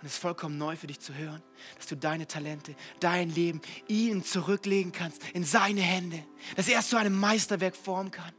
Und 0.00 0.06
es 0.06 0.14
ist 0.14 0.18
vollkommen 0.18 0.58
neu 0.58 0.74
für 0.74 0.88
dich 0.88 0.98
zu 0.98 1.14
hören, 1.14 1.42
dass 1.76 1.86
du 1.86 1.96
deine 1.96 2.26
Talente, 2.26 2.74
dein 2.98 3.30
Leben 3.30 3.60
ihm 3.86 4.24
zurücklegen 4.24 4.90
kannst 4.90 5.22
in 5.32 5.44
seine 5.44 5.80
Hände, 5.80 6.24
dass 6.56 6.68
er 6.68 6.80
es 6.80 6.88
zu 6.88 6.96
einem 6.96 7.18
Meisterwerk 7.18 7.76
formen 7.76 8.10
kann. 8.10 8.32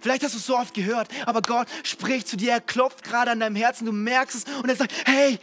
Vielleicht 0.00 0.24
hast 0.24 0.34
du 0.34 0.38
es 0.38 0.46
so 0.46 0.56
oft 0.56 0.74
gehört, 0.74 1.08
aber 1.26 1.42
Gott 1.42 1.68
spricht 1.84 2.26
zu 2.26 2.36
dir, 2.36 2.52
er 2.52 2.60
klopft 2.60 3.04
gerade 3.04 3.30
an 3.30 3.40
deinem 3.40 3.54
Herzen, 3.54 3.84
du 3.84 3.92
merkst 3.92 4.36
es 4.36 4.54
und 4.56 4.68
er 4.68 4.76
sagt, 4.76 4.92
hey, 5.06 5.38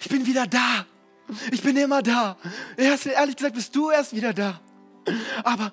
ich 0.00 0.08
bin 0.08 0.26
wieder 0.26 0.46
da. 0.46 0.86
Ich 1.52 1.62
bin 1.62 1.76
immer 1.76 2.02
da. 2.02 2.36
Erst, 2.76 3.06
ehrlich 3.06 3.36
gesagt 3.36 3.54
bist 3.54 3.74
du 3.76 3.90
erst 3.90 4.14
wieder 4.14 4.32
da. 4.32 4.60
Aber 5.42 5.72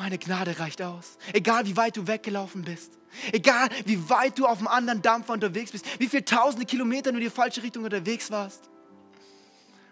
meine 0.00 0.16
Gnade 0.16 0.58
reicht 0.58 0.80
aus. 0.80 1.18
Egal 1.34 1.66
wie 1.66 1.76
weit 1.76 1.94
du 1.94 2.06
weggelaufen 2.06 2.62
bist. 2.62 2.90
Egal 3.32 3.68
wie 3.84 4.08
weit 4.08 4.38
du 4.38 4.46
auf 4.46 4.56
einem 4.56 4.68
anderen 4.68 5.02
Dampfer 5.02 5.34
unterwegs 5.34 5.72
bist. 5.72 5.84
Wie 6.00 6.08
viele 6.08 6.24
tausende 6.24 6.64
Kilometer 6.64 7.12
du 7.12 7.18
in 7.18 7.24
die 7.24 7.28
falsche 7.28 7.62
Richtung 7.62 7.84
unterwegs 7.84 8.30
warst. 8.30 8.70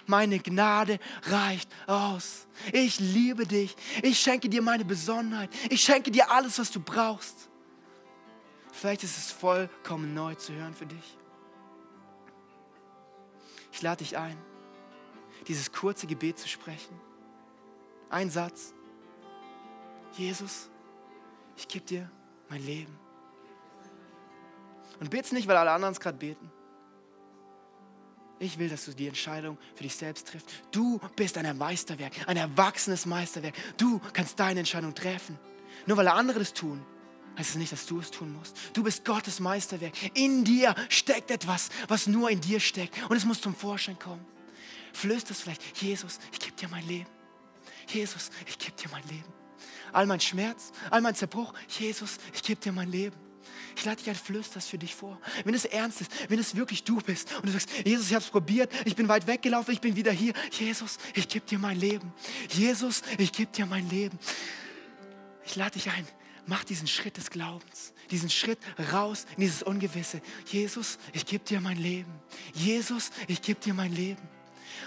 Meine 0.06 0.38
Gnade 0.38 0.98
reicht 1.24 1.70
aus. 1.86 2.46
Ich 2.72 2.98
liebe 2.98 3.46
dich. 3.46 3.76
Ich 4.02 4.18
schenke 4.18 4.48
dir 4.48 4.62
meine 4.62 4.86
Besonnenheit. 4.86 5.50
Ich 5.68 5.82
schenke 5.82 6.10
dir 6.10 6.30
alles, 6.30 6.58
was 6.58 6.70
du 6.70 6.80
brauchst. 6.80 7.50
Vielleicht 8.72 9.04
ist 9.04 9.18
es 9.18 9.30
vollkommen 9.30 10.14
neu 10.14 10.34
zu 10.36 10.54
hören 10.54 10.72
für 10.72 10.86
dich. 10.86 11.18
Ich 13.72 13.82
lade 13.82 14.02
dich 14.02 14.16
ein, 14.16 14.38
dieses 15.48 15.70
kurze 15.70 16.06
Gebet 16.06 16.38
zu 16.38 16.48
sprechen. 16.48 16.98
Ein 18.08 18.30
Satz. 18.30 18.72
Jesus, 20.18 20.68
ich 21.56 21.68
gebe 21.68 21.86
dir 21.86 22.10
mein 22.48 22.64
Leben. 22.64 22.98
Und 24.98 25.10
bet's 25.10 25.30
nicht, 25.30 25.46
weil 25.46 25.56
alle 25.56 25.70
anderen 25.70 25.92
es 25.92 26.00
gerade 26.00 26.18
beten. 26.18 26.50
Ich 28.40 28.58
will, 28.58 28.68
dass 28.68 28.84
du 28.84 28.92
die 28.92 29.06
Entscheidung 29.06 29.58
für 29.74 29.84
dich 29.84 29.94
selbst 29.94 30.28
triffst. 30.28 30.48
Du 30.72 31.00
bist 31.16 31.38
ein 31.38 31.56
Meisterwerk, 31.56 32.12
ein 32.26 32.36
erwachsenes 32.36 33.06
Meisterwerk. 33.06 33.54
Du 33.76 34.00
kannst 34.12 34.38
deine 34.38 34.60
Entscheidung 34.60 34.94
treffen. 34.94 35.38
Nur 35.86 35.96
weil 35.96 36.08
andere 36.08 36.40
das 36.40 36.52
tun, 36.52 36.84
heißt 37.36 37.50
es 37.50 37.56
nicht, 37.56 37.72
dass 37.72 37.86
du 37.86 38.00
es 38.00 38.10
tun 38.10 38.32
musst. 38.32 38.56
Du 38.72 38.82
bist 38.82 39.04
Gottes 39.04 39.38
Meisterwerk. 39.38 39.94
In 40.16 40.44
dir 40.44 40.74
steckt 40.88 41.30
etwas, 41.30 41.68
was 41.86 42.08
nur 42.08 42.30
in 42.30 42.40
dir 42.40 42.58
steckt. 42.58 43.08
Und 43.08 43.16
es 43.16 43.24
muss 43.24 43.40
zum 43.40 43.54
Vorschein 43.54 43.98
kommen. 43.98 44.24
Flößt 44.92 45.30
es 45.30 45.42
vielleicht, 45.42 45.80
Jesus, 45.80 46.18
ich 46.32 46.40
gebe 46.40 46.56
dir 46.56 46.68
mein 46.68 46.86
Leben. 46.86 47.10
Jesus, 47.88 48.30
ich 48.46 48.58
gebe 48.58 48.76
dir 48.76 48.88
mein 48.90 49.06
Leben. 49.08 49.37
All 49.92 50.06
mein 50.06 50.20
Schmerz, 50.20 50.72
all 50.90 51.00
mein 51.00 51.14
Zerbruch, 51.14 51.54
Jesus, 51.68 52.18
ich 52.34 52.42
gebe 52.42 52.60
dir 52.60 52.72
mein 52.72 52.90
Leben. 52.90 53.16
Ich 53.76 53.84
lade 53.84 53.96
dich 53.96 54.08
ein, 54.10 54.16
flößt 54.16 54.60
für 54.62 54.78
dich 54.78 54.94
vor. 54.94 55.20
Wenn 55.44 55.54
es 55.54 55.64
ernst 55.64 56.00
ist, 56.00 56.10
wenn 56.28 56.38
es 56.38 56.56
wirklich 56.56 56.82
du 56.82 56.96
bist 57.00 57.32
und 57.36 57.46
du 57.46 57.52
sagst, 57.52 57.70
Jesus, 57.84 58.08
ich 58.08 58.14
habe 58.14 58.24
es 58.24 58.30
probiert, 58.30 58.72
ich 58.84 58.96
bin 58.96 59.08
weit 59.08 59.26
weggelaufen, 59.26 59.72
ich 59.72 59.80
bin 59.80 59.94
wieder 59.94 60.10
hier. 60.10 60.32
Jesus, 60.50 60.98
ich 61.14 61.28
gebe 61.28 61.46
dir 61.46 61.58
mein 61.58 61.78
Leben. 61.78 62.12
Jesus, 62.50 63.02
ich 63.18 63.32
gebe 63.32 63.52
dir 63.52 63.66
mein 63.66 63.88
Leben. 63.88 64.18
Ich 65.44 65.54
lade 65.54 65.72
dich 65.72 65.90
ein, 65.90 66.06
mach 66.46 66.64
diesen 66.64 66.88
Schritt 66.88 67.16
des 67.16 67.30
Glaubens, 67.30 67.92
diesen 68.10 68.30
Schritt 68.30 68.58
raus 68.92 69.26
in 69.36 69.42
dieses 69.42 69.62
Ungewisse. 69.62 70.20
Jesus, 70.46 70.98
ich 71.12 71.24
gebe 71.24 71.44
dir 71.44 71.60
mein 71.60 71.78
Leben. 71.78 72.12
Jesus, 72.54 73.10
ich 73.28 73.40
gebe 73.40 73.60
dir 73.60 73.74
mein 73.74 73.92
Leben. 73.92 74.37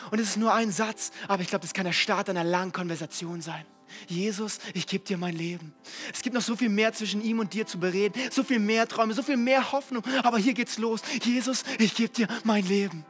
Und 0.10 0.20
es 0.20 0.30
ist 0.30 0.38
nur 0.38 0.54
ein 0.54 0.72
Satz, 0.72 1.12
aber 1.28 1.42
ich 1.44 1.50
glaube, 1.50 1.62
das 1.62 1.74
kann 1.74 1.86
der 1.86 1.94
Start 1.94 2.30
einer 2.30 2.44
langen 2.44 2.72
Konversation 2.72 3.42
sein. 3.42 3.66
Jesus, 4.08 4.60
ich 4.74 4.88
gebe 4.88 5.04
dir 5.04 5.18
mein 5.18 5.36
Leben. 5.36 5.74
Es 6.14 6.22
gibt 6.22 6.34
noch 6.34 6.42
so 6.42 6.56
viel 6.56 6.70
mehr 6.70 6.94
zwischen 6.94 7.22
ihm 7.22 7.40
und 7.40 7.54
dir 7.54 7.68
zu 7.68 7.80
bereden, 7.80 8.14
so 8.32 8.44
viel 8.44 8.60
mehr 8.60 8.88
Träume, 8.88 9.14
so 9.14 9.22
viel 9.22 9.38
mehr 9.38 9.72
Hoffnung, 9.72 10.04
aber 10.24 10.38
hier 10.38 10.54
geht's 10.54 10.78
los. 10.78 11.02
Jesus, 11.22 11.64
ich 11.78 11.94
gebe 11.94 12.14
dir 12.14 12.28
mein 12.44 12.66
Leben. 12.66 13.06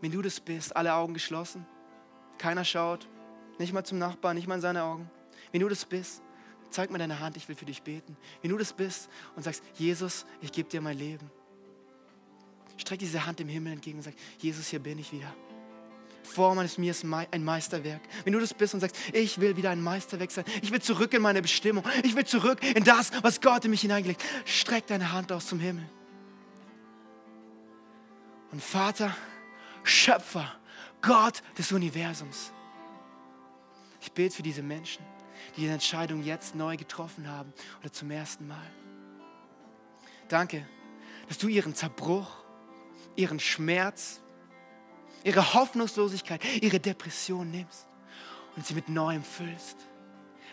Wenn 0.00 0.12
du 0.12 0.22
das 0.22 0.40
bist, 0.40 0.74
alle 0.76 0.94
Augen 0.94 1.14
geschlossen, 1.14 1.66
keiner 2.38 2.64
schaut, 2.64 3.08
nicht 3.58 3.72
mal 3.72 3.84
zum 3.84 3.98
Nachbarn, 3.98 4.36
nicht 4.36 4.46
mal 4.46 4.54
in 4.54 4.60
seine 4.60 4.84
Augen. 4.84 5.10
Wenn 5.50 5.60
du 5.60 5.68
das 5.68 5.84
bist, 5.84 6.22
zeig 6.70 6.90
mir 6.90 6.98
deine 6.98 7.18
Hand, 7.18 7.36
ich 7.36 7.48
will 7.48 7.56
für 7.56 7.64
dich 7.64 7.82
beten. 7.82 8.16
Wenn 8.42 8.50
du 8.50 8.58
das 8.58 8.72
bist 8.72 9.08
und 9.34 9.42
sagst, 9.42 9.62
Jesus, 9.74 10.24
ich 10.40 10.52
gebe 10.52 10.68
dir 10.68 10.80
mein 10.80 10.96
Leben, 10.96 11.30
streck 12.78 12.98
diese 12.98 13.26
Hand 13.26 13.38
dem 13.38 13.48
Himmel 13.48 13.72
entgegen 13.74 13.98
und 13.98 14.04
sag, 14.04 14.14
Jesus, 14.38 14.68
hier 14.68 14.78
bin 14.78 14.98
ich 14.98 15.12
wieder. 15.12 15.34
Form 16.22 16.58
eines 16.58 16.78
mir 16.78 16.90
ist 16.90 17.04
ein 17.04 17.44
Meisterwerk. 17.44 18.02
Wenn 18.24 18.32
du 18.32 18.40
das 18.40 18.52
bist 18.52 18.74
und 18.74 18.80
sagst, 18.80 18.96
ich 19.12 19.40
will 19.40 19.56
wieder 19.56 19.70
ein 19.70 19.82
Meisterwerk 19.82 20.30
sein, 20.30 20.44
ich 20.62 20.70
will 20.70 20.80
zurück 20.80 21.12
in 21.14 21.22
meine 21.22 21.42
Bestimmung, 21.42 21.84
ich 22.04 22.14
will 22.14 22.26
zurück 22.26 22.62
in 22.62 22.84
das, 22.84 23.10
was 23.22 23.40
Gott 23.40 23.64
in 23.64 23.70
mich 23.70 23.80
hineingelegt, 23.80 24.22
streck 24.44 24.86
deine 24.86 25.12
Hand 25.12 25.32
aus 25.32 25.46
zum 25.46 25.58
Himmel. 25.58 25.88
Und 28.52 28.62
Vater, 28.62 29.16
Schöpfer, 29.82 30.52
Gott 31.00 31.42
des 31.56 31.72
Universums, 31.72 32.52
ich 34.00 34.12
bete 34.12 34.36
für 34.36 34.42
diese 34.42 34.62
Menschen, 34.62 35.04
die 35.56 35.62
diese 35.62 35.72
Entscheidung 35.72 36.22
jetzt 36.22 36.54
neu 36.54 36.76
getroffen 36.76 37.28
haben 37.28 37.52
oder 37.80 37.92
zum 37.92 38.10
ersten 38.10 38.46
Mal. 38.46 38.70
Danke, 40.28 40.66
dass 41.28 41.38
du 41.38 41.48
ihren 41.48 41.74
Zerbruch, 41.74 42.28
ihren 43.18 43.40
Schmerz, 43.40 44.20
ihre 45.24 45.54
Hoffnungslosigkeit, 45.54 46.40
ihre 46.62 46.78
Depression 46.78 47.50
nimmst 47.50 47.86
und 48.56 48.64
sie 48.64 48.74
mit 48.74 48.88
Neuem 48.88 49.24
füllst. 49.24 49.76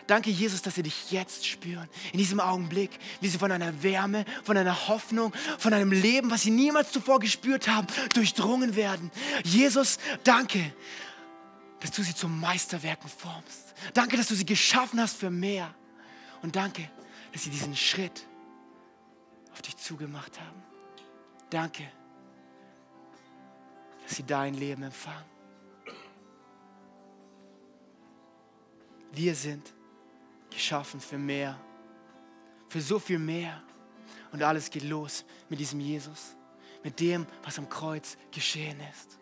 Danke, 0.06 0.30
Jesus, 0.30 0.62
dass 0.62 0.76
sie 0.76 0.82
dich 0.82 1.10
jetzt 1.10 1.46
spüren, 1.46 1.88
in 2.12 2.18
diesem 2.18 2.38
Augenblick, 2.38 2.90
wie 3.20 3.28
sie 3.28 3.38
von 3.38 3.50
einer 3.50 3.82
Wärme, 3.82 4.24
von 4.44 4.56
einer 4.56 4.88
Hoffnung, 4.88 5.32
von 5.58 5.72
einem 5.72 5.90
Leben, 5.90 6.30
was 6.30 6.42
sie 6.42 6.50
niemals 6.50 6.92
zuvor 6.92 7.18
gespürt 7.18 7.68
haben, 7.68 7.86
durchdrungen 8.14 8.76
werden. 8.76 9.10
Jesus, 9.42 9.98
danke, 10.22 10.72
dass 11.80 11.90
du 11.90 12.02
sie 12.02 12.14
zu 12.14 12.28
Meisterwerken 12.28 13.10
formst. 13.10 13.74
Danke, 13.94 14.16
dass 14.16 14.28
du 14.28 14.34
sie 14.34 14.46
geschaffen 14.46 15.00
hast 15.00 15.16
für 15.16 15.30
mehr. 15.30 15.74
Und 16.42 16.54
danke, 16.54 16.88
dass 17.32 17.44
sie 17.44 17.50
diesen 17.50 17.74
Schritt 17.74 18.26
auf 19.52 19.62
dich 19.62 19.76
zugemacht 19.76 20.38
haben. 20.40 20.62
Danke 21.50 21.88
dass 24.06 24.16
sie 24.16 24.22
dein 24.22 24.54
Leben 24.54 24.84
empfangen. 24.84 25.24
Wir 29.10 29.34
sind 29.34 29.74
geschaffen 30.48 31.00
für 31.00 31.18
mehr, 31.18 31.58
für 32.68 32.80
so 32.80 33.00
viel 33.00 33.18
mehr. 33.18 33.62
Und 34.30 34.42
alles 34.42 34.70
geht 34.70 34.84
los 34.84 35.24
mit 35.48 35.58
diesem 35.58 35.80
Jesus, 35.80 36.36
mit 36.84 37.00
dem, 37.00 37.26
was 37.42 37.58
am 37.58 37.68
Kreuz 37.68 38.16
geschehen 38.30 38.78
ist. 38.92 39.18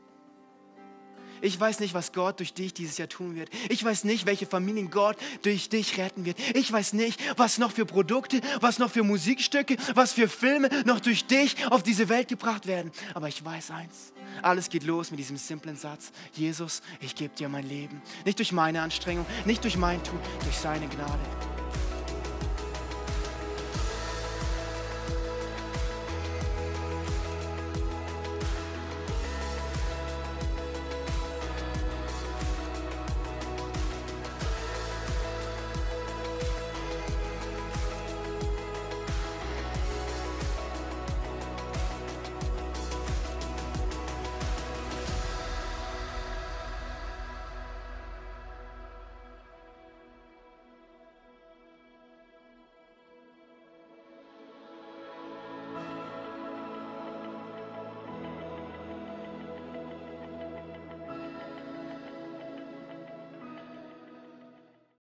Ich 1.41 1.59
weiß 1.59 1.81
nicht, 1.81 1.95
was 1.95 2.13
Gott 2.13 2.39
durch 2.41 2.55
dich 2.55 2.75
dieses 2.75 2.99
Jahr 2.99 3.09
tun 3.09 3.37
wird. 3.37 3.51
Ich 3.69 3.85
weiß 3.85 4.05
nicht, 4.05 4.27
welche 4.27 4.47
Familien 4.47 4.91
Gott 4.91 5.17
durch 5.43 5.69
dich 5.69 5.99
retten 5.99 6.25
wird. 6.25 6.39
Ich 6.55 6.73
weiß 6.73 6.93
nicht, 6.95 7.21
was 7.39 7.59
noch 7.59 7.73
für 7.73 7.87
Produkte, 7.87 8.41
was 8.61 8.79
noch 8.79 8.91
für 8.91 9.03
Musikstücke, 9.03 9.77
was 9.95 10.13
für 10.13 10.29
Filme 10.29 10.69
noch 10.85 11.01
durch 11.01 11.27
dich 11.27 11.67
auf 11.71 11.83
diese 11.83 12.09
Welt 12.09 12.29
gebracht 12.29 12.67
werden. 12.67 12.93
Aber 13.15 13.29
ich 13.29 13.45
weiß 13.45 13.71
eins. 13.73 14.13
Alles 14.43 14.69
geht 14.69 14.85
los 14.85 15.11
mit 15.11 15.21
diesem 15.21 15.37
simplen 15.37 15.77
Satz. 15.77 16.13
Jesus, 16.33 16.83
ich 17.01 17.15
gebe 17.15 17.35
dir 17.35 17.49
mein 17.49 17.69
Leben. 17.69 18.03
Nicht 18.25 18.39
durch 18.39 18.53
meine 18.53 18.83
Anstrengung, 18.83 19.27
nicht 19.45 19.65
durch 19.65 19.77
mein 19.77 20.03
Tun, 20.03 20.19
durch 20.43 20.57
seine 20.57 20.87
Gnade. 20.89 21.54